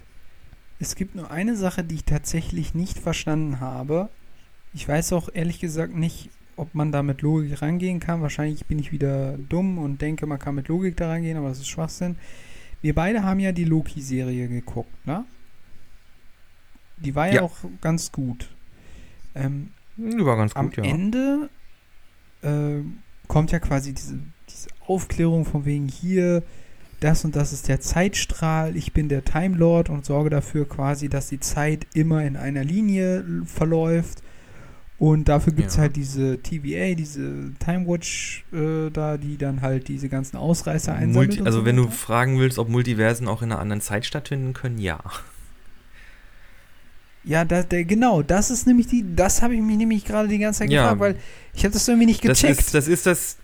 Es 0.79 0.95
gibt 0.95 1.13
nur 1.15 1.29
eine 1.29 1.55
Sache, 1.55 1.83
die 1.83 1.95
ich 1.95 2.05
tatsächlich 2.05 2.73
nicht 2.73 2.97
verstanden 2.97 3.59
habe. 3.59 4.09
Ich 4.73 4.87
weiß 4.87 5.13
auch 5.13 5.29
ehrlich 5.33 5.59
gesagt 5.59 5.93
nicht, 5.95 6.29
ob 6.55 6.73
man 6.73 6.91
da 6.91 7.03
mit 7.03 7.21
Logik 7.21 7.61
rangehen 7.61 7.99
kann. 7.99 8.21
Wahrscheinlich 8.23 8.65
bin 8.65 8.79
ich 8.79 8.91
wieder 8.91 9.37
dumm 9.37 9.77
und 9.77 10.01
denke, 10.01 10.25
man 10.25 10.39
kann 10.39 10.55
mit 10.55 10.67
Logik 10.69 10.97
da 10.97 11.09
rangehen, 11.09 11.37
aber 11.37 11.49
das 11.49 11.59
ist 11.59 11.67
Schwachsinn. 11.67 12.15
Wir 12.81 12.95
beide 12.95 13.23
haben 13.23 13.39
ja 13.39 13.51
die 13.51 13.65
Loki-Serie 13.65 14.47
geguckt, 14.47 15.05
ne? 15.05 15.25
Die 16.97 17.15
war 17.15 17.27
ja, 17.27 17.35
Ja. 17.35 17.41
auch 17.43 17.55
ganz 17.81 18.11
gut. 18.11 18.49
Ähm, 19.35 19.71
Die 19.97 20.25
war 20.25 20.37
ganz 20.37 20.55
am 20.55 20.67
gut, 20.67 20.77
ja. 20.77 20.83
Ende 20.83 21.49
äh, 22.41 22.81
kommt 23.27 23.51
ja 23.51 23.59
quasi 23.59 23.93
diese, 23.93 24.19
diese 24.49 24.69
Aufklärung 24.87 25.45
von 25.45 25.65
wegen 25.65 25.87
hier, 25.87 26.43
das 26.99 27.25
und 27.25 27.35
das 27.35 27.53
ist 27.53 27.67
der 27.67 27.79
Zeitstrahl, 27.81 28.75
ich 28.75 28.93
bin 28.93 29.09
der 29.09 29.23
Time 29.25 29.57
Lord 29.57 29.89
und 29.89 30.05
sorge 30.05 30.29
dafür 30.29 30.67
quasi, 30.67 31.09
dass 31.09 31.29
die 31.29 31.39
Zeit 31.39 31.87
immer 31.93 32.23
in 32.23 32.37
einer 32.37 32.63
Linie 32.63 33.23
verläuft. 33.45 34.21
Und 35.01 35.29
dafür 35.29 35.51
gibt 35.53 35.69
es 35.69 35.77
Ja. 35.77 35.81
halt 35.81 35.95
diese 35.95 36.37
TVA, 36.43 36.93
diese 36.93 37.53
Time 37.57 37.87
Watch 37.87 38.45
äh, 38.53 38.91
da, 38.91 39.17
die 39.17 39.35
dann 39.35 39.61
halt 39.61 39.87
diese 39.87 40.09
ganzen 40.09 40.37
Ausreißer 40.37 40.93
einsammelt. 40.93 41.29
Multi, 41.31 41.41
also 41.43 41.61
so 41.61 41.65
wenn 41.65 41.75
du 41.77 41.89
fragen 41.89 42.37
willst, 42.37 42.59
ob 42.59 42.69
Multiversen 42.69 43.27
auch 43.27 43.41
in 43.41 43.51
einer 43.51 43.59
anderen 43.59 43.81
Zeit 43.81 44.05
stattfinden 44.05 44.53
können, 44.53 44.77
ja. 44.77 44.99
Ja, 47.23 47.45
da, 47.45 47.63
der, 47.63 47.83
genau, 47.85 48.21
das 48.21 48.51
ist 48.51 48.67
nämlich 48.67 48.85
die, 48.87 49.03
das 49.15 49.41
habe 49.41 49.55
ich 49.55 49.61
mich 49.61 49.77
nämlich 49.77 50.05
gerade 50.05 50.27
die 50.27 50.37
ganze 50.37 50.59
Zeit 50.59 50.69
Ja. 50.69 50.83
gefragt, 50.93 50.99
weil 51.01 51.15
ich 51.55 51.63
habe 51.63 51.73
das 51.73 51.87
irgendwie 51.87 52.05
nicht 52.05 52.23
Das 52.27 52.39
gecheckt. 52.41 52.59
ist, 52.59 52.73
das 52.75 52.87
ist 52.87 53.07
das. 53.07 53.37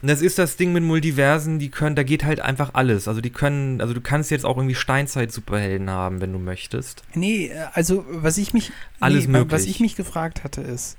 Das 0.00 0.22
ist 0.22 0.38
das 0.38 0.56
Ding 0.56 0.72
mit 0.72 0.84
Multiversen, 0.84 1.58
die 1.58 1.70
können, 1.70 1.96
da 1.96 2.04
geht 2.04 2.24
halt 2.24 2.40
einfach 2.40 2.74
alles. 2.74 3.08
Also 3.08 3.20
die 3.20 3.30
können, 3.30 3.80
also 3.80 3.94
du 3.94 4.00
kannst 4.00 4.30
jetzt 4.30 4.44
auch 4.44 4.56
irgendwie 4.56 4.76
Steinzeit-Superhelden 4.76 5.90
haben, 5.90 6.20
wenn 6.20 6.32
du 6.32 6.38
möchtest. 6.38 7.02
Nee, 7.14 7.48
äh, 7.48 7.66
also 7.72 8.04
was 8.08 8.38
ich 8.38 8.54
mich 8.54 8.70
Alles 9.00 9.26
nee, 9.26 9.32
möglich. 9.32 9.52
was 9.52 9.64
ich 9.64 9.80
mich 9.80 9.96
gefragt 9.96 10.44
hatte 10.44 10.60
ist 10.60 10.98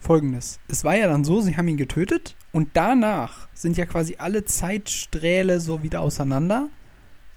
folgendes. 0.00 0.60
Es 0.68 0.84
war 0.84 0.96
ja 0.96 1.08
dann 1.08 1.24
so, 1.24 1.40
sie 1.40 1.56
haben 1.56 1.68
ihn 1.68 1.76
getötet 1.76 2.36
und 2.52 2.70
danach 2.74 3.48
sind 3.54 3.76
ja 3.76 3.86
quasi 3.86 4.16
alle 4.18 4.44
Zeitsträhle 4.44 5.60
so 5.60 5.82
wieder 5.82 6.00
auseinander 6.00 6.68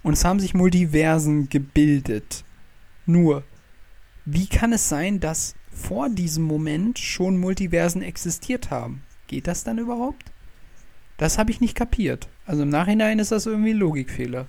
und 0.03 0.13
es 0.13 0.25
haben 0.25 0.39
sich 0.39 0.53
Multiversen 0.53 1.49
gebildet. 1.49 2.43
Nur 3.05 3.43
wie 4.25 4.47
kann 4.47 4.73
es 4.73 4.87
sein, 4.89 5.19
dass 5.19 5.55
vor 5.71 6.09
diesem 6.09 6.43
Moment 6.43 6.99
schon 6.99 7.37
Multiversen 7.37 8.01
existiert 8.01 8.69
haben? 8.69 9.03
Geht 9.27 9.47
das 9.47 9.63
dann 9.63 9.77
überhaupt? 9.77 10.30
Das 11.21 11.37
habe 11.37 11.51
ich 11.51 11.61
nicht 11.61 11.75
kapiert. 11.75 12.27
Also 12.47 12.63
im 12.63 12.69
Nachhinein 12.69 13.19
ist 13.19 13.31
das 13.31 13.45
irgendwie 13.45 13.75
ein 13.75 13.77
Logikfehler. 13.77 14.47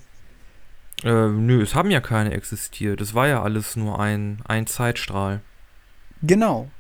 Äh, 1.04 1.28
nö, 1.28 1.60
es 1.60 1.74
haben 1.74 1.90
ja 1.90 2.00
keine 2.00 2.32
existiert. 2.32 3.02
Es 3.02 3.12
war 3.12 3.28
ja 3.28 3.42
alles 3.42 3.76
nur 3.76 4.00
ein, 4.00 4.38
ein 4.48 4.66
Zeitstrahl. 4.66 5.42
Genau. 6.22 6.70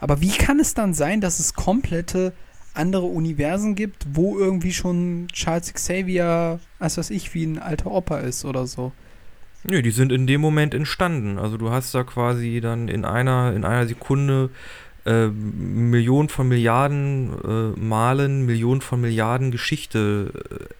Aber 0.00 0.22
wie 0.22 0.30
kann 0.30 0.60
es 0.60 0.72
dann 0.72 0.94
sein, 0.94 1.20
dass 1.20 1.40
es 1.40 1.52
komplette 1.52 2.32
andere 2.72 3.04
Universen 3.04 3.74
gibt, 3.74 4.06
wo 4.14 4.38
irgendwie 4.38 4.72
schon 4.72 5.28
Charles 5.30 5.74
Xavier, 5.74 6.58
als 6.78 6.96
was 6.96 7.10
ich, 7.10 7.34
wie 7.34 7.44
ein 7.44 7.58
alter 7.58 7.90
Opa 7.90 8.20
ist 8.20 8.46
oder 8.46 8.66
so? 8.66 8.92
Nö, 9.62 9.82
die 9.82 9.90
sind 9.90 10.10
in 10.10 10.26
dem 10.26 10.40
Moment 10.40 10.72
entstanden. 10.72 11.38
Also 11.38 11.58
du 11.58 11.70
hast 11.70 11.94
da 11.94 12.02
quasi 12.02 12.62
dann 12.62 12.88
in 12.88 13.04
einer, 13.04 13.52
in 13.54 13.66
einer 13.66 13.86
Sekunde 13.86 14.48
äh, 15.06 15.26
Millionen 15.28 16.28
von 16.28 16.48
Milliarden 16.48 17.30
äh, 17.44 17.78
Malen, 17.80 18.46
Millionen 18.46 18.80
von 18.80 19.00
Milliarden 19.00 19.50
Geschichte 19.50 20.30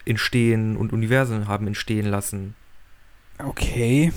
äh, 0.05 0.09
entstehen 0.09 0.77
und 0.77 0.93
Universen 0.93 1.47
haben 1.47 1.67
entstehen 1.67 2.05
lassen. 2.07 2.55
Okay. 3.37 4.11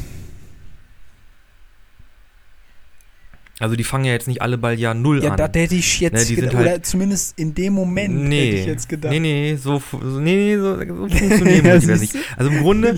Also 3.60 3.74
die 3.74 3.82
fangen 3.82 4.04
ja 4.04 4.12
jetzt 4.12 4.28
nicht 4.28 4.40
alle 4.40 4.56
bei 4.56 4.72
Jahr 4.72 4.94
Null 4.94 5.22
Ja, 5.24 5.32
an. 5.32 5.36
das 5.36 5.50
hätte 5.54 5.74
ich 5.74 5.98
jetzt 6.00 6.12
Ne, 6.14 6.24
die 6.24 6.34
gedacht. 6.36 6.50
sind 6.52 6.58
halt- 6.60 6.68
oder 6.76 6.82
zumindest 6.84 7.36
in 7.38 7.54
dem 7.56 7.72
Moment 7.72 8.14
nee, 8.14 8.46
hätte 8.46 8.56
ich 8.60 8.66
jetzt 8.66 8.88
gedacht. 8.88 9.10
nee, 9.12 9.18
nee, 9.18 9.56
so, 9.56 9.82
so, 9.90 10.20
nee, 10.20 10.36
nee, 10.36 10.56
so, 10.56 10.78
so 10.78 11.08
funktionieren 11.08 11.64
Ja, 11.66 11.80
siehst 11.80 12.00
nicht. 12.14 12.16
Also 12.36 12.50
im 12.52 12.58
Grunde, 12.62 12.96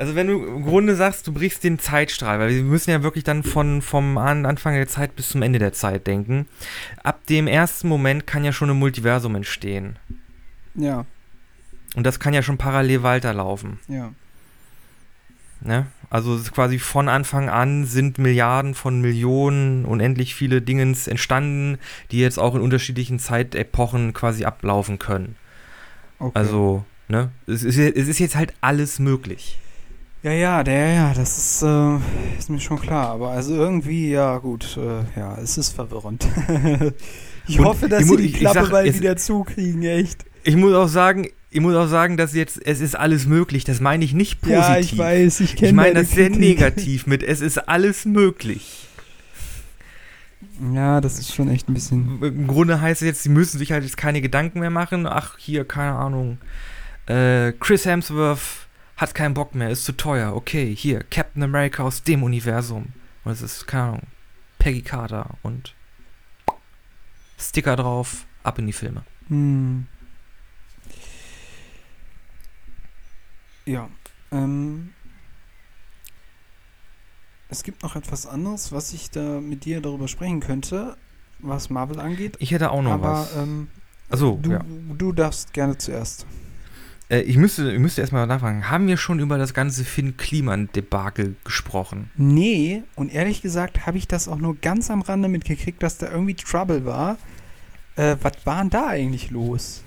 Also 0.00 0.14
wenn 0.14 0.28
du 0.28 0.42
im 0.42 0.64
Grunde 0.64 0.96
sagst, 0.96 1.26
du 1.26 1.32
brichst 1.34 1.62
den 1.62 1.78
Zeitstrahl, 1.78 2.38
weil 2.38 2.54
wir 2.54 2.62
müssen 2.62 2.90
ja 2.90 3.02
wirklich 3.02 3.22
dann 3.22 3.42
von, 3.42 3.82
vom 3.82 4.16
An 4.16 4.46
Anfang 4.46 4.72
der 4.72 4.88
Zeit 4.88 5.14
bis 5.14 5.28
zum 5.28 5.42
Ende 5.42 5.58
der 5.58 5.74
Zeit 5.74 6.06
denken. 6.06 6.46
Ab 7.02 7.26
dem 7.26 7.46
ersten 7.46 7.86
Moment 7.86 8.26
kann 8.26 8.42
ja 8.42 8.50
schon 8.50 8.70
ein 8.70 8.78
Multiversum 8.78 9.34
entstehen. 9.34 9.98
Ja, 10.74 11.04
Und 11.96 12.06
das 12.06 12.18
kann 12.18 12.32
ja 12.32 12.42
schon 12.42 12.56
parallel 12.56 13.02
weiterlaufen. 13.02 13.78
ja. 13.88 14.12
Ne? 15.60 15.88
Also 16.08 16.34
es 16.34 16.44
ist 16.44 16.52
quasi 16.52 16.78
von 16.78 17.10
Anfang 17.10 17.50
an 17.50 17.84
sind 17.84 18.16
Milliarden 18.16 18.74
von 18.74 19.02
Millionen, 19.02 19.84
unendlich 19.84 20.34
viele 20.34 20.62
Dingens 20.62 21.08
entstanden, 21.08 21.78
die 22.10 22.20
jetzt 22.20 22.38
auch 22.38 22.54
in 22.54 22.62
unterschiedlichen 22.62 23.18
Zeitepochen 23.18 24.14
quasi 24.14 24.46
ablaufen 24.46 24.98
können. 24.98 25.36
Okay. 26.18 26.32
Also, 26.32 26.86
ne? 27.08 27.30
Es 27.46 27.62
ist, 27.62 27.76
es 27.76 28.08
ist 28.08 28.18
jetzt 28.18 28.36
halt 28.36 28.54
alles 28.62 28.98
möglich. 28.98 29.58
Ja, 30.22 30.32
ja, 30.32 30.62
der, 30.62 30.92
ja, 30.92 31.14
das 31.14 31.38
ist, 31.38 31.62
äh, 31.62 31.96
ist 32.38 32.50
mir 32.50 32.60
schon 32.60 32.78
klar. 32.78 33.08
Aber 33.08 33.30
also 33.30 33.54
irgendwie, 33.54 34.10
ja, 34.10 34.36
gut, 34.38 34.76
äh, 34.76 35.18
ja, 35.18 35.38
es 35.38 35.56
ist 35.56 35.70
verwirrend. 35.70 36.26
ich 37.46 37.58
Und 37.58 37.64
hoffe, 37.64 37.88
dass 37.88 38.02
ich 38.02 38.08
sie 38.10 38.16
die 38.18 38.32
Klappe 38.32 38.60
sag, 38.60 38.70
bald 38.70 38.94
wieder 38.94 39.16
zukriegen, 39.16 39.82
echt. 39.82 40.26
Ich 40.44 40.56
muss 40.56 40.74
auch 40.74 40.88
sagen, 40.88 41.28
ich 41.50 41.60
muss 41.60 41.74
auch 41.74 41.86
sagen, 41.86 42.18
dass 42.18 42.34
jetzt, 42.34 42.60
es 42.64 42.80
ist 42.80 42.96
alles 42.96 43.26
möglich. 43.26 43.64
Das 43.64 43.80
meine 43.80 44.04
ich 44.04 44.12
nicht 44.12 44.42
positiv. 44.42 44.60
Ja, 44.60 44.78
ich 44.78 44.98
weiß, 44.98 45.40
ich 45.40 45.56
kenne 45.56 45.68
Ich 45.68 45.74
meine 45.74 45.94
das 45.94 46.10
sehr 46.10 46.26
Kritik. 46.28 46.40
negativ 46.40 47.06
mit, 47.06 47.22
es 47.22 47.40
ist 47.40 47.56
alles 47.56 48.04
möglich. 48.04 48.88
Ja, 50.74 51.00
das 51.00 51.18
ist 51.18 51.34
schon 51.34 51.48
echt 51.48 51.68
ein 51.70 51.74
bisschen. 51.74 52.22
Im 52.22 52.46
Grunde 52.46 52.80
heißt 52.82 53.00
es 53.00 53.06
jetzt, 53.06 53.22
sie 53.22 53.30
müssen 53.30 53.58
sich 53.58 53.72
halt 53.72 53.84
jetzt 53.84 53.96
keine 53.96 54.20
Gedanken 54.20 54.60
mehr 54.60 54.70
machen. 54.70 55.06
Ach, 55.06 55.38
hier, 55.38 55.64
keine 55.64 55.94
Ahnung. 55.94 56.36
Äh, 57.06 57.52
Chris 57.52 57.86
Hemsworth 57.86 58.68
hat 59.00 59.14
keinen 59.14 59.32
Bock 59.34 59.54
mehr, 59.54 59.70
ist 59.70 59.84
zu 59.84 59.92
teuer. 59.96 60.34
Okay, 60.36 60.74
hier, 60.76 61.02
Captain 61.04 61.42
America 61.42 61.82
aus 61.82 62.02
dem 62.02 62.22
Universum. 62.22 62.92
Und 63.24 63.32
es 63.32 63.40
ist, 63.40 63.66
keine 63.66 63.84
Ahnung. 63.84 64.02
Peggy 64.58 64.82
Carter 64.82 65.38
und 65.42 65.74
Sticker 67.38 67.76
drauf, 67.76 68.26
ab 68.42 68.58
in 68.58 68.66
die 68.66 68.74
Filme. 68.74 69.02
Hm. 69.28 69.86
Ja. 73.64 73.88
Ähm, 74.30 74.92
es 77.48 77.62
gibt 77.62 77.82
noch 77.82 77.96
etwas 77.96 78.26
anderes, 78.26 78.70
was 78.70 78.92
ich 78.92 79.10
da 79.10 79.40
mit 79.40 79.64
dir 79.64 79.80
darüber 79.80 80.08
sprechen 80.08 80.40
könnte, 80.40 80.98
was 81.38 81.70
Marvel 81.70 82.00
angeht. 82.00 82.36
Ich 82.38 82.50
hätte 82.50 82.70
auch 82.70 82.82
noch 82.82 82.92
aber 82.92 83.12
was. 83.12 83.36
ähm, 83.36 83.68
Also, 84.10 84.38
du, 84.42 84.50
ja. 84.50 84.64
du 84.98 85.12
darfst 85.12 85.54
gerne 85.54 85.78
zuerst. 85.78 86.26
Äh, 87.10 87.20
ich 87.22 87.36
müsste, 87.36 87.70
ich 87.72 87.78
müsste 87.78 88.00
erstmal 88.00 88.26
nachfragen, 88.26 88.70
haben 88.70 88.86
wir 88.86 88.96
schon 88.96 89.18
über 89.20 89.36
das 89.36 89.52
ganze 89.52 89.84
Finn 89.84 90.16
Kliman-Debakel 90.16 91.36
gesprochen? 91.44 92.10
Nee, 92.16 92.82
und 92.94 93.12
ehrlich 93.12 93.42
gesagt 93.42 93.86
habe 93.86 93.98
ich 93.98 94.08
das 94.08 94.28
auch 94.28 94.38
nur 94.38 94.56
ganz 94.56 94.90
am 94.90 95.02
Rande 95.02 95.28
mitgekriegt, 95.28 95.82
dass 95.82 95.98
da 95.98 96.10
irgendwie 96.10 96.34
Trouble 96.34 96.84
war. 96.84 97.18
Äh, 97.96 98.16
was 98.22 98.32
war 98.44 98.60
denn 98.60 98.70
da 98.70 98.86
eigentlich 98.86 99.30
los? 99.30 99.82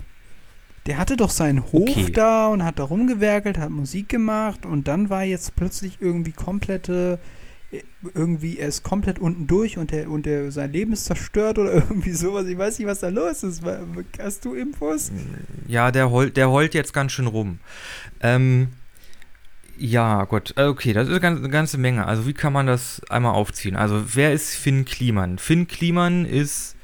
Der 0.86 0.98
hatte 0.98 1.16
doch 1.16 1.30
seinen 1.30 1.62
Hof 1.72 1.88
Okay. 1.88 2.12
da 2.12 2.48
und 2.48 2.62
hat 2.62 2.78
da 2.78 2.84
rumgewerkelt, 2.84 3.56
hat 3.56 3.70
Musik 3.70 4.10
gemacht 4.10 4.66
und 4.66 4.86
dann 4.86 5.08
war 5.08 5.24
jetzt 5.24 5.56
plötzlich 5.56 5.96
irgendwie 6.00 6.32
komplette, 6.32 7.18
irgendwie, 8.14 8.58
er 8.58 8.68
ist 8.68 8.82
komplett 8.82 9.18
unten 9.18 9.46
durch 9.46 9.78
und, 9.78 9.90
der, 9.90 10.10
und 10.10 10.26
der, 10.26 10.50
sein 10.50 10.72
Leben 10.72 10.92
ist 10.92 11.06
zerstört 11.06 11.58
oder 11.58 11.72
irgendwie 11.74 12.12
sowas. 12.12 12.46
Ich 12.46 12.58
weiß 12.58 12.78
nicht, 12.78 12.88
was 12.88 13.00
da 13.00 13.08
los 13.08 13.42
ist. 13.42 13.62
Hast 14.18 14.44
du 14.44 14.54
Infos? 14.54 15.10
Ja, 15.66 15.90
der 15.90 16.10
heult, 16.10 16.36
der 16.36 16.50
heult 16.50 16.74
jetzt 16.74 16.92
ganz 16.92 17.12
schön 17.12 17.26
rum. 17.26 17.58
Ähm, 18.20 18.68
ja, 19.76 20.22
äh, 20.56 20.64
okay, 20.64 20.92
das 20.92 21.04
ist 21.04 21.10
eine 21.10 21.20
ganze, 21.20 21.40
eine 21.40 21.50
ganze 21.50 21.78
Menge. 21.78 22.06
Also, 22.06 22.26
wie 22.26 22.34
kann 22.34 22.52
man 22.52 22.66
das 22.66 23.02
einmal 23.08 23.34
aufziehen? 23.34 23.76
Also, 23.76 24.02
wer 24.14 24.32
ist 24.32 24.54
Finn 24.54 24.84
Kliman? 24.84 25.38
Finn 25.38 25.66
Kliman 25.66 26.24
ist 26.24 26.76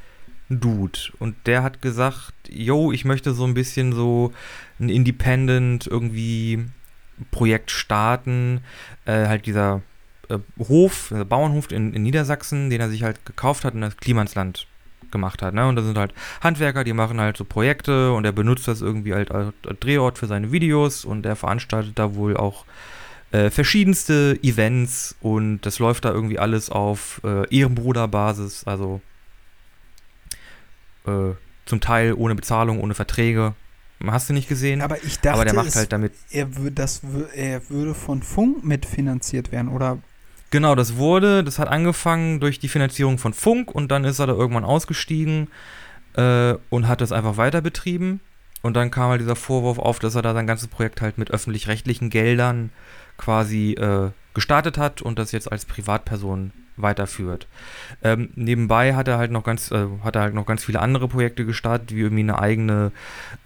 ein 0.50 0.60
Dude 0.60 0.98
und 1.18 1.36
der 1.46 1.62
hat 1.62 1.82
gesagt, 1.82 2.32
yo, 2.48 2.90
ich 2.90 3.04
möchte 3.04 3.32
so 3.32 3.44
ein 3.44 3.54
bisschen 3.54 3.92
so 3.92 4.32
ein 4.80 4.88
Independent 4.88 5.86
irgendwie 5.86 6.64
Projekt 7.30 7.70
starten. 7.70 8.60
Äh, 9.04 9.26
halt 9.26 9.46
dieser 9.46 9.82
äh, 10.30 10.38
Hof, 10.58 11.08
der 11.10 11.24
Bauernhof 11.24 11.70
in, 11.70 11.92
in 11.92 12.02
Niedersachsen, 12.02 12.70
den 12.70 12.80
er 12.80 12.88
sich 12.88 13.02
halt 13.02 13.24
gekauft 13.26 13.64
hat 13.64 13.74
und 13.74 13.82
das 13.82 13.96
Klimansland 13.96 14.66
gemacht 15.10 15.42
hat. 15.42 15.54
Ne? 15.54 15.66
Und 15.66 15.76
da 15.76 15.82
sind 15.82 15.98
halt 15.98 16.14
Handwerker, 16.40 16.84
die 16.84 16.92
machen 16.92 17.20
halt 17.20 17.36
so 17.36 17.44
Projekte 17.44 18.12
und 18.12 18.24
er 18.24 18.32
benutzt 18.32 18.68
das 18.68 18.80
irgendwie 18.80 19.14
halt 19.14 19.30
als 19.30 19.52
Drehort 19.80 20.18
für 20.18 20.26
seine 20.26 20.52
Videos 20.52 21.04
und 21.04 21.26
er 21.26 21.36
veranstaltet 21.36 21.98
da 21.98 22.14
wohl 22.14 22.36
auch 22.36 22.64
äh, 23.32 23.50
verschiedenste 23.50 24.38
Events 24.42 25.16
und 25.20 25.60
das 25.62 25.78
läuft 25.78 26.04
da 26.04 26.12
irgendwie 26.12 26.38
alles 26.38 26.70
auf 26.70 27.20
äh, 27.24 27.48
Ehrenbruderbasis, 27.54 28.64
also 28.64 29.00
äh, 31.06 31.32
zum 31.64 31.80
Teil 31.80 32.14
ohne 32.14 32.34
Bezahlung, 32.34 32.80
ohne 32.80 32.94
Verträge. 32.94 33.54
Hast 34.06 34.30
du 34.30 34.32
nicht 34.32 34.48
gesehen? 34.48 34.80
Aber 34.80 35.02
ich 35.04 35.20
dachte, 35.20 35.34
Aber 35.34 35.44
der 35.44 35.54
macht 35.54 35.74
halt 35.74 35.92
damit 35.92 36.12
er, 36.30 36.46
das, 36.46 37.02
er 37.34 37.68
würde 37.68 37.94
von 37.94 38.22
Funk 38.22 38.64
mitfinanziert 38.64 39.52
werden 39.52 39.68
oder 39.68 39.98
Genau, 40.50 40.74
das 40.74 40.96
wurde, 40.96 41.44
das 41.44 41.60
hat 41.60 41.68
angefangen 41.68 42.40
durch 42.40 42.58
die 42.58 42.68
Finanzierung 42.68 43.18
von 43.18 43.32
Funk 43.32 43.72
und 43.72 43.90
dann 43.90 44.04
ist 44.04 44.18
er 44.18 44.26
da 44.26 44.32
irgendwann 44.32 44.64
ausgestiegen 44.64 45.48
äh, 46.14 46.54
und 46.70 46.88
hat 46.88 47.00
das 47.00 47.12
einfach 47.12 47.36
weiter 47.36 47.60
betrieben. 47.60 48.20
Und 48.62 48.74
dann 48.74 48.90
kam 48.90 49.10
halt 49.10 49.20
dieser 49.20 49.36
Vorwurf 49.36 49.78
auf, 49.78 50.00
dass 50.00 50.16
er 50.16 50.22
da 50.22 50.34
sein 50.34 50.48
ganzes 50.48 50.68
Projekt 50.68 51.00
halt 51.00 51.18
mit 51.18 51.30
öffentlich-rechtlichen 51.30 52.10
Geldern 52.10 52.70
quasi 53.16 53.74
äh, 53.74 54.10
gestartet 54.34 54.76
hat 54.76 55.00
und 55.02 55.18
das 55.18 55.32
jetzt 55.32 55.50
als 55.50 55.64
Privatperson 55.64 56.52
weiterführt. 56.76 57.48
Ähm, 58.02 58.28
nebenbei 58.34 58.94
hat 58.94 59.08
er 59.08 59.16
halt 59.18 59.30
noch 59.30 59.44
ganz, 59.44 59.70
äh, 59.70 59.86
hat 60.02 60.16
er 60.16 60.22
halt 60.22 60.34
noch 60.34 60.46
ganz 60.46 60.64
viele 60.64 60.80
andere 60.80 61.06
Projekte 61.08 61.46
gestartet, 61.46 61.94
wie 61.94 62.00
irgendwie 62.00 62.22
eine 62.22 62.38
eigene, 62.38 62.92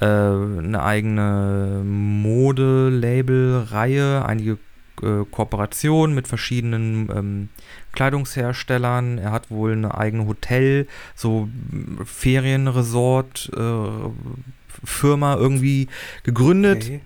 äh, 0.01 0.07
eine 0.07 0.83
eigene 0.83 1.83
Modelabel-Reihe, 1.85 4.25
einige 4.25 4.59
äh, 5.03 5.25
Kooperationen 5.31 6.15
mit 6.15 6.29
verschiedenen 6.29 7.09
ähm, 7.15 7.49
Kleidungsherstellern. 7.93 9.19
Er 9.19 9.33
hat 9.33 9.51
wohl 9.51 9.73
eine 9.73 9.97
eigene 9.97 10.27
Hotel, 10.27 10.87
so 11.15 11.49
m, 11.73 12.01
Ferienresort, 12.05 13.51
äh, 13.57 13.89
Firma 14.85 15.37
irgendwie 15.37 15.89
gegründet. 16.23 16.85
Okay. 16.85 17.01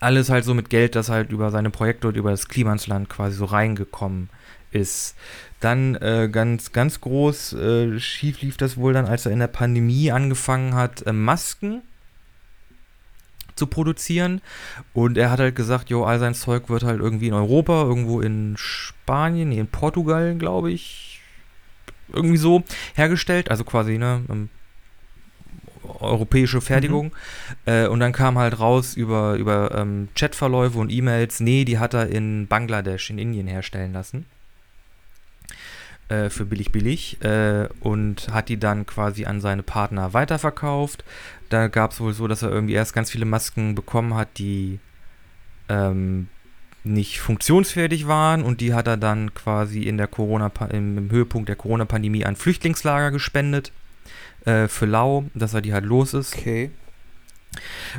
Alles 0.00 0.30
halt 0.30 0.44
so 0.44 0.52
mit 0.52 0.68
Geld, 0.68 0.96
das 0.96 1.08
halt 1.08 1.30
über 1.30 1.50
seine 1.50 1.70
Projekte 1.70 2.08
und 2.08 2.16
über 2.16 2.32
das 2.32 2.48
Klimansland 2.48 3.08
quasi 3.08 3.36
so 3.36 3.44
reingekommen 3.44 4.30
ist. 4.72 5.14
Dann 5.60 5.94
äh, 5.96 6.28
ganz, 6.30 6.72
ganz 6.72 7.00
groß 7.00 7.52
äh, 7.52 8.00
schief 8.00 8.42
lief 8.42 8.56
das 8.56 8.76
wohl 8.76 8.92
dann, 8.92 9.06
als 9.06 9.26
er 9.26 9.32
in 9.32 9.38
der 9.38 9.46
Pandemie 9.46 10.10
angefangen 10.10 10.74
hat, 10.74 11.06
äh, 11.06 11.12
Masken 11.12 11.82
zu 13.56 13.66
produzieren. 13.66 14.40
Und 14.92 15.18
er 15.18 15.30
hat 15.30 15.40
halt 15.40 15.56
gesagt, 15.56 15.90
jo, 15.90 16.04
all 16.04 16.18
sein 16.18 16.34
Zeug 16.34 16.68
wird 16.68 16.84
halt 16.84 17.00
irgendwie 17.00 17.28
in 17.28 17.34
Europa, 17.34 17.82
irgendwo 17.82 18.20
in 18.20 18.54
Spanien, 18.56 19.50
nee, 19.50 19.58
in 19.58 19.68
Portugal, 19.68 20.34
glaube 20.36 20.70
ich, 20.70 21.20
irgendwie 22.12 22.36
so 22.36 22.64
hergestellt. 22.94 23.50
Also 23.50 23.64
quasi, 23.64 23.98
ne, 23.98 24.22
ähm, 24.28 24.48
europäische 26.00 26.60
Fertigung. 26.60 27.12
Äh, 27.66 27.86
und 27.86 28.00
dann 28.00 28.12
kam 28.12 28.38
halt 28.38 28.58
raus 28.58 28.94
über, 28.94 29.34
über 29.34 29.74
ähm, 29.74 30.08
Chatverläufe 30.14 30.78
und 30.78 30.90
E-Mails, 30.90 31.40
nee, 31.40 31.64
die 31.64 31.78
hat 31.78 31.94
er 31.94 32.08
in 32.08 32.46
Bangladesch, 32.46 33.10
in 33.10 33.18
Indien 33.18 33.46
herstellen 33.46 33.92
lassen. 33.92 34.26
Äh, 36.08 36.30
für 36.30 36.44
billig 36.44 36.72
billig. 36.72 37.22
Äh, 37.22 37.68
und 37.80 38.28
hat 38.32 38.48
die 38.48 38.58
dann 38.58 38.86
quasi 38.86 39.24
an 39.24 39.40
seine 39.40 39.62
Partner 39.62 40.12
weiterverkauft. 40.12 41.04
Da 41.52 41.68
gab 41.68 41.90
es 41.90 42.00
wohl 42.00 42.14
so, 42.14 42.28
dass 42.28 42.42
er 42.42 42.50
irgendwie 42.50 42.72
erst 42.72 42.94
ganz 42.94 43.10
viele 43.10 43.26
Masken 43.26 43.74
bekommen 43.74 44.14
hat, 44.14 44.38
die 44.38 44.78
ähm, 45.68 46.28
nicht 46.82 47.20
funktionsfähig 47.20 48.08
waren 48.08 48.42
und 48.42 48.62
die 48.62 48.72
hat 48.72 48.86
er 48.86 48.96
dann 48.96 49.34
quasi 49.34 49.82
in 49.82 49.98
der 49.98 50.06
Corona 50.06 50.50
im, 50.70 51.10
Höhepunkt 51.10 51.50
der 51.50 51.56
Corona-Pandemie 51.56 52.24
an 52.24 52.36
Flüchtlingslager 52.36 53.10
gespendet 53.10 53.70
äh, 54.46 54.66
für 54.66 54.86
Lau, 54.86 55.24
dass 55.34 55.52
er 55.52 55.60
die 55.60 55.74
halt 55.74 55.84
los 55.84 56.14
ist. 56.14 56.34
Okay. 56.34 56.70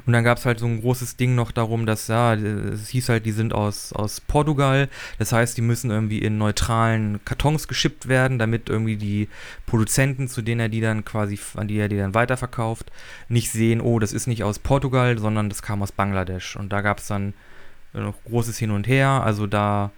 Und 0.05 0.13
dann 0.13 0.23
gab 0.23 0.37
es 0.37 0.45
halt 0.45 0.59
so 0.59 0.65
ein 0.65 0.81
großes 0.81 1.15
Ding 1.15 1.35
noch 1.35 1.51
darum, 1.51 1.85
dass, 1.85 2.07
ja, 2.07 2.33
es 2.33 2.89
hieß 2.89 3.09
halt, 3.09 3.25
die 3.25 3.31
sind 3.31 3.53
aus, 3.53 3.93
aus 3.93 4.19
Portugal. 4.19 4.89
Das 5.19 5.31
heißt, 5.31 5.55
die 5.57 5.61
müssen 5.61 5.91
irgendwie 5.91 6.19
in 6.19 6.37
neutralen 6.37 7.23
Kartons 7.25 7.67
geschippt 7.67 8.07
werden, 8.07 8.39
damit 8.39 8.69
irgendwie 8.69 8.97
die 8.97 9.29
Produzenten, 9.65 10.27
zu 10.27 10.41
denen 10.41 10.61
er 10.61 10.69
die 10.69 10.81
dann 10.81 11.05
quasi, 11.05 11.39
an 11.55 11.67
die 11.67 11.77
er 11.77 11.89
die 11.89 11.97
dann 11.97 12.13
weiterverkauft, 12.13 12.91
nicht 13.29 13.51
sehen, 13.51 13.81
oh, 13.81 13.99
das 13.99 14.13
ist 14.13 14.27
nicht 14.27 14.43
aus 14.43 14.59
Portugal, 14.59 15.17
sondern 15.17 15.49
das 15.49 15.61
kam 15.61 15.83
aus 15.83 15.91
Bangladesch. 15.91 16.55
Und 16.55 16.73
da 16.73 16.81
gab 16.81 16.99
es 16.99 17.07
dann 17.07 17.33
noch 17.93 18.15
großes 18.25 18.57
Hin 18.57 18.71
und 18.71 18.87
Her. 18.87 19.21
Also 19.23 19.47
da 19.47 19.91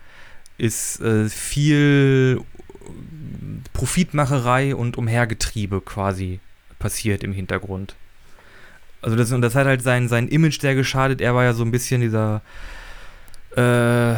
ist 0.57 0.99
äh, 1.01 1.29
viel 1.29 2.41
Profitmacherei 3.73 4.75
und 4.75 4.97
Umhergetriebe 4.97 5.81
quasi 5.81 6.39
passiert 6.79 7.23
im 7.23 7.33
Hintergrund. 7.33 7.95
Also 9.05 9.17
das, 9.17 9.31
und 9.31 9.43
das 9.43 9.53
hat 9.53 9.67
halt 9.67 9.83
sein, 9.83 10.07
sein 10.07 10.27
Image 10.27 10.59
sehr 10.59 10.73
geschadet. 10.73 11.21
Er 11.21 11.35
war 11.35 11.43
ja 11.43 11.53
so 11.53 11.63
ein 11.63 11.69
bisschen 11.69 12.01
dieser 12.01 12.41
äh, 13.55 14.15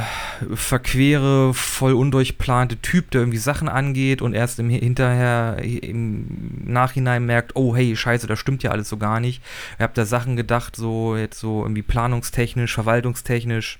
verquere, 0.55 1.53
voll 1.53 1.91
undurchplante 1.91 2.77
Typ, 2.77 3.11
der 3.11 3.19
irgendwie 3.19 3.37
Sachen 3.37 3.67
angeht 3.67 4.21
und 4.21 4.33
erst 4.33 4.59
im 4.59 4.69
hinterher 4.69 5.57
im 5.61 6.25
Nachhinein 6.63 7.25
merkt, 7.25 7.57
oh 7.57 7.75
hey, 7.75 7.97
scheiße, 7.97 8.27
das 8.27 8.39
stimmt 8.39 8.63
ja 8.63 8.71
alles 8.71 8.87
so 8.87 8.95
gar 8.95 9.19
nicht. 9.19 9.43
Ihr 9.77 9.83
habt 9.83 9.97
da 9.97 10.05
Sachen 10.05 10.37
gedacht, 10.37 10.77
so 10.77 11.17
jetzt 11.17 11.41
so 11.41 11.63
irgendwie 11.63 11.83
planungstechnisch, 11.83 12.73
verwaltungstechnisch, 12.73 13.79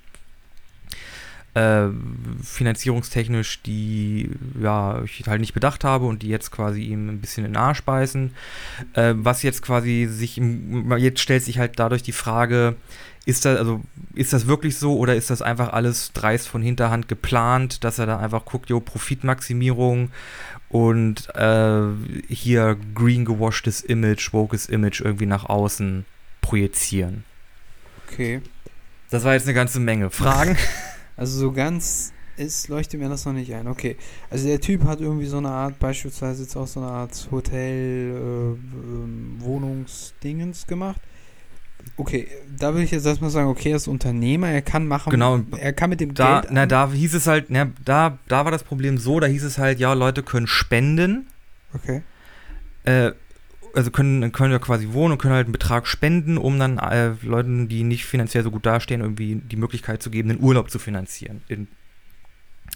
äh, 1.58 1.88
finanzierungstechnisch, 2.44 3.62
die 3.64 4.30
ja 4.62 5.02
ich 5.04 5.24
halt 5.28 5.42
nicht 5.42 5.54
bedacht 5.54 5.84
habe 5.84 6.06
und 6.06 6.22
die 6.22 6.28
jetzt 6.30 6.52
quasi 6.52 6.82
ihm 6.84 7.10
ein 7.10 7.20
bisschen 7.22 7.46
in 7.46 7.54
den 7.54 7.58
Arsch 7.58 7.82
beißen. 7.84 8.34
Äh, 8.94 9.14
was 9.18 9.44
jetzt 9.44 9.62
quasi 9.62 10.08
sich, 10.10 10.38
im- 10.38 10.96
jetzt 10.98 11.20
stellt 11.22 11.44
sich 11.44 11.58
halt 11.60 11.80
dadurch 11.80 12.04
die 12.04 12.12
Frage, 12.12 12.76
ist 13.26 13.44
das, 13.46 13.58
also, 13.60 13.82
ist 14.14 14.34
das 14.34 14.48
wirklich 14.48 14.78
so 14.78 14.98
oder 14.98 15.16
ist 15.16 15.30
das 15.30 15.42
einfach 15.42 15.74
alles 15.74 16.14
dreist 16.14 16.48
von 16.48 16.62
Hinterhand 16.62 17.08
geplant, 17.08 17.84
dass 17.84 18.00
er 18.00 18.06
da 18.06 18.20
einfach 18.20 18.46
guckt, 18.46 18.70
jo, 18.70 18.80
Profitmaximierung 18.80 20.12
und 20.70 21.28
äh, 21.36 21.82
hier 22.30 22.78
green 22.96 23.26
gewashtes 23.26 23.82
Image, 23.82 24.32
wokes 24.34 24.68
Image 24.68 25.02
irgendwie 25.02 25.26
nach 25.26 25.46
außen 25.46 26.06
projizieren? 26.42 27.24
Okay. 28.08 28.42
Das 29.10 29.24
war 29.24 29.34
jetzt 29.34 29.46
eine 29.46 29.54
ganze 29.54 29.80
Menge 29.80 30.10
Fragen. 30.10 30.58
Also 31.18 31.40
so 31.40 31.52
ganz 31.52 32.14
ist, 32.38 32.68
leuchtet 32.70 33.00
mir 33.00 33.10
das 33.10 33.26
noch 33.26 33.34
nicht 33.34 33.52
ein. 33.54 33.68
Okay. 33.68 33.98
Also 34.30 34.48
der 34.48 34.62
Typ 34.62 34.84
hat 34.84 35.02
irgendwie 35.02 35.26
so 35.26 35.38
eine 35.40 35.50
Art, 35.50 35.80
beispielsweise 35.80 36.44
jetzt 36.44 36.56
auch 36.56 36.68
so 36.68 36.80
eine 36.80 36.90
Art 36.92 37.28
Hotel, 37.32 38.12
äh, 38.12 38.18
ähm, 38.20 39.36
Wohnungsdingens 39.40 40.68
gemacht. 40.68 41.02
okay, 41.96 42.28
da 42.60 42.76
will 42.76 42.84
ich 42.84 42.92
jetzt 42.92 43.06
erstmal 43.08 43.30
sagen, 43.32 43.50
okay, 43.50 43.72
er 43.72 43.78
ist 43.78 43.88
Unternehmer, 43.88 44.50
er 44.50 44.62
kann 44.62 44.86
machen, 44.86 45.10
Genau. 45.10 45.40
er 45.58 45.74
kann 45.74 45.90
mit 45.90 46.00
dem 46.00 46.14
Da, 46.14 46.42
Geld. 46.42 46.54
na, 46.54 46.66
da 46.68 46.92
hieß 46.92 47.16
es 47.16 47.26
halt, 47.26 47.46
na, 47.50 47.72
da, 47.84 48.20
da 48.28 48.46
war 48.46 48.52
das 48.52 48.64
Problem 48.64 48.98
so, 49.00 49.20
da 49.20 49.26
hieß 49.28 49.44
es 49.44 49.58
halt, 49.58 49.80
ja, 49.80 49.94
Leute 49.94 50.22
können 50.22 50.46
spenden, 50.48 51.26
okay. 51.74 52.04
äh, 52.84 53.14
also 53.78 53.92
können, 53.92 54.32
können 54.32 54.52
ja 54.52 54.58
quasi 54.58 54.92
wohnen 54.92 55.12
und 55.14 55.18
können 55.20 55.36
halt 55.36 55.46
einen 55.46 55.52
Betrag 55.52 55.86
spenden, 55.86 56.40
um 56.40 56.58
dann 56.58 56.80
äh, 56.80 57.12
Leuten, 57.22 57.68
die 57.68 57.84
nicht 57.84 58.06
finanziell 58.06 58.44
so 58.44 58.50
gut 58.50 58.66
dastehen, 58.66 59.02
irgendwie 59.02 59.36
die 59.36 59.56
Möglichkeit 59.56 60.02
zu 60.02 60.10
geben, 60.10 60.30
den 60.30 60.42
Urlaub 60.42 60.72
zu 60.72 60.80
finanzieren 60.80 61.44
in 61.48 61.68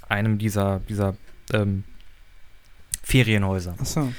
einem 0.10 0.38
dieser, 0.38 0.80
dieser 0.88 1.18
ähm, 1.54 1.84
Ferienhäuser. 3.02 3.76
Achso. 3.80 4.14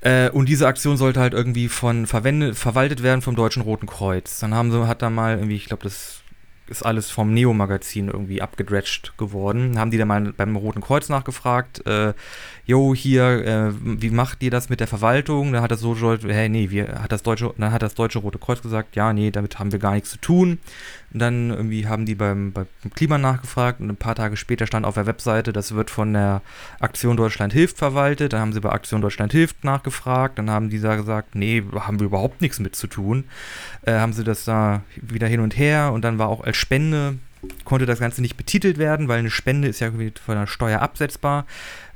Äh, 0.00 0.30
und 0.30 0.48
diese 0.48 0.66
Aktion 0.66 0.96
sollte 0.96 1.20
halt 1.20 1.34
irgendwie 1.34 1.68
von 1.68 2.06
verwendet, 2.06 2.56
verwaltet 2.56 3.02
werden 3.02 3.20
vom 3.20 3.36
Deutschen 3.36 3.62
Roten 3.62 3.86
Kreuz. 3.86 4.40
Dann 4.40 4.54
haben 4.54 4.72
sie, 4.72 4.88
hat 4.88 5.02
da 5.02 5.10
mal 5.10 5.36
irgendwie, 5.36 5.56
ich 5.56 5.66
glaube, 5.66 5.82
das 5.82 6.22
ist 6.66 6.84
alles 6.84 7.10
vom 7.10 7.34
Neo-Magazin 7.34 8.08
irgendwie 8.08 8.40
abgedretcht 8.40 9.14
geworden. 9.18 9.78
Haben 9.78 9.90
die 9.90 9.98
dann 9.98 10.08
mal 10.08 10.32
beim 10.32 10.56
Roten 10.56 10.80
Kreuz 10.80 11.08
nachgefragt, 11.08 11.86
äh, 11.86 12.14
jo, 12.64 12.94
hier, 12.94 13.24
äh, 13.24 13.72
wie 13.82 14.10
macht 14.10 14.42
ihr 14.42 14.50
das 14.50 14.70
mit 14.70 14.80
der 14.80 14.86
Verwaltung? 14.86 15.52
Da 15.52 15.60
hat 15.60 15.70
das 15.70 15.80
so, 15.80 15.94
hey, 16.22 16.48
nee, 16.48 16.70
wir, 16.70 17.02
hat 17.02 17.12
das 17.12 17.22
Deutsche, 17.22 17.52
dann 17.58 17.72
hat 17.72 17.82
das 17.82 17.94
Deutsche 17.94 18.18
Rote 18.18 18.38
Kreuz 18.38 18.62
gesagt, 18.62 18.96
ja, 18.96 19.12
nee, 19.12 19.30
damit 19.30 19.58
haben 19.58 19.72
wir 19.72 19.78
gar 19.78 19.92
nichts 19.92 20.10
zu 20.10 20.18
tun. 20.18 20.58
Und 21.14 21.20
dann 21.20 21.50
irgendwie 21.50 21.86
haben 21.86 22.06
die 22.06 22.16
beim, 22.16 22.52
beim 22.52 22.66
Klima 22.94 23.18
nachgefragt 23.18 23.80
und 23.80 23.88
ein 23.88 23.96
paar 23.96 24.16
Tage 24.16 24.36
später 24.36 24.66
stand 24.66 24.84
auf 24.84 24.94
der 24.94 25.06
Webseite, 25.06 25.52
das 25.52 25.72
wird 25.72 25.90
von 25.90 26.12
der 26.12 26.42
Aktion 26.80 27.16
Deutschland 27.16 27.52
hilft 27.52 27.78
verwaltet. 27.78 28.32
Dann 28.32 28.40
haben 28.40 28.52
sie 28.52 28.60
bei 28.60 28.70
Aktion 28.70 29.00
Deutschland 29.00 29.30
hilft 29.30 29.62
nachgefragt. 29.62 30.38
Dann 30.38 30.50
haben 30.50 30.70
die 30.70 30.80
da 30.80 30.96
gesagt, 30.96 31.36
nee, 31.36 31.62
haben 31.72 32.00
wir 32.00 32.06
überhaupt 32.06 32.42
nichts 32.42 32.58
mit 32.58 32.74
zu 32.74 32.88
tun. 32.88 33.24
Äh, 33.82 33.92
haben 33.92 34.12
sie 34.12 34.24
das 34.24 34.44
da 34.44 34.82
wieder 34.96 35.28
hin 35.28 35.38
und 35.38 35.56
her 35.56 35.92
und 35.92 36.02
dann 36.02 36.18
war 36.18 36.28
auch 36.28 36.42
als 36.42 36.56
Spende, 36.56 37.16
konnte 37.64 37.86
das 37.86 38.00
Ganze 38.00 38.20
nicht 38.20 38.36
betitelt 38.36 38.78
werden, 38.78 39.06
weil 39.06 39.20
eine 39.20 39.30
Spende 39.30 39.68
ist 39.68 39.78
ja 39.78 39.86
irgendwie 39.86 40.12
von 40.20 40.34
der 40.34 40.48
Steuer 40.48 40.80
absetzbar. 40.80 41.46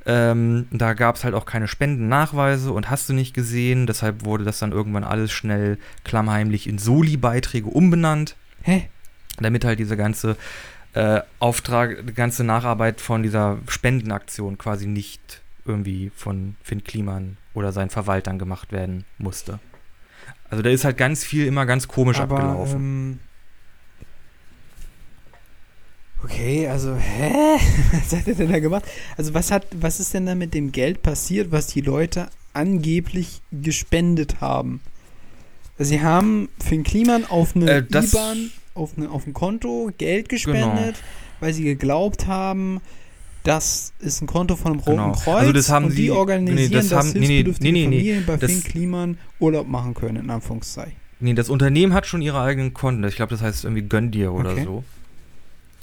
Ähm, 0.07 0.69
da 0.71 0.95
gab 0.95 1.17
es 1.17 1.25
halt 1.25 1.35
auch 1.35 1.45
keine 1.45 1.67
Spendennachweise 1.67 2.71
und 2.71 2.89
hast 2.89 3.09
du 3.09 3.15
nicht 3.15 3.35
gesehen. 3.35 3.89
Deshalb 3.89 4.25
wurde 4.25 4.45
das 4.45 4.61
dann 4.61 4.71
irgendwann 4.71 5.05
alles 5.05 5.33
schnell 5.33 5.77
klammheimlich 6.05 6.69
in 6.69 6.79
Soli-Beiträge 6.79 7.67
umbenannt 7.67 8.37
Hä? 8.63 8.89
Damit 9.45 9.65
halt 9.65 9.79
diese 9.79 9.97
ganze 9.97 10.37
äh, 10.95 11.21
Auftrag, 11.39 12.07
die 12.07 12.15
ganze 12.15 12.45
Nacharbeit 12.45 13.01
von 13.01 13.23
dieser 13.23 13.59
Spendenaktion 13.69 14.59
quasi 14.59 14.87
nicht 14.87 15.43
irgendwie 15.65 16.11
von 16.17 16.57
Finn 16.63 16.83
Kliman 16.83 17.37
oder 17.55 17.73
seinen 17.73 17.91
Verwaltern 17.91 18.39
gemacht 18.39 18.73
werden 18.73 19.05
musste. 19.19 19.59
Also 20.51 20.63
da 20.63 20.71
ist 20.71 20.85
halt 20.85 20.97
ganz 20.97 21.25
viel 21.25 21.47
immer 21.47 21.67
ganz 21.67 21.89
komisch 21.89 22.19
Aber, 22.21 22.37
abgelaufen. 22.37 22.75
ähm, 22.77 23.19
okay, 26.25 26.69
also, 26.69 26.97
hä? 26.97 27.59
Was 27.93 28.19
hat 28.19 28.27
er 28.29 28.35
denn 28.35 28.51
da 28.51 28.59
gemacht? 28.59 28.85
Also, 29.17 29.35
was 29.35 29.51
hat, 29.51 29.67
was 29.73 30.01
ist 30.01 30.15
denn 30.15 30.27
da 30.27 30.35
mit 30.35 30.55
dem 30.55 30.73
Geld 30.73 31.03
passiert, 31.03 31.53
was 31.53 31.67
die 31.67 31.81
Leute 31.83 32.29
angeblich 32.55 33.43
gespendet 33.53 34.41
haben? 34.41 34.81
Sie 35.79 36.01
haben 36.03 36.49
Finn 36.59 36.83
Kliman 36.83 37.25
auf 37.27 37.55
eine 37.55 37.71
Äh, 37.71 37.79
IBAN, 37.81 38.51
auf, 38.79 38.97
eine, 38.97 39.11
auf 39.11 39.27
ein 39.27 39.33
Konto 39.35 39.91
Geld 39.99 40.29
gespendet, 40.29 40.97
weil 41.41 41.53
sie 41.53 41.65
geglaubt 41.65 42.27
haben, 42.27 42.81
das 43.45 43.93
ist 43.99 44.21
ein 44.21 44.27
Konto 44.27 44.57
von 44.57 44.73
dem 44.73 44.81
Roten 44.81 44.97
Genau. 44.99 45.13
Kreuz 45.13 45.41
Also 45.41 45.53
das 45.53 45.71
haben 45.71 45.87
und 45.87 45.93
die 45.93 45.97
sie- 46.03 46.11
organisieren, 46.11 46.69
nee, 46.71 46.75
das 46.75 46.89
dass 46.89 46.99
haben- 46.99 47.13
nee, 47.19 47.27
hilfsbedürftige 47.27 47.73
nee, 47.73 47.87
nee. 47.87 47.97
Familien 47.97 48.27
bei 48.27 48.37
Das- 48.37 48.51
Finn 48.51 48.63
Kliman 48.65 49.19
Urlaub 49.39 49.69
machen 49.69 49.95
können, 49.95 50.17
in 50.25 50.31
Anführungszeichen. 50.31 50.95
Nee, 51.21 51.35
das 51.35 51.49
Unternehmen 51.49 51.95
hat 51.95 52.07
schon 52.07 52.23
ihre 52.23 52.41
eigenen 52.41 52.75
Konten. 52.75 53.05
Ich 53.05 53.17
glaube, 53.17 53.31
das 53.31 53.41
heißt 53.43 53.65
irgendwie 53.65 53.83
Gönn 53.83 54.11
dir 54.11 54.33
oder 54.33 54.53
Okay. 54.53 54.65
so. 54.65 54.85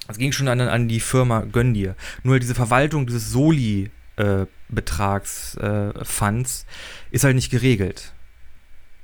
Es 0.07 0.17
ging 0.17 0.31
schon 0.31 0.47
an, 0.47 0.61
an 0.61 0.87
die 0.87 0.99
Firma 0.99 1.41
Gönn 1.41 1.73
dir. 1.73 1.95
Nur 2.23 2.39
diese 2.39 2.53
Verwaltung 2.55 3.07
dieses 3.07 3.31
Soli-Betrags, 3.31 5.55
äh, 5.57 6.05
Funds, 6.05 6.65
ist 7.11 7.23
halt 7.23 7.35
nicht 7.35 7.49
geregelt. 7.49 8.13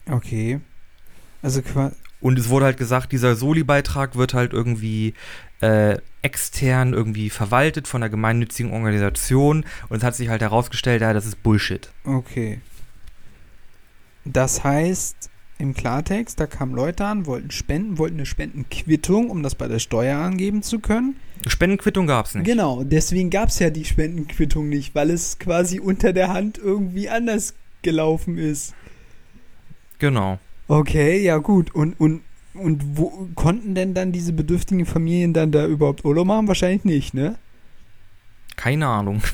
Okay. 0.10 0.60
Also 1.42 1.62
Und 2.22 2.40
es 2.40 2.50
wurde 2.50 2.66
halt 2.66 2.78
gesagt, 2.78 3.12
dieser 3.12 3.36
Soli-Beitrag 3.36 4.16
wird 4.16 4.34
halt 4.34 4.54
irgendwie 4.54 5.14
äh, 5.60 5.98
extern 6.22 6.94
irgendwie 6.94 7.30
verwaltet 7.30 7.88
von 7.88 8.02
einer 8.02 8.10
gemeinnützigen 8.10 8.72
Organisation. 8.72 9.66
Und 9.90 9.98
es 9.98 10.04
hat 10.04 10.16
sich 10.16 10.30
halt 10.30 10.42
herausgestellt, 10.42 11.02
ja, 11.02 11.14
das 11.14 11.26
ist 11.26 11.42
Bullshit. 11.44 11.90
okay. 12.06 12.62
Das 14.24 14.64
heißt, 14.64 15.32
im 15.58 15.74
Klartext, 15.74 16.40
da 16.40 16.46
kamen 16.46 16.76
Leute 16.76 17.06
an, 17.06 17.26
wollten 17.26 17.52
spenden, 17.52 17.98
wollten 17.98 18.18
eine 18.18 18.26
Spendenquittung, 18.26 19.30
um 19.30 19.42
das 19.44 19.56
bei 19.56 19.68
der 19.68 19.80
Steuer 19.80 20.20
angeben 20.20 20.64
zu 20.64 20.80
können. 20.80 21.16
Spendenquittung 21.48 22.08
gab 22.08 22.28
es 22.28 22.36
nicht. 22.36 22.46
Genau, 22.46 22.84
deswegen 22.84 23.30
gab 23.30 23.50
es 23.50 23.60
ja 23.60 23.70
die 23.70 23.86
Spendenquittung 23.86 24.70
nicht, 24.70 24.94
weil 24.94 25.10
es 25.10 25.40
quasi 25.40 25.80
unter 25.80 26.14
der 26.14 26.30
Hand 26.30 26.58
irgendwie 26.60 27.10
anders 27.10 27.56
gelaufen 27.82 28.38
ist. 28.38 28.74
Genau. 30.00 30.40
Okay, 30.72 31.22
ja 31.22 31.38
gut. 31.38 31.76
Und, 31.76 32.00
und, 32.00 32.22
und 32.54 32.98
wo 32.98 33.28
konnten 33.36 33.76
denn 33.76 33.94
dann 33.94 34.14
diese 34.14 34.32
bedürftigen 34.32 34.86
Familien 34.86 35.34
dann 35.34 35.52
da 35.52 35.66
überhaupt 35.68 36.06
Urlaub 36.06 36.26
machen? 36.26 36.48
Wahrscheinlich 36.48 36.86
nicht, 36.86 37.14
ne? 37.14 37.38
Keine 38.56 38.88
Ahnung. 38.88 39.22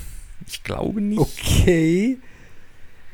Ich 0.50 0.62
glaube 0.62 1.02
nicht. 1.02 1.18
Okay. 1.18 2.16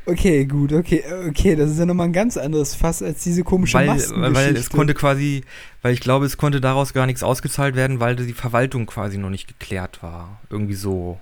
Okay, 0.07 0.45
gut, 0.45 0.73
okay, 0.73 1.03
okay, 1.27 1.57
das 1.57 1.71
ist 1.71 1.79
ja 1.79 1.87
nochmal 1.87 2.07
ein 2.07 2.13
ganz 2.13 2.37
anderes 2.37 2.77
Fass 2.77 3.03
als 3.03 3.25
diese 3.25 3.43
komische 3.43 3.79
weil, 3.79 3.87
Maskengeschichte. 3.87 4.35
weil 4.35 4.57
es 4.57 4.71
konnte 4.71 4.95
quasi, 4.95 5.43
weil 5.83 5.95
ich 5.95 6.01
glaube, 6.01 6.27
es 6.27 6.37
konnte 6.37 6.61
daraus 6.61 6.93
gar 6.93 7.07
nichts 7.07 7.25
ausgezahlt 7.25 7.75
werden, 7.75 7.99
weil 7.99 8.15
die 8.15 8.35
Verwaltung 8.35 8.87
quasi 8.87 9.19
noch 9.19 9.31
nicht 9.31 9.49
geklärt 9.49 10.03
war. 10.03 10.43
Irgendwie 10.51 10.75
so 10.75 11.19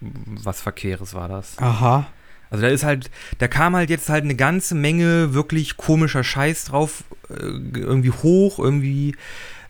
was 0.00 0.60
Verkehres 0.60 1.14
war 1.14 1.28
das. 1.28 1.56
Aha. 1.58 2.08
Also 2.54 2.66
da 2.66 2.68
ist 2.68 2.84
halt, 2.84 3.10
da 3.38 3.48
kam 3.48 3.74
halt 3.74 3.90
jetzt 3.90 4.08
halt 4.08 4.22
eine 4.22 4.36
ganze 4.36 4.76
Menge 4.76 5.34
wirklich 5.34 5.76
komischer 5.76 6.22
Scheiß 6.22 6.66
drauf, 6.66 7.02
äh, 7.28 7.34
irgendwie 7.34 8.12
hoch, 8.12 8.60
irgendwie, 8.60 9.16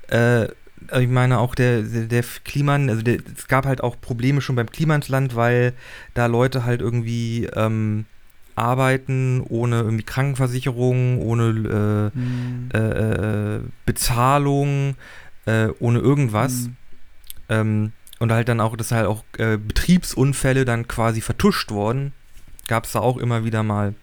äh, 0.08 0.48
also 0.88 1.00
ich 1.00 1.08
meine 1.08 1.38
auch 1.38 1.54
der, 1.54 1.80
der, 1.80 2.02
der 2.02 2.24
Kliman, 2.44 2.90
also 2.90 3.00
der, 3.00 3.20
es 3.34 3.48
gab 3.48 3.64
halt 3.64 3.82
auch 3.82 3.98
Probleme 3.98 4.42
schon 4.42 4.54
beim 4.54 4.70
Klimansland, 4.70 5.34
weil 5.34 5.72
da 6.12 6.26
Leute 6.26 6.66
halt 6.66 6.82
irgendwie 6.82 7.48
ähm, 7.54 8.04
arbeiten 8.54 9.40
ohne 9.48 9.76
irgendwie 9.80 10.04
Krankenversicherung, 10.04 11.22
ohne 11.22 12.12
äh, 12.74 12.76
äh, 12.76 13.56
äh, 13.56 13.60
Bezahlung, 13.86 14.96
äh, 15.46 15.68
ohne 15.78 16.00
irgendwas. 16.00 16.64
Hm. 16.64 16.76
Ähm, 17.48 17.92
und 18.18 18.30
halt 18.30 18.50
dann 18.50 18.60
auch, 18.60 18.76
dass 18.76 18.92
halt 18.92 19.06
auch 19.06 19.24
äh, 19.38 19.56
Betriebsunfälle 19.56 20.66
dann 20.66 20.86
quasi 20.86 21.22
vertuscht 21.22 21.70
wurden. 21.70 22.12
Gab 22.66 22.84
es 22.84 22.92
da 22.92 23.00
auch 23.00 23.16
immer 23.18 23.44
wieder 23.44 23.62
mal 23.62 23.94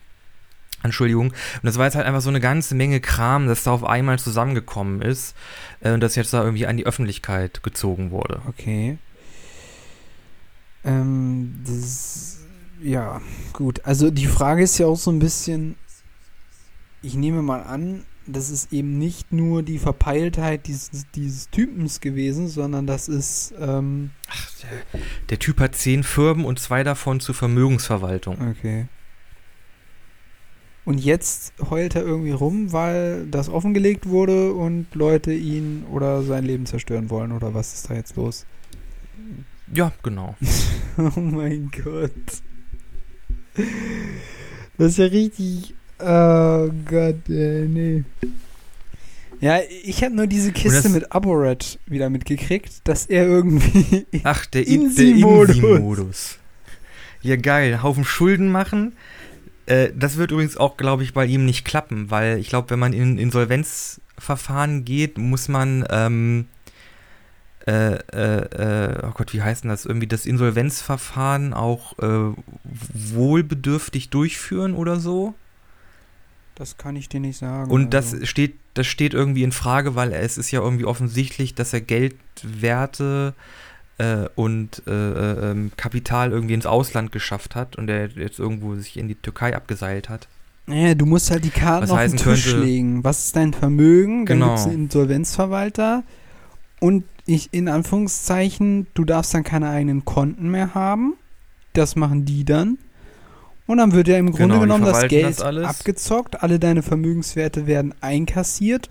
Entschuldigung. 0.84 1.28
Und 1.28 1.64
das 1.64 1.78
war 1.78 1.86
jetzt 1.86 1.96
halt 1.96 2.08
einfach 2.08 2.22
so 2.22 2.30
eine 2.30 2.40
ganze 2.40 2.76
Menge 2.76 3.00
Kram, 3.00 3.48
das 3.48 3.64
da 3.64 3.72
auf 3.72 3.84
einmal 3.84 4.20
zusammengekommen 4.20 5.02
ist 5.02 5.36
äh, 5.82 5.92
und 5.92 6.02
das 6.02 6.16
jetzt 6.16 6.34
da 6.34 6.44
irgendwie 6.44 6.68
an 6.68 6.78
die 6.78 6.86
Öffentlichkeit 6.86 7.64
gezogen 7.64 8.12
wurde. 8.12 8.42
Okay. 8.48 8.98
Ähm, 10.84 11.62
das, 11.66 12.40
ja, 12.82 13.22
gut. 13.54 13.86
Also 13.86 14.10
die 14.10 14.26
Frage 14.26 14.64
ist 14.64 14.78
ja 14.80 14.88
auch 14.88 14.98
so 14.98 15.12
ein 15.12 15.20
bisschen, 15.20 15.76
ich 17.04 17.14
nehme 17.14 17.44
mal 17.44 17.62
an, 17.62 18.06
das 18.28 18.50
ist 18.50 18.72
eben 18.72 18.98
nicht 18.98 19.32
nur 19.32 19.64
die 19.64 19.80
Verpeiltheit 19.80 20.68
dieses, 20.68 21.06
dieses 21.16 21.50
Typens 21.50 22.02
gewesen, 22.02 22.48
sondern 22.48 22.88
das 22.88 23.08
ist, 23.08 23.54
ähm, 23.60 24.12
Der 25.30 25.40
Typ 25.40 25.60
hat 25.60 25.76
zehn 25.76 26.04
Firmen 26.04 26.46
und 26.46 26.60
zwei 26.60 26.84
davon 26.84 27.20
zur 27.20 27.36
Vermögensverwaltung. 27.36 28.38
okay. 28.52 28.88
Und 30.84 30.98
jetzt 30.98 31.54
heult 31.70 31.96
er 31.96 32.02
irgendwie 32.02 32.32
rum, 32.32 32.72
weil 32.74 33.28
das 33.28 33.50
offengelegt 33.50 34.08
wurde 34.08 34.52
und 34.54 34.88
Leute 34.96 35.32
ihn 35.32 35.86
oder 35.92 36.24
sein 36.24 36.44
Leben 36.44 36.66
zerstören 36.66 37.12
wollen, 37.12 37.32
oder 37.32 37.54
was 37.54 37.74
ist 37.74 37.90
da 37.90 37.94
jetzt 37.94 38.16
los? 38.16 38.46
Ja, 39.74 39.92
genau. 40.04 40.36
Oh 40.98 41.22
mein 41.22 41.72
Gott. 41.84 42.12
Das 44.78 44.92
ist 44.92 44.98
ja 44.98 45.06
richtig. 45.06 45.76
Oh 46.04 46.70
Gott, 46.90 47.30
ey, 47.30 47.68
nee. 47.68 48.04
Ja, 49.40 49.60
ich 49.84 50.04
habe 50.04 50.16
nur 50.16 50.28
diese 50.28 50.52
Kiste 50.52 50.90
mit 50.90 51.12
Aboret 51.12 51.80
wieder 51.88 52.10
mitgekriegt, 52.12 52.88
dass 52.88 53.08
er 53.08 53.26
irgendwie. 53.26 54.06
Ach, 54.24 54.46
der 54.46 54.68
In- 54.68 54.94
der 54.96 55.06
Insi-Modus. 55.06 55.56
Insi-Modus. 55.58 56.38
Ja, 57.24 57.36
geil. 57.38 57.82
Haufen 57.82 58.04
Schulden 58.04 58.52
machen. 58.52 58.94
Äh, 59.66 59.90
das 59.96 60.18
wird 60.18 60.32
übrigens 60.32 60.58
auch, 60.58 60.78
glaube 60.78 61.04
ich, 61.04 61.14
bei 61.14 61.26
ihm 61.26 61.46
nicht 61.46 61.66
klappen, 61.66 62.12
weil 62.12 62.38
ich 62.40 62.50
glaube, 62.50 62.70
wenn 62.72 62.80
man 62.80 62.94
in 62.94 63.18
Insolvenzverfahren 63.18 64.86
geht, 64.86 65.18
muss 65.18 65.48
man, 65.48 65.86
ähm, 65.90 66.46
äh, 67.68 67.94
äh, 67.94 68.92
äh, 68.94 68.98
oh 69.08 69.12
Gott, 69.16 69.34
wie 69.34 69.42
heißt 69.42 69.64
denn 69.64 69.70
das? 69.70 69.86
Irgendwie 69.86 70.08
das 70.08 70.26
Insolvenzverfahren 70.26 71.54
auch 71.54 71.98
äh, 72.00 72.34
wohlbedürftig 72.94 74.10
durchführen 74.10 74.74
oder 74.76 75.00
so? 75.00 75.34
Das 76.56 76.78
kann 76.78 76.96
ich 76.96 77.10
dir 77.10 77.20
nicht 77.20 77.38
sagen. 77.38 77.72
Und 77.72 77.94
also. 77.96 78.18
das 78.18 78.28
steht, 78.30 78.56
das 78.74 78.88
steht 78.88 79.14
irgendwie 79.14 79.44
in 79.44 79.52
Frage, 79.52 79.96
weil 79.96 80.12
es 80.14 80.38
ist 80.38 80.52
ja 80.52 80.62
irgendwie 80.62 80.86
offensichtlich, 80.86 81.56
dass 81.56 81.74
er 81.74 81.82
Geldwerte 81.82 83.34
äh, 83.98 84.28
und 84.36 84.84
äh, 84.88 84.92
äh, 84.92 85.52
ähm, 85.52 85.72
Kapital 85.78 86.32
irgendwie 86.32 86.54
ins 86.54 86.66
Ausland 86.66 87.12
geschafft 87.12 87.56
hat 87.56 87.76
und 87.76 87.90
er 87.90 88.08
jetzt 88.10 88.40
irgendwo 88.40 88.76
sich 88.76 88.98
in 88.98 89.08
die 89.08 89.16
Türkei 89.16 89.56
abgeseilt 89.56 90.10
hat. 90.10 90.28
Naja, 90.68 90.94
du 90.94 91.06
musst 91.06 91.32
halt 91.32 91.44
die 91.44 91.50
Karten 91.50 91.84
Was 91.90 91.92
auf 91.92 92.00
den 92.00 92.18
Tisch 92.18 92.46
könnte- 92.46 92.64
legen. 92.64 93.04
Was 93.04 93.26
ist 93.26 93.36
dein 93.36 93.54
Vermögen? 93.54 94.26
Dann 94.26 94.40
Genau. 94.40 94.48
gibt 94.50 94.60
es 94.60 94.66
einen 94.68 94.84
Insolvenzverwalter. 94.86 96.04
Und 96.80 97.04
ich, 97.26 97.50
in 97.52 97.68
Anführungszeichen, 97.68 98.88
du 98.94 99.06
darfst 99.06 99.34
dann 99.34 99.44
keine 99.44 99.70
eigenen 99.70 100.06
Konten 100.06 100.50
mehr 100.50 100.74
haben. 100.74 101.14
Das 101.74 101.96
machen 101.96 102.26
die 102.26 102.44
dann. 102.46 102.78
Und 103.68 103.78
dann 103.78 103.94
wird 103.94 104.08
ja 104.08 104.18
im 104.18 104.32
Grunde 104.32 104.56
Genau, 104.56 104.60
genommen 104.62 104.86
das 104.86 105.08
Geld 105.08 105.40
das 105.40 105.42
abgezockt. 105.42 106.44
Alle 106.44 106.60
deine 106.60 106.82
Vermögenswerte 106.84 107.68
werden 107.68 107.94
einkassiert. 108.02 108.90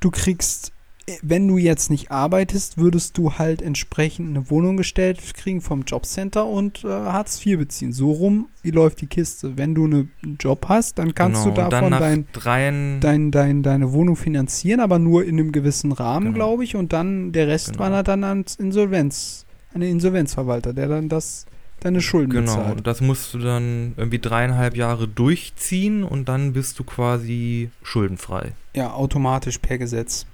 Du 0.00 0.10
kriegst, 0.10 0.72
äh, 1.06 1.12
wenn 1.22 1.46
du 1.48 1.58
jetzt 1.58 1.90
nicht 1.90 2.10
arbeitest, 2.10 2.78
würdest 2.78 3.18
du 3.18 3.34
halt 3.34 3.60
entsprechend 3.60 4.30
eine 4.30 4.48
Wohnung 4.48 4.76
gestellt 4.76 5.20
kriegen 5.34 5.60
vom 5.60 5.82
Jobcenter 5.82 6.46
und 6.46 6.82
äh, 6.84 6.88
Hartz 6.88 7.44
IV 7.44 7.58
beziehen. 7.58 7.92
So 7.92 8.10
rum, 8.12 8.48
wie 8.62 8.70
läuft 8.70 9.00
die 9.02 9.06
Kiste? 9.06 9.58
Wenn 9.58 9.74
du 9.74 9.86
ne- 9.86 10.08
einen 10.22 10.36
Job 10.38 10.66
hast, 10.68 10.98
dann 10.98 11.14
kannst 11.14 11.42
genau. 11.44 11.54
du 11.54 11.70
davon 11.70 11.90
dein, 11.90 12.26
dreien, 12.32 13.00
dein, 13.00 13.30
dein, 13.32 13.62
deine 13.62 13.92
Wohnung 13.92 14.16
finanzieren, 14.16 14.80
aber 14.80 14.98
nur 14.98 15.24
in 15.24 15.38
einem 15.38 15.52
gewissen 15.52 15.92
Rahmen, 15.92 16.26
Genau. 16.32 16.36
glaube 16.36 16.64
ich. 16.64 16.74
Und 16.76 16.92
dann 16.92 17.32
der 17.32 17.48
Rest 17.48 17.72
Genau. 17.72 17.80
wandert 17.80 18.08
dann 18.08 18.24
ans 18.24 18.54
Insolvenz, 18.54 19.44
an 19.74 19.80
den 19.82 19.90
Insolvenzverwalter, 19.90 20.72
der 20.72 20.88
dann 20.88 21.08
das 21.08 21.44
deine 21.84 22.00
Schulden 22.00 22.30
Genau, 22.30 22.56
bezahlt. 22.56 22.76
und 22.78 22.86
das 22.86 23.00
musst 23.00 23.34
du 23.34 23.38
dann 23.38 23.94
irgendwie 23.96 24.18
dreieinhalb 24.18 24.76
Jahre 24.76 25.08
durchziehen 25.08 26.04
und 26.04 26.28
dann 26.28 26.52
bist 26.52 26.78
du 26.78 26.84
quasi 26.84 27.70
schuldenfrei. 27.82 28.52
Ja, 28.74 28.92
automatisch 28.92 29.58
per 29.58 29.78
Gesetz. 29.78 30.26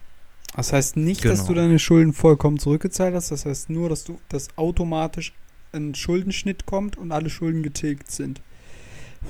Das 0.56 0.72
heißt 0.72 0.96
nicht, 0.96 1.24
dass 1.24 1.40
Genau. 1.40 1.48
du 1.48 1.54
deine 1.54 1.78
Schulden 1.78 2.12
vollkommen 2.12 2.58
zurückgezahlt 2.58 3.14
hast. 3.14 3.30
Das 3.30 3.44
heißt 3.46 3.70
nur, 3.70 3.88
dass 3.88 4.04
du 4.04 4.18
dass 4.28 4.48
automatisch 4.56 5.32
ein 5.72 5.94
Schuldenschnitt 5.94 6.64
kommt 6.66 6.96
und 6.96 7.12
alle 7.12 7.28
Schulden 7.30 7.62
getilgt 7.62 8.10
sind. 8.10 8.40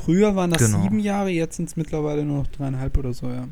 Früher 0.04 0.36
waren 0.36 0.50
das 0.50 0.62
Genau. 0.64 0.82
sieben 0.82 1.00
Jahre, 1.00 1.30
jetzt 1.30 1.56
sind 1.56 1.68
es 1.68 1.76
mittlerweile 1.76 2.24
nur 2.24 2.38
noch 2.38 2.46
dreieinhalb 2.46 2.96
oder 2.98 3.12
so, 3.14 3.28
ja. 3.28 3.48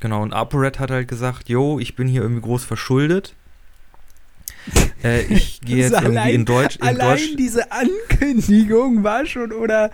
Genau, 0.00 0.22
und 0.22 0.32
ApoRed 0.32 0.78
hat 0.78 0.90
halt 0.90 1.08
gesagt, 1.08 1.48
yo, 1.48 1.78
ich 1.78 1.94
bin 1.94 2.08
hier 2.08 2.22
irgendwie 2.22 2.42
groß 2.42 2.64
verschuldet. 2.64 3.34
äh, 5.04 5.22
ich 5.22 5.60
gehe 5.60 5.78
jetzt 5.78 5.94
Also 5.94 6.06
irgendwie 6.06 6.18
allein- 6.20 6.34
in 6.34 6.44
Deutsch, 6.44 6.76
in 6.76 6.82
Allein 6.82 7.08
Deutsch, 7.16 7.36
diese 7.38 7.64
Ankündigung 7.72 9.02
war 9.04 9.26
schon, 9.26 9.52
oder 9.52 9.90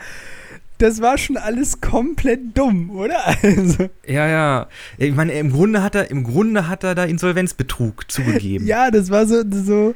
das 0.78 1.00
war 1.00 1.16
schon 1.16 1.36
alles 1.38 1.80
komplett 1.80 2.56
dumm, 2.56 2.90
oder? 2.90 3.16
Also, 3.42 3.88
ja, 4.06 4.28
ja. 4.28 4.66
Ich 4.98 5.14
meine, 5.14 5.32
im 5.32 5.50
Grunde 5.52 5.82
hat 5.82 5.94
er, 5.94 6.10
im 6.10 6.22
Grunde 6.24 6.68
hat 6.68 6.84
er 6.84 6.94
da 6.94 7.04
Insolvenzbetrug 7.04 8.10
zugegeben. 8.10 8.66
ja, 8.66 8.90
das 8.90 9.10
war 9.10 9.26
so, 9.26 9.42
so 9.50 9.94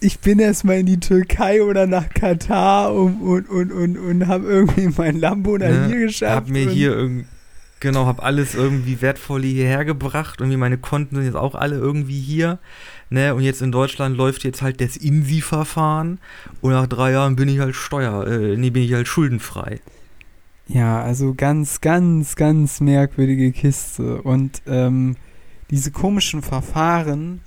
ich 0.00 0.20
bin 0.20 0.38
erstmal 0.38 0.78
in 0.78 0.86
die 0.86 1.00
Türkei 1.00 1.62
oder 1.62 1.86
nach 1.86 2.08
Katar 2.10 2.94
und, 2.94 3.20
und, 3.20 3.48
und, 3.48 3.72
und, 3.72 3.96
und 3.98 4.26
habe 4.28 4.46
irgendwie 4.46 4.90
mein 4.96 5.18
Lambo 5.18 5.56
nach 5.58 5.68
Ne, 5.68 5.86
hier 5.88 5.98
geschafft. 6.06 6.36
Hab 6.36 6.48
mir 6.48 6.68
hier 6.70 6.92
irgendwie, 6.92 7.26
genau, 7.80 8.06
hab 8.06 8.22
alles 8.22 8.54
irgendwie 8.54 9.00
wertvoll 9.00 9.42
hierher 9.42 9.84
gebracht. 9.84 10.40
Irgendwie 10.40 10.56
meine 10.58 10.78
Konten 10.78 11.16
sind 11.16 11.24
jetzt 11.24 11.34
auch 11.34 11.54
alle 11.56 11.76
irgendwie 11.76 12.20
hier. 12.20 12.58
Ne, 13.10 13.34
und 13.34 13.42
jetzt 13.42 13.62
in 13.62 13.72
Deutschland 13.72 14.18
läuft 14.18 14.44
jetzt 14.44 14.60
halt 14.60 14.82
das 14.82 14.96
INSI-Verfahren. 14.96 16.18
Und 16.60 16.72
nach 16.72 16.86
drei 16.86 17.12
Jahren 17.12 17.36
bin 17.36 17.48
ich 17.48 17.58
halt 17.58 17.74
Steuer, 17.74 18.26
äh, 18.26 18.56
nee, 18.56 18.68
bin 18.68 18.82
ich 18.82 18.92
halt 18.92 19.08
schuldenfrei. 19.08 19.80
Ja, 20.66 21.00
also 21.00 21.32
ganz, 21.34 21.80
ganz, 21.80 22.36
ganz 22.36 22.80
merkwürdige 22.80 23.50
Kiste. 23.52 24.20
Und 24.20 24.60
ähm, 24.66 25.16
diese 25.70 25.90
komischen 25.90 26.42
Verfahren 26.42 27.40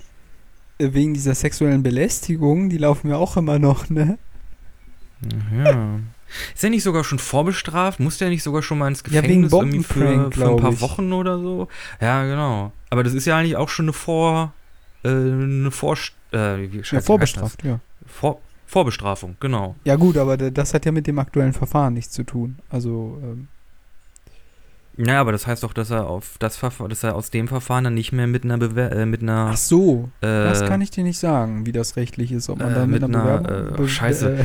äh, 0.78 0.88
wegen 0.94 1.14
dieser 1.14 1.36
sexuellen 1.36 1.84
Belästigung, 1.84 2.68
die 2.68 2.78
laufen 2.78 3.10
ja 3.10 3.16
auch 3.16 3.36
immer 3.36 3.60
noch, 3.60 3.88
ne? 3.88 4.18
Ja. 5.56 6.00
Ist 6.56 6.64
er 6.64 6.70
nicht 6.70 6.82
sogar 6.82 7.04
schon 7.04 7.20
vorbestraft? 7.20 8.00
Muss 8.00 8.18
der 8.18 8.30
nicht 8.30 8.42
sogar 8.42 8.62
schon 8.62 8.78
mal 8.78 8.88
ins 8.88 9.04
Ja, 9.10 9.22
wegen 9.22 9.42
Gefängnis 9.42 9.52
irgendwie 9.52 9.84
für, 9.84 10.32
für 10.32 10.50
ein 10.50 10.56
paar 10.56 10.72
ich. 10.72 10.80
Wochen 10.80 11.12
oder 11.12 11.38
so? 11.38 11.68
Ja, 12.00 12.24
genau. 12.24 12.72
Aber 12.90 13.04
das 13.04 13.14
ist 13.14 13.26
ja 13.26 13.36
eigentlich 13.38 13.56
auch 13.56 13.68
schon 13.68 13.84
eine 13.84 13.92
Vor... 13.92 14.52
Äh, 15.04 15.08
eine 15.08 15.70
Vor... 15.70 15.96
Äh, 16.32 16.64
Ja, 16.66 17.00
vorbestraft, 17.00 17.62
ja. 17.64 17.80
Vor, 18.06 18.40
Vorbestrafung, 18.66 19.36
genau. 19.40 19.76
Ja 19.84 19.96
gut, 19.96 20.16
aber 20.16 20.36
da- 20.36 20.50
das 20.50 20.72
hat 20.74 20.86
ja 20.86 20.92
mit 20.92 21.06
dem 21.06 21.18
aktuellen 21.18 21.52
Verfahren 21.52 21.94
nichts 21.94 22.12
zu 22.12 22.24
tun. 22.24 22.56
Also, 22.70 23.18
ähm, 23.22 23.48
Naja, 24.96 25.20
aber 25.20 25.32
das 25.32 25.46
heißt 25.46 25.62
doch, 25.62 25.72
dass 25.72 25.90
er 25.90 26.06
auf 26.06 26.36
das 26.38 26.56
Verfahren, 26.56 26.90
dass 26.90 27.02
er 27.02 27.14
aus 27.14 27.30
dem 27.30 27.48
Verfahren 27.48 27.84
dann 27.84 27.94
nicht 27.94 28.12
mehr 28.12 28.26
mit 28.26 28.44
einer 28.44 28.58
Bewer 28.58 28.92
äh, 28.92 29.06
mit 29.06 29.22
einer 29.22 29.50
ach 29.52 29.56
so, 29.56 30.10
äh, 30.20 30.26
das 30.26 30.64
kann 30.66 30.80
ich 30.80 30.90
dir 30.90 31.02
nicht 31.04 31.18
sagen, 31.18 31.64
wie 31.66 31.72
das 31.72 31.96
rechtlich 31.96 32.30
ist. 32.32 32.48
Ob 32.50 32.58
man 32.60 32.72
äh, 32.72 32.74
da 32.74 32.86
mit, 32.86 33.02
mit 33.02 33.04
einer 33.14 33.38
einer, 33.38 33.72
äh, 33.72 33.76
Be- 33.76 33.88
Scheiße. 33.88 34.38
Äh, 34.40 34.44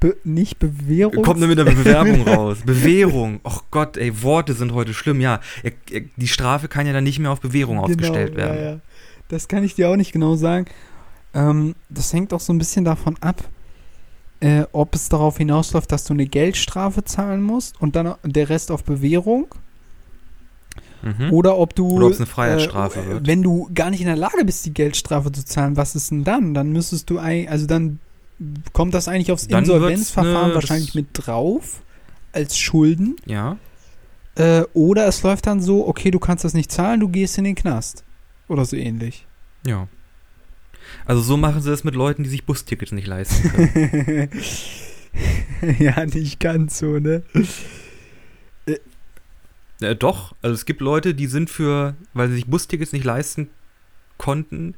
be 0.00 0.16
nicht 0.24 0.58
Bewährung... 0.58 1.22
kommt 1.22 1.38
nur 1.40 1.48
mit 1.48 1.58
einer 1.58 1.70
Bewerbung 1.70 2.22
raus. 2.28 2.58
Bewährung. 2.66 3.40
Och 3.44 3.64
Gott, 3.70 3.96
ey, 3.96 4.22
Worte 4.22 4.52
sind 4.54 4.72
heute 4.74 4.92
schlimm. 4.94 5.20
Ja, 5.20 5.40
die 6.16 6.28
Strafe 6.28 6.68
kann 6.68 6.86
ja 6.86 6.92
dann 6.92 7.04
nicht 7.04 7.18
mehr 7.18 7.30
auf 7.30 7.40
Bewährung 7.40 7.78
ausgestellt 7.78 8.34
werden. 8.36 8.56
Genau, 8.56 8.64
Ja, 8.64 8.70
ja. 8.74 8.80
Das 9.32 9.48
kann 9.48 9.64
ich 9.64 9.74
dir 9.74 9.88
auch 9.90 9.96
nicht 9.96 10.12
genau 10.12 10.36
sagen. 10.36 10.66
Ähm, 11.34 11.74
das 11.88 12.12
hängt 12.12 12.32
auch 12.34 12.40
so 12.40 12.52
ein 12.52 12.58
bisschen 12.58 12.84
davon 12.84 13.16
ab, 13.20 13.42
äh, 14.40 14.64
ob 14.72 14.94
es 14.94 15.08
darauf 15.08 15.38
hinausläuft, 15.38 15.90
dass 15.90 16.04
du 16.04 16.12
eine 16.12 16.26
Geldstrafe 16.26 17.02
zahlen 17.04 17.42
musst 17.42 17.80
und 17.80 17.96
dann 17.96 18.14
der 18.24 18.48
Rest 18.50 18.70
auf 18.70 18.84
Bewährung 18.84 19.46
Mhm. 21.02 21.32
oder 21.32 21.58
ob 21.58 21.74
du 21.74 21.88
Oder 21.88 22.06
ob 22.06 22.12
es 22.12 22.18
eine 22.18 22.26
Freiheitsstrafe 22.26 23.00
äh, 23.00 23.06
wird. 23.08 23.26
wenn 23.26 23.42
du 23.42 23.68
gar 23.74 23.90
nicht 23.90 24.00
in 24.02 24.06
der 24.06 24.14
Lage 24.16 24.44
bist, 24.44 24.64
die 24.66 24.72
Geldstrafe 24.72 25.32
zu 25.32 25.44
zahlen, 25.44 25.76
was 25.76 25.96
ist 25.96 26.12
denn 26.12 26.22
dann? 26.22 26.54
Dann 26.54 26.70
müsstest 26.70 27.10
du 27.10 27.18
ein, 27.18 27.48
also 27.48 27.66
dann 27.66 27.98
kommt 28.72 28.94
das 28.94 29.08
eigentlich 29.08 29.32
aufs 29.32 29.48
Dann 29.48 29.64
Insolvenzverfahren 29.64 30.50
ne, 30.50 30.54
wahrscheinlich 30.54 30.94
mit 30.94 31.06
drauf 31.14 31.82
als 32.32 32.56
Schulden 32.56 33.16
Ja. 33.26 33.56
äh, 34.36 34.62
oder 34.74 35.06
es 35.08 35.22
läuft 35.24 35.46
dann 35.48 35.60
so, 35.60 35.88
okay, 35.88 36.12
du 36.12 36.20
kannst 36.20 36.44
das 36.44 36.54
nicht 36.54 36.70
zahlen, 36.70 37.00
du 37.00 37.08
gehst 37.08 37.36
in 37.36 37.44
den 37.44 37.56
Knast 37.56 38.04
oder 38.48 38.64
so 38.64 38.76
ähnlich. 38.76 39.26
Ja. 39.66 39.88
Also 41.04 41.22
so 41.22 41.36
machen 41.36 41.62
sie 41.62 41.72
es 41.72 41.84
mit 41.84 41.94
Leuten, 41.94 42.24
die 42.24 42.30
sich 42.30 42.44
Bustickets 42.44 42.92
nicht 42.92 43.06
leisten 43.06 43.50
können. 43.50 44.28
ja, 45.78 46.04
nicht 46.06 46.40
ganz 46.40 46.78
so, 46.78 46.98
ne? 46.98 47.22
äh, 49.80 49.96
doch, 49.96 50.34
also 50.42 50.54
es 50.54 50.64
gibt 50.64 50.80
Leute, 50.80 51.14
die 51.14 51.26
sind 51.26 51.50
für, 51.50 51.94
weil 52.14 52.28
sie 52.28 52.34
sich 52.34 52.46
Bustickets 52.46 52.92
nicht 52.92 53.04
leisten 53.04 53.48
konnten, 54.18 54.74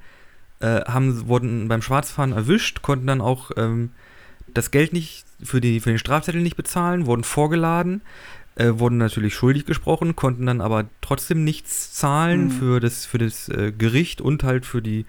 äh, 0.60 0.82
haben, 0.82 1.26
wurden 1.28 1.68
beim 1.68 1.82
Schwarzfahren 1.82 2.32
erwischt, 2.32 2.82
konnten 2.82 3.06
dann 3.06 3.20
auch 3.20 3.50
ähm, 3.56 3.90
das 4.48 4.70
Geld 4.70 4.92
nicht 4.92 5.24
für, 5.42 5.60
die, 5.60 5.80
für 5.80 5.90
den 5.90 5.98
Strafzettel 5.98 6.40
nicht 6.40 6.56
bezahlen, 6.56 7.06
wurden 7.06 7.24
vorgeladen, 7.24 8.02
äh, 8.56 8.72
wurden 8.74 8.98
natürlich 8.98 9.34
schuldig 9.34 9.66
gesprochen, 9.66 10.16
konnten 10.16 10.46
dann 10.46 10.60
aber 10.60 10.86
trotzdem 11.00 11.44
nichts 11.44 11.92
zahlen 11.92 12.46
Mhm. 12.46 12.50
für 12.50 12.80
das, 12.80 13.06
für 13.06 13.18
das 13.18 13.48
äh, 13.48 13.72
Gericht 13.76 14.20
und 14.20 14.44
halt 14.44 14.66
für 14.66 14.82
die 14.82 15.06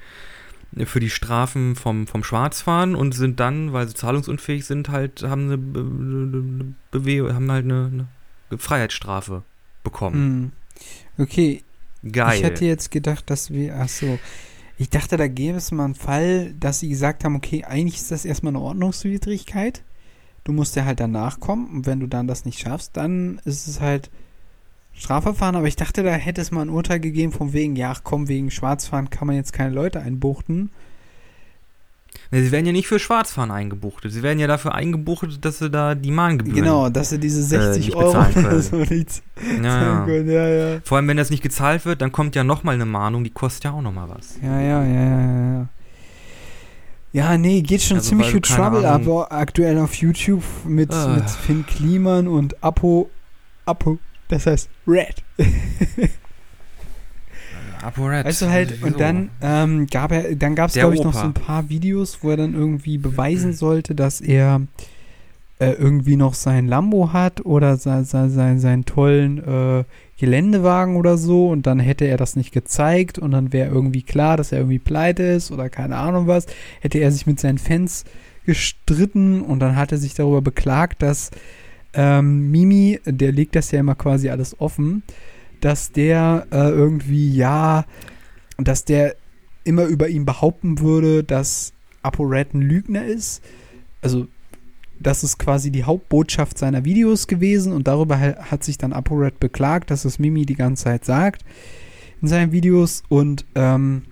für 0.86 1.00
die 1.00 1.10
Strafen 1.10 1.76
vom, 1.78 2.06
vom 2.06 2.22
Schwarzfahren 2.24 2.96
und 2.96 3.14
sind 3.14 3.40
dann, 3.40 3.72
weil 3.72 3.88
sie 3.88 3.94
zahlungsunfähig 3.94 4.66
sind, 4.66 4.90
halt, 4.90 5.24
haben 5.24 5.46
eine, 5.46 5.58
Be 5.58 5.80
eine 5.80 6.74
Bewe 6.92 7.34
haben 7.34 7.50
halt 7.50 7.64
eine, 7.64 8.08
eine 8.52 8.58
Freiheitsstrafe 8.58 9.44
bekommen. 9.84 10.52
Hm. 11.18 11.24
Okay, 11.24 11.64
Geil. 12.12 12.38
ich 12.38 12.44
hätte 12.44 12.66
jetzt 12.66 12.92
gedacht, 12.92 13.30
dass 13.30 13.52
wir, 13.52 13.78
ach 13.78 13.88
so, 13.88 14.20
ich 14.78 14.90
dachte, 14.90 15.16
da 15.16 15.28
gäbe 15.28 15.58
es 15.58 15.72
mal 15.72 15.86
einen 15.86 15.96
Fall, 15.96 16.54
dass 16.60 16.82
sie 16.82 16.90
gesagt 16.90 17.24
haben, 17.24 17.38
okay, 17.38 17.64
eigentlich 17.64 17.96
ist 17.96 18.12
das 18.12 18.26
erstmal 18.26 18.52
eine 18.52 18.60
Ordnungswidrigkeit. 18.62 19.82
Du 20.46 20.54
musst 20.54 20.76
ja 20.76 20.86
halt 20.86 21.00
danach 21.00 21.40
kommen 21.40 21.68
und 21.70 21.86
wenn 21.86 22.00
du 22.00 22.08
dann 22.08 22.28
das 22.28 22.46
nicht 22.46 22.60
schaffst, 22.60 22.96
dann 22.96 23.42
ist 23.46 23.68
es 23.68 23.82
halt 23.82 24.10
Strafverfahren. 24.94 25.56
Aber 25.56 25.68
ich 25.68 25.76
dachte, 25.76 26.04
da 26.04 26.12
hätte 26.12 26.40
es 26.40 26.52
mal 26.52 26.62
ein 26.62 26.70
Urteil 26.70 27.00
gegeben 27.00 27.32
von 27.32 27.52
wegen, 27.52 27.76
ja, 27.76 27.94
komm, 28.04 28.28
wegen 28.28 28.52
Schwarzfahren 28.52 29.10
kann 29.10 29.28
man 29.28 29.36
jetzt 29.36 29.54
keine 29.54 29.74
Leute 29.74 30.00
einbuchten. 30.00 30.70
Ne, 32.32 32.44
sie 32.44 32.52
werden 32.52 32.66
ja 32.66 32.72
nicht 32.72 32.88
für 32.88 33.00
Schwarzfahren 33.00 33.52
eingebuchtet. 33.52 34.12
Sie 34.12 34.24
werden 34.24 34.40
ja 34.40 34.48
dafür 34.48 34.74
eingebuchtet, 34.74 35.44
dass 35.44 35.60
sie 35.60 35.70
da 35.70 35.96
die 35.96 36.12
Mahngebühren. 36.12 36.62
Genau, 36.64 36.90
dass 36.90 37.10
sie 37.10 37.20
diese 37.20 37.44
60 37.44 37.88
nicht 37.88 37.96
Euro 37.96 38.18
oder 38.18 38.62
so 38.62 38.78
nicht 38.78 39.22
Ja, 39.62 39.82
ja. 39.82 40.06
können. 40.06 40.30
Ja, 40.30 40.48
ja. 40.48 40.80
Vor 40.84 40.98
allem, 40.98 41.08
wenn 41.08 41.18
das 41.18 41.30
nicht 41.30 41.44
gezahlt 41.44 41.86
wird, 41.86 42.02
dann 42.02 42.12
kommt 42.12 42.36
ja 42.36 42.44
nochmal 42.44 42.76
eine 42.76 42.86
Mahnung, 42.86 43.24
die 43.24 43.32
kostet 43.32 43.66
ja 43.66 43.72
auch 43.72 43.82
nochmal 43.82 44.10
was. 44.10 44.38
Ja, 44.42 44.60
ja, 44.60 44.84
ja, 44.84 45.04
ja, 45.04 45.54
ja. 45.54 45.68
Ja, 47.16 47.38
nee, 47.38 47.62
geht 47.62 47.82
schon 47.82 47.98
Also, 47.98 48.10
ziemlich 48.10 48.28
viel 48.28 48.42
Trouble 48.42 48.86
Ahnung- 48.86 49.22
ab 49.22 49.32
aktuell 49.32 49.78
auf 49.80 49.94
YouTube 49.96 50.44
mit, 50.66 50.92
Ah. 50.92 51.16
mit 51.16 51.30
Finn 51.30 51.66
Kliman 51.66 52.28
und 52.28 52.62
Apo, 52.62 53.10
Apo, 53.66 54.00
das 54.28 54.46
heißt 54.46 54.70
Red. 54.86 55.24
ApoRed. 57.82 58.26
Weißt 58.26 58.42
du 58.42 58.50
halt, 58.50 58.82
und 58.84 59.00
dann 59.00 59.30
ähm, 59.42 59.88
gab 59.88 60.12
er, 60.12 60.36
dann 60.36 60.56
gab 60.56 60.70
es 60.70 60.74
glaube 60.74 60.96
ich 60.96 61.04
noch 61.04 61.14
so 61.14 61.22
ein 61.22 61.34
paar 61.34 61.70
Videos, 61.70 62.20
wo 62.22 62.32
er 62.32 62.38
dann 62.38 62.54
irgendwie 62.54 62.98
beweisen 62.98 63.54
sollte, 63.54 63.94
dass 63.96 64.22
er 64.22 64.62
äh, 65.60 65.72
irgendwie 65.72 66.18
noch 66.18 66.34
sein 66.34 66.68
Lambo 66.68 67.14
hat 67.14 67.46
oder 67.46 67.78
sein, 67.78 68.06
sein, 68.06 68.30
sein, 68.30 68.60
seinen 68.60 68.86
tollen 68.86 69.38
äh, 69.38 69.84
Geländewagen 70.18 70.96
oder 70.96 71.18
so 71.18 71.50
und 71.50 71.66
dann 71.68 71.80
hätte 71.80 72.06
er 72.06 72.18
das 72.18 72.36
nicht 72.36 72.52
gezeigt 72.52 73.20
und 73.20 73.32
dann 73.32 73.54
wäre 73.54 73.74
irgendwie 73.74 74.04
klar, 74.04 74.38
dass 74.38 74.52
er 74.52 74.60
irgendwie 74.60 74.80
pleite 74.80 75.24
ist 75.24 75.52
oder 75.52 75.70
keine 75.70 75.98
Ahnung 75.98 76.28
was, 76.28 76.46
hätte 76.82 77.00
er 77.00 77.12
sich 77.12 77.26
mit 77.26 77.40
seinen 77.40 77.58
Fans 77.58 78.06
gestritten 78.46 79.42
und 79.42 79.60
dann 79.60 79.76
hat 79.76 79.92
er 79.92 79.98
sich 79.98 80.14
darüber 80.14 80.42
beklagt, 80.42 81.02
dass 81.02 81.32
ähm, 81.94 82.52
Mimi, 82.52 83.00
der 83.06 83.32
legt 83.32 83.56
das 83.56 83.72
ja 83.72 83.80
immer 83.80 83.96
quasi 83.96 84.30
alles 84.30 84.60
offen, 84.60 85.04
dass 85.62 85.92
der 85.92 86.48
äh, 86.52 86.70
irgendwie, 86.70 87.34
ja, 87.34 87.86
dass 88.58 88.86
der 88.86 89.16
immer 89.64 89.86
über 89.86 90.10
ihn 90.10 90.26
behaupten 90.26 90.80
würde, 90.80 91.24
dass 91.24 91.74
ApoRed 92.04 92.54
ein 92.54 92.62
Lügner 92.62 93.06
ist. 93.06 93.42
Also 94.02 94.28
das 95.00 95.24
ist 95.24 95.38
quasi 95.38 95.72
die 95.72 95.84
Hauptbotschaft 95.84 96.58
seiner 96.58 96.86
Videos 96.86 97.28
gewesen 97.28 97.74
und 97.74 97.88
darüber 97.88 98.20
hat 98.20 98.64
sich 98.64 98.78
dann 98.78 98.94
ApoRed 98.94 99.40
beklagt, 99.40 99.92
dass 99.92 100.06
es 100.06 100.20
Mimi 100.20 100.46
die 100.46 100.56
ganze 100.56 100.86
Zeit 100.86 101.06
sagt 101.06 101.44
in 102.22 102.28
seinen 102.28 102.52
Videos 102.52 103.04
und 103.10 103.46
ähm, 103.56 104.04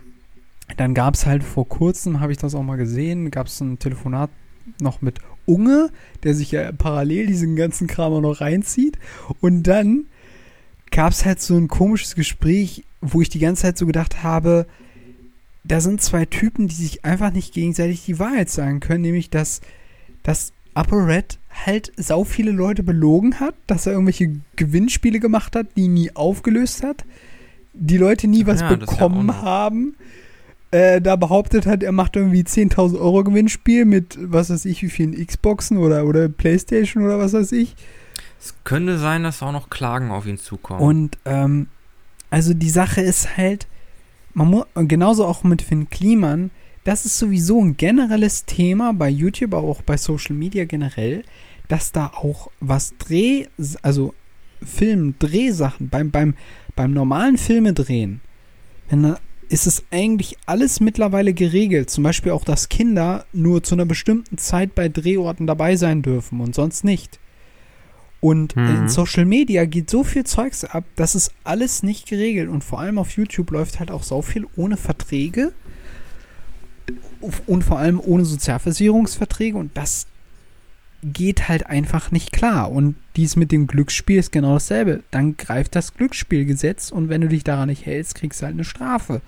dann 0.77 0.93
gab 0.93 1.13
es 1.13 1.25
halt 1.25 1.43
vor 1.43 1.67
kurzem, 1.67 2.19
habe 2.19 2.31
ich 2.31 2.37
das 2.37 2.55
auch 2.55 2.63
mal 2.63 2.77
gesehen, 2.77 3.31
gab 3.31 3.47
es 3.47 3.59
ein 3.61 3.79
Telefonat 3.79 4.29
noch 4.81 5.01
mit 5.01 5.19
Unge, 5.45 5.89
der 6.23 6.35
sich 6.35 6.51
ja 6.51 6.71
parallel 6.71 7.27
diesen 7.27 7.55
ganzen 7.55 7.87
Kram 7.87 8.13
auch 8.13 8.21
noch 8.21 8.41
reinzieht 8.41 8.97
und 9.41 9.63
dann 9.63 10.05
gab 10.91 11.11
es 11.11 11.25
halt 11.25 11.41
so 11.41 11.57
ein 11.57 11.67
komisches 11.67 12.15
Gespräch, 12.15 12.85
wo 13.01 13.21
ich 13.21 13.29
die 13.29 13.39
ganze 13.39 13.63
Zeit 13.63 13.77
so 13.77 13.85
gedacht 13.85 14.23
habe, 14.23 14.67
da 15.63 15.79
sind 15.79 16.01
zwei 16.01 16.25
Typen, 16.25 16.67
die 16.67 16.75
sich 16.75 17.05
einfach 17.05 17.31
nicht 17.31 17.53
gegenseitig 17.53 18.05
die 18.05 18.19
Wahrheit 18.19 18.49
sagen 18.49 18.79
können, 18.79 19.01
nämlich 19.01 19.29
dass, 19.29 19.61
dass 20.21 20.53
Upper 20.75 21.07
Red 21.07 21.39
halt 21.65 21.91
sau 21.97 22.23
viele 22.23 22.51
Leute 22.51 22.83
belogen 22.83 23.39
hat, 23.39 23.55
dass 23.67 23.85
er 23.85 23.93
irgendwelche 23.93 24.35
Gewinnspiele 24.55 25.19
gemacht 25.19 25.55
hat, 25.55 25.67
die 25.75 25.87
nie 25.87 26.15
aufgelöst 26.15 26.83
hat, 26.83 27.05
die 27.73 27.97
Leute 27.97 28.27
nie 28.27 28.45
was 28.45 28.61
ja, 28.61 28.75
bekommen 28.75 29.27
ja 29.27 29.41
haben. 29.41 29.95
Äh, 30.71 31.01
da 31.01 31.15
behauptet 31.15 31.67
hat, 31.67 31.83
er 31.83 31.91
macht 31.91 32.15
irgendwie 32.15 32.41
10.000 32.41 32.99
Euro 32.99 33.23
Gewinnspiel 33.23 33.85
mit, 33.85 34.17
was 34.19 34.49
weiß 34.49 34.65
ich, 34.65 34.81
wie 34.81 34.89
vielen 34.89 35.13
Xboxen 35.25 35.77
oder, 35.77 36.05
oder 36.05 36.29
Playstation 36.29 37.03
oder 37.03 37.19
was 37.19 37.33
weiß 37.33 37.51
ich. 37.51 37.75
Es 38.39 38.55
könnte 38.63 38.97
sein, 38.97 39.23
dass 39.23 39.43
auch 39.43 39.51
noch 39.51 39.69
Klagen 39.69 40.09
auf 40.09 40.25
ihn 40.25 40.39
zukommen. 40.39 40.81
Und, 40.81 41.17
ähm, 41.25 41.67
also 42.31 42.55
die 42.55 42.71
Sache 42.71 43.01
ist 43.01 43.37
halt, 43.37 43.67
man 44.33 44.49
muss, 44.49 44.65
genauso 44.73 45.25
auch 45.25 45.43
mit 45.43 45.61
Finn 45.61 45.91
Kliman, 45.91 46.49
das 46.83 47.05
ist 47.05 47.17
sowieso 47.17 47.63
ein 47.63 47.77
generelles 47.77 48.45
Thema 48.45 48.93
bei 48.93 49.09
YouTube, 49.09 49.53
aber 49.53 49.67
auch 49.67 49.81
bei 49.81 49.97
Social 49.97 50.35
Media 50.35 50.65
generell, 50.65 51.23
dass 51.67 51.91
da 51.91 52.07
auch 52.07 52.51
was 52.59 52.93
Dreh, 52.97 53.45
also 53.81 54.13
Film, 54.61 55.15
Drehsachen, 55.19 55.89
beim, 55.89 56.11
beim, 56.11 56.35
beim 56.75 56.93
normalen 56.93 57.37
Filme 57.37 57.73
drehen, 57.73 58.21
wenn 58.89 59.03
da 59.03 59.19
ist 59.49 59.67
es 59.67 59.83
eigentlich 59.91 60.37
alles 60.47 60.79
mittlerweile 60.79 61.33
geregelt. 61.33 61.89
Zum 61.89 62.03
Beispiel 62.03 62.31
auch, 62.31 62.43
dass 62.43 62.69
Kinder 62.69 63.25
nur 63.33 63.61
zu 63.61 63.75
einer 63.75 63.85
bestimmten 63.85 64.37
Zeit 64.37 64.73
bei 64.73 64.89
Drehorten 64.89 65.45
dabei 65.45 65.75
sein 65.75 66.01
dürfen 66.01 66.39
und 66.39 66.55
sonst 66.55 66.83
nicht. 66.83 67.19
Und 68.19 68.55
mhm. 68.55 68.67
in 68.67 68.89
Social 68.89 69.25
Media 69.25 69.65
geht 69.65 69.89
so 69.89 70.03
viel 70.03 70.23
Zeugs 70.23 70.63
ab, 70.63 70.85
das 70.95 71.13
ist 71.13 71.33
alles 71.43 71.83
nicht 71.83 72.07
geregelt. 72.07 72.49
Und 72.49 72.63
vor 72.63 72.79
allem 72.79 72.97
auf 72.97 73.11
YouTube 73.11 73.51
läuft 73.51 73.79
halt 73.79 73.91
auch 73.91 74.03
so 74.03 74.21
viel 74.21 74.47
ohne 74.55 74.77
Verträge 74.77 75.53
und 77.47 77.63
vor 77.63 77.79
allem 77.79 77.99
ohne 77.99 78.25
Sozialversicherungsverträge. 78.25 79.57
Und 79.57 79.75
das 79.75 80.07
geht 81.03 81.49
halt 81.49 81.67
einfach 81.67 82.11
nicht 82.11 82.31
klar. 82.31 82.71
Und 82.71 82.95
dies 83.15 83.35
mit 83.35 83.51
dem 83.51 83.67
Glücksspiel 83.67 84.19
ist 84.19 84.31
genau 84.31 84.53
dasselbe. 84.53 85.03
Dann 85.11 85.37
greift 85.37 85.75
das 85.75 85.93
Glücksspielgesetz 85.93 86.91
und 86.91 87.09
wenn 87.09 87.21
du 87.21 87.27
dich 87.27 87.43
daran 87.43 87.69
nicht 87.69 87.85
hältst, 87.85 88.15
kriegst 88.15 88.41
du 88.41 88.45
halt 88.45 88.55
eine 88.55 88.63
Strafe. 88.63 89.21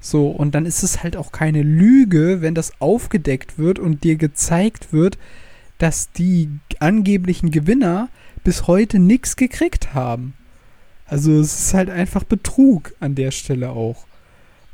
So, 0.00 0.28
und 0.28 0.54
dann 0.54 0.66
ist 0.66 0.82
es 0.82 1.02
halt 1.02 1.16
auch 1.16 1.32
keine 1.32 1.62
Lüge, 1.62 2.42
wenn 2.42 2.54
das 2.54 2.80
aufgedeckt 2.80 3.58
wird 3.58 3.78
und 3.78 4.04
dir 4.04 4.16
gezeigt 4.16 4.92
wird, 4.92 5.18
dass 5.78 6.12
die 6.12 6.48
angeblichen 6.78 7.50
Gewinner 7.50 8.08
bis 8.44 8.66
heute 8.66 8.98
nichts 8.98 9.36
gekriegt 9.36 9.94
haben. 9.94 10.34
Also 11.06 11.40
es 11.40 11.58
ist 11.58 11.74
halt 11.74 11.90
einfach 11.90 12.24
Betrug 12.24 12.94
an 13.00 13.14
der 13.14 13.30
Stelle 13.30 13.70
auch. 13.70 14.06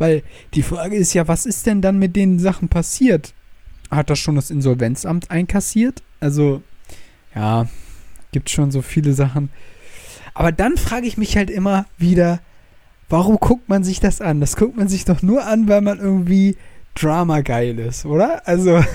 Weil 0.03 0.25
die 0.55 0.65
Frage 0.65 0.97
ist 0.97 1.15
ja, 1.15 1.29
was 1.29 1.47
ist 1.47 1.65
denn 1.65 1.81
dann 1.81 1.97
mit 1.97 2.17
den 2.17 2.41
Sachen 2.41 2.69
passiert? 2.69 3.35
Hat 3.89 4.11
das 4.11 4.19
schon 4.19 4.35
das 4.35 4.51
Insolvenzamt 4.51 5.31
einkassiert? 5.31 6.03
Also, 6.19 6.61
ja, 7.37 7.69
gibt 8.33 8.51
schon 8.51 8.73
so 8.73 8.83
viele 8.83 9.13
Sachen. 9.13 9.51
Aber 10.35 10.51
dann 10.51 10.77
frage 10.77 11.07
ich 11.07 11.19
mich 11.19 11.37
halt 11.37 11.51
immer 11.51 11.87
wieder, 11.99 12.41
warum 13.11 13.37
guckt 13.37 13.69
man 13.69 13.85
sich 13.85 14.01
das 14.01 14.21
an? 14.21 14.41
Das 14.41 14.57
guckt 14.57 14.77
man 14.77 14.89
sich 14.89 15.05
doch 15.05 15.23
nur 15.23 15.47
an, 15.47 15.69
weil 15.69 15.83
man 15.83 16.01
irgendwie 16.01 16.57
Drama 16.97 17.43
geil 17.43 17.79
ist, 17.79 18.05
oder? 18.05 18.45
Also. 18.45 18.83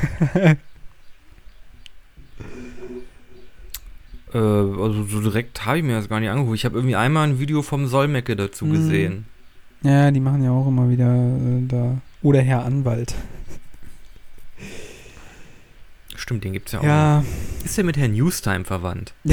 Äh, 4.33 4.39
also 4.39 5.05
so 5.05 5.21
direkt 5.21 5.65
habe 5.65 5.77
ich 5.77 5.85
mir 5.85 5.95
das 5.95 6.09
gar 6.09 6.19
nicht 6.19 6.29
angeguckt. 6.29 6.57
Ich 6.57 6.65
habe 6.65 6.75
irgendwie 6.75 6.97
einmal 6.97 7.29
ein 7.29 7.39
Video 7.39 7.61
vom 7.61 7.87
Solmecke 7.87 8.35
dazu 8.35 8.65
mhm. 8.65 8.71
gesehen. 8.73 9.25
Ja, 9.83 10.11
die 10.11 10.19
machen 10.19 10.43
ja 10.43 10.51
auch 10.51 10.67
immer 10.67 10.89
wieder 10.89 11.13
äh, 11.13 11.67
da. 11.67 12.01
Oder 12.21 12.41
Herr 12.41 12.65
Anwalt. 12.65 13.13
Stimmt, 16.15 16.43
den 16.43 16.53
gibt 16.53 16.67
es 16.67 16.73
ja 16.73 16.79
auch. 16.79 16.83
Ja. 16.83 17.23
Ist 17.63 17.77
der 17.77 17.83
mit 17.83 17.95
Herrn 17.95 18.13
Newstime 18.13 18.65
verwandt? 18.65 19.13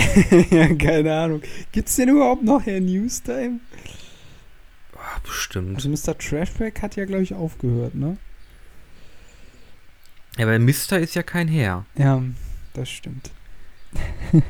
ja, 0.51 0.75
keine 0.75 1.17
Ahnung. 1.17 1.43
Gibt 1.73 1.89
es 1.89 1.97
denn 1.97 2.09
überhaupt 2.09 2.45
noch 2.45 2.65
Herrn 2.67 2.85
Newstime? 2.85 3.61
Oh, 4.95 5.21
bestimmt. 5.25 5.77
Also 5.77 5.89
Mr. 5.89 6.17
Trashback 6.17 6.83
hat 6.83 6.97
ja, 6.97 7.05
glaube 7.05 7.23
ich, 7.23 7.35
aufgehört, 7.35 7.95
ne? 7.95 8.19
Ja, 10.37 10.47
weil 10.47 10.59
Mister 10.59 10.99
ist 10.99 11.15
ja 11.15 11.23
kein 11.23 11.49
Herr. 11.49 11.87
Ja, 11.97 12.23
das 12.75 12.91
stimmt. 12.91 13.31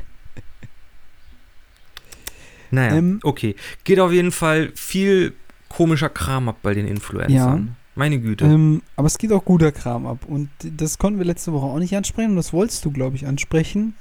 Naja, 2.70 2.96
ähm, 2.96 3.20
okay. 3.22 3.54
Geht 3.84 4.00
auf 4.00 4.10
jeden 4.10 4.32
Fall 4.32 4.72
viel 4.74 5.34
komischer 5.74 6.08
Kram 6.08 6.48
ab 6.48 6.58
bei 6.62 6.74
den 6.74 6.86
Influencern. 6.86 7.66
Ja. 7.66 7.74
Meine 7.96 8.18
Güte. 8.18 8.44
Ähm, 8.44 8.82
aber 8.96 9.06
es 9.06 9.18
geht 9.18 9.32
auch 9.32 9.44
guter 9.44 9.72
Kram 9.72 10.06
ab. 10.06 10.20
Und 10.26 10.48
das 10.62 10.98
konnten 10.98 11.18
wir 11.18 11.26
letzte 11.26 11.52
Woche 11.52 11.66
auch 11.66 11.78
nicht 11.78 11.96
ansprechen. 11.96 12.30
Und 12.30 12.36
das 12.36 12.52
wolltest 12.52 12.84
du, 12.84 12.90
glaube 12.90 13.16
ich, 13.16 13.26
ansprechen. 13.26 13.94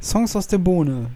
Songs 0.00 0.36
aus 0.36 0.48
der 0.48 0.58
Bohne. 0.58 1.10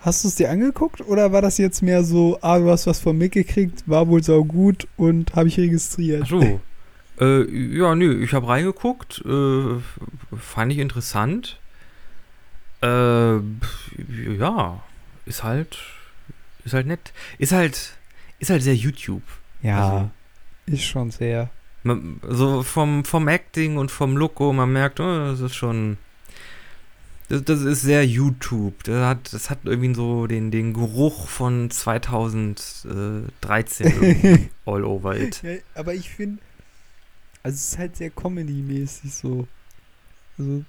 Hast 0.00 0.24
du 0.24 0.28
es 0.28 0.34
dir 0.34 0.50
angeguckt 0.50 1.00
oder 1.00 1.32
war 1.32 1.40
das 1.40 1.56
jetzt 1.56 1.82
mehr 1.82 2.04
so, 2.04 2.38
ah, 2.42 2.58
du 2.58 2.70
hast 2.70 2.86
was 2.86 3.00
von 3.00 3.16
mitgekriegt, 3.16 3.84
war 3.88 4.08
wohl 4.08 4.22
sau 4.22 4.44
gut 4.44 4.86
und 4.98 5.34
habe 5.34 5.48
ich 5.48 5.58
registriert? 5.58 6.24
Ach 6.24 6.28
so. 6.28 6.60
äh, 7.20 7.50
ja, 7.74 7.94
nö, 7.94 8.22
ich 8.22 8.34
habe 8.34 8.48
reingeguckt, 8.48 9.24
äh, 9.24 9.80
fand 10.38 10.72
ich 10.72 10.78
interessant. 10.78 11.58
Äh, 12.82 13.36
ja, 14.38 14.82
ist 15.24 15.42
halt 15.42 15.78
ist 16.64 16.74
halt 16.74 16.86
nett. 16.86 17.12
Ist 17.38 17.52
halt, 17.52 17.92
ist 18.44 18.50
halt 18.50 18.62
sehr 18.62 18.76
YouTube. 18.76 19.22
Ja, 19.62 19.90
also, 19.90 20.10
ist 20.66 20.84
schon 20.84 21.10
sehr. 21.10 21.50
Man, 21.82 22.20
so 22.28 22.62
vom, 22.62 23.04
vom 23.04 23.28
Acting 23.28 23.76
und 23.76 23.90
vom 23.90 24.16
Look, 24.16 24.40
man 24.40 24.72
merkt, 24.72 25.00
oh, 25.00 25.30
das 25.30 25.40
ist 25.40 25.54
schon. 25.54 25.98
Das, 27.28 27.44
das, 27.44 27.60
ist 27.62 27.82
sehr 27.82 28.06
YouTube. 28.06 28.82
Das 28.84 29.04
hat, 29.04 29.32
das 29.32 29.48
hat 29.48 29.60
irgendwie 29.64 29.94
so 29.94 30.26
den, 30.26 30.50
den 30.50 30.74
Geruch 30.74 31.28
von 31.28 31.70
2013 31.70 34.50
all 34.66 34.84
over 34.84 35.16
it. 35.16 35.42
Ja, 35.42 35.54
aber 35.74 35.94
ich 35.94 36.10
finde, 36.10 36.42
also 37.42 37.54
es 37.54 37.72
ist 37.72 37.78
halt 37.78 37.96
sehr 37.96 38.10
Comedy-mäßig 38.10 39.14
so. 39.14 39.48
Also, 40.38 40.64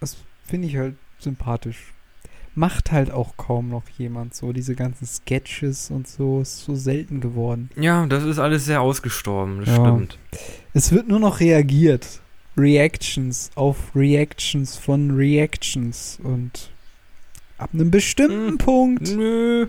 das 0.00 0.16
finde 0.46 0.68
ich 0.68 0.76
halt 0.76 0.96
sympathisch 1.18 1.92
macht 2.56 2.90
halt 2.90 3.10
auch 3.10 3.36
kaum 3.36 3.68
noch 3.68 3.88
jemand 3.98 4.34
so. 4.34 4.52
Diese 4.52 4.74
ganzen 4.74 5.06
Sketches 5.06 5.90
und 5.90 6.08
so 6.08 6.40
ist 6.40 6.64
so 6.64 6.74
selten 6.74 7.20
geworden. 7.20 7.70
Ja, 7.76 8.06
das 8.06 8.24
ist 8.24 8.38
alles 8.38 8.64
sehr 8.64 8.80
ausgestorben, 8.80 9.60
das 9.60 9.68
ja. 9.68 9.74
stimmt. 9.74 10.18
Es 10.72 10.92
wird 10.92 11.06
nur 11.06 11.20
noch 11.20 11.40
reagiert. 11.40 12.20
Reactions 12.56 13.50
auf 13.54 13.94
Reactions 13.94 14.76
von 14.76 15.10
Reactions 15.10 16.18
und 16.22 16.70
ab 17.58 17.70
einem 17.74 17.90
bestimmten 17.90 18.52
hm, 18.52 18.58
Punkt. 18.58 19.14
Nö. 19.14 19.68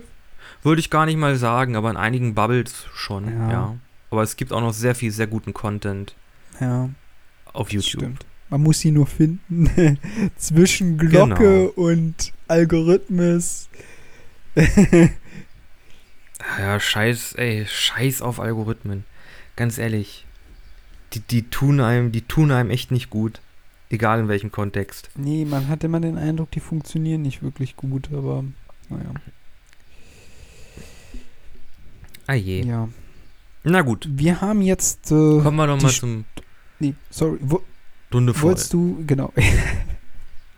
Würde 0.62 0.80
ich 0.80 0.88
gar 0.88 1.04
nicht 1.04 1.18
mal 1.18 1.36
sagen, 1.36 1.76
aber 1.76 1.90
in 1.90 1.96
einigen 1.98 2.34
Bubbles 2.34 2.86
schon, 2.94 3.28
ja. 3.28 3.50
ja. 3.50 3.76
Aber 4.10 4.22
es 4.22 4.36
gibt 4.36 4.52
auch 4.52 4.62
noch 4.62 4.72
sehr 4.72 4.94
viel, 4.94 5.10
sehr 5.10 5.26
guten 5.26 5.52
Content. 5.52 6.14
Ja. 6.60 6.88
Auf 7.52 7.70
YouTube. 7.70 8.02
Stimmt. 8.02 8.26
Man 8.48 8.62
muss 8.62 8.80
sie 8.80 8.90
nur 8.90 9.06
finden. 9.06 9.98
Zwischen 10.38 10.96
Glocke 10.96 11.70
genau. 11.74 11.88
und 11.88 12.32
Algorithmus. 12.48 13.68
ja, 16.58 16.80
scheiß, 16.80 17.34
ey, 17.34 17.66
scheiß 17.66 18.22
auf 18.22 18.40
Algorithmen. 18.40 19.04
Ganz 19.56 19.78
ehrlich. 19.78 20.24
Die, 21.14 21.20
die 21.20 21.48
tun 21.48 21.80
einem, 21.80 22.12
die 22.12 22.22
tun 22.22 22.50
einem 22.50 22.70
echt 22.70 22.90
nicht 22.90 23.10
gut. 23.10 23.40
Egal 23.90 24.20
in 24.20 24.28
welchem 24.28 24.52
Kontext. 24.52 25.08
Nee, 25.16 25.44
man 25.46 25.68
hat 25.68 25.82
immer 25.82 26.00
den 26.00 26.18
Eindruck, 26.18 26.50
die 26.50 26.60
funktionieren 26.60 27.22
nicht 27.22 27.42
wirklich 27.42 27.74
gut, 27.76 28.10
aber 28.12 28.44
naja. 28.90 29.14
Ah 32.26 32.34
je. 32.34 32.62
Ja. 32.64 32.88
Na 33.64 33.80
gut. 33.80 34.06
Wir 34.10 34.40
haben 34.42 34.60
jetzt. 34.60 35.06
Äh, 35.10 35.40
Kommen 35.40 35.56
wir 35.56 35.66
doch 35.66 35.78
die 35.78 35.84
mal 35.84 35.90
St- 35.92 36.00
zum 36.00 36.24
nee, 36.78 36.94
sorry. 37.10 37.38
Wo, 37.40 37.62
Stunde 38.08 38.34
voll. 38.34 38.42
wolltest 38.50 38.72
du. 38.74 39.02
Genau. 39.06 39.32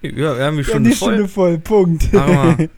Ja, 0.03 0.37
wir 0.39 0.45
haben 0.45 0.57
die 0.57 0.63
Ja, 0.63 0.69
Stunde 0.69 0.91
die 0.91 0.97
voll. 0.97 1.15
Stunde 1.15 1.29
voll. 1.29 1.59
Punkt. 1.59 2.13
Machen 2.13 2.59
wir, 2.59 2.69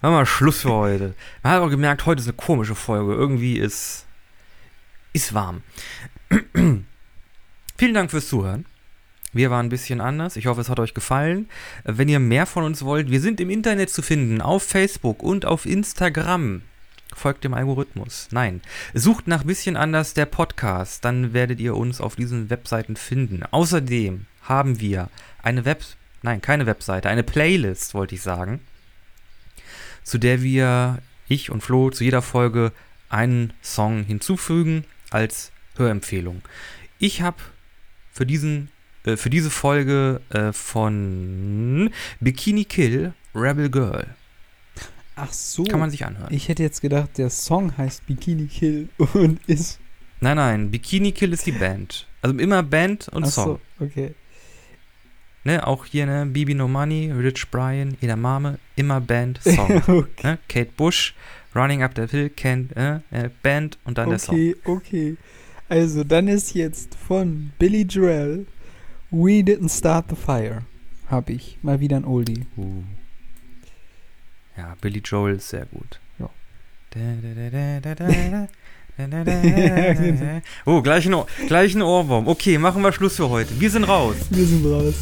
machen 0.00 0.14
wir 0.14 0.26
Schluss 0.26 0.62
für 0.62 0.72
heute. 0.72 1.14
Man 1.42 1.52
hat 1.52 1.62
auch 1.62 1.70
gemerkt, 1.70 2.06
heute 2.06 2.20
ist 2.20 2.26
eine 2.26 2.36
komische 2.36 2.74
Folge. 2.74 3.12
Irgendwie 3.12 3.58
ist, 3.58 4.06
ist 5.12 5.34
warm. 5.34 5.62
Vielen 7.76 7.94
Dank 7.94 8.10
fürs 8.10 8.28
Zuhören. 8.28 8.66
Wir 9.32 9.50
waren 9.50 9.66
ein 9.66 9.70
bisschen 9.70 10.00
anders. 10.00 10.36
Ich 10.36 10.46
hoffe, 10.46 10.60
es 10.60 10.68
hat 10.68 10.78
euch 10.78 10.94
gefallen. 10.94 11.48
Wenn 11.84 12.08
ihr 12.08 12.20
mehr 12.20 12.46
von 12.46 12.62
uns 12.64 12.84
wollt, 12.84 13.10
wir 13.10 13.20
sind 13.20 13.40
im 13.40 13.50
Internet 13.50 13.90
zu 13.90 14.00
finden, 14.00 14.40
auf 14.40 14.62
Facebook 14.62 15.22
und 15.22 15.44
auf 15.44 15.66
Instagram. 15.66 16.62
Folgt 17.12 17.44
dem 17.44 17.54
Algorithmus. 17.54 18.28
Nein. 18.30 18.60
Sucht 18.94 19.26
nach 19.26 19.42
bisschen 19.44 19.76
anders 19.76 20.14
der 20.14 20.26
Podcast. 20.26 21.04
Dann 21.04 21.32
werdet 21.32 21.60
ihr 21.60 21.76
uns 21.76 22.00
auf 22.00 22.14
diesen 22.16 22.48
Webseiten 22.50 22.96
finden. 22.96 23.42
Außerdem 23.50 24.26
haben 24.42 24.80
wir 24.80 25.08
eine 25.42 25.64
Web, 25.64 25.82
nein, 26.24 26.40
keine 26.40 26.66
Webseite, 26.66 27.08
eine 27.08 27.22
Playlist, 27.22 27.94
wollte 27.94 28.14
ich 28.14 28.22
sagen, 28.22 28.60
zu 30.02 30.18
der 30.18 30.42
wir, 30.42 30.98
ich 31.28 31.50
und 31.50 31.62
Flo, 31.62 31.90
zu 31.90 32.02
jeder 32.02 32.22
Folge 32.22 32.72
einen 33.08 33.52
Song 33.62 34.04
hinzufügen 34.04 34.84
als 35.10 35.52
Hörempfehlung. 35.76 36.42
Ich 36.98 37.22
habe 37.22 37.36
für 38.10 38.26
diesen 38.26 38.70
äh, 39.04 39.16
für 39.16 39.30
diese 39.30 39.50
Folge 39.50 40.20
äh, 40.30 40.52
von 40.52 41.90
Bikini 42.20 42.64
Kill 42.64 43.12
Rebel 43.34 43.70
Girl. 43.70 44.06
Ach 45.16 45.32
so. 45.32 45.64
Kann 45.64 45.80
man 45.80 45.90
sich 45.90 46.04
anhören. 46.04 46.32
ich 46.32 46.48
hätte 46.48 46.62
jetzt 46.62 46.80
gedacht, 46.80 47.18
der 47.18 47.30
Song 47.30 47.76
heißt 47.76 48.06
Bikini 48.06 48.46
Kill 48.46 48.88
und 49.14 49.40
ist. 49.46 49.78
Nein, 50.20 50.36
nein, 50.36 50.70
Bikini 50.70 51.12
Kill 51.12 51.32
ist 51.32 51.46
die 51.46 51.52
Band. 51.52 52.08
Also 52.22 52.36
immer 52.38 52.62
Band 52.62 53.08
und 53.08 53.24
Ach 53.24 53.30
Song. 53.30 53.60
so, 53.78 53.84
okay. 53.84 54.14
Ne, 55.44 55.66
auch 55.66 55.84
hier, 55.84 56.06
ne, 56.06 56.24
Bibi 56.24 56.54
No 56.54 56.68
Money, 56.68 57.12
Rich 57.12 57.50
Brian, 57.50 57.96
Edamame, 58.00 58.58
immer 58.76 59.00
Band, 59.00 59.40
Song. 59.44 59.82
okay. 59.86 60.06
ne? 60.22 60.38
Kate 60.48 60.70
Bush, 60.74 61.14
Running 61.54 61.82
Up 61.82 61.92
the 61.94 62.06
Hill, 62.06 62.30
Ken, 62.30 62.70
äh, 62.74 63.00
äh, 63.10 63.28
Band 63.42 63.78
und 63.84 63.98
dann 63.98 64.08
der 64.08 64.18
Song. 64.18 64.34
Okay, 64.34 64.56
okay. 64.64 65.16
Also, 65.68 66.02
dann 66.02 66.28
ist 66.28 66.54
jetzt 66.54 66.94
von 66.94 67.52
Billy 67.58 67.82
Joel 67.82 68.46
We 69.10 69.42
Didn't 69.42 69.76
Start 69.76 70.06
the 70.10 70.16
Fire. 70.16 70.62
Hab 71.08 71.28
ich. 71.28 71.58
Mal 71.62 71.80
wieder 71.80 71.96
ein 71.96 72.04
Oldie. 72.04 72.46
Uh. 72.56 72.82
Ja, 74.56 74.76
Billy 74.80 75.00
Joel 75.04 75.36
ist 75.36 75.48
sehr 75.50 75.66
gut. 75.66 76.00
Ja. 76.18 76.30
Oh, 80.66 80.82
gleich 80.82 81.06
ein, 81.06 81.16
gleich 81.48 81.74
ein 81.74 81.82
Ohrwurm. 81.82 82.28
Okay, 82.28 82.58
machen 82.58 82.82
wir 82.82 82.92
Schluss 82.92 83.16
für 83.16 83.28
heute. 83.28 83.58
Wir 83.60 83.70
sind 83.70 83.84
raus. 83.84 84.16
Wir 84.30 84.44
sind 84.44 84.64
raus. 84.66 84.94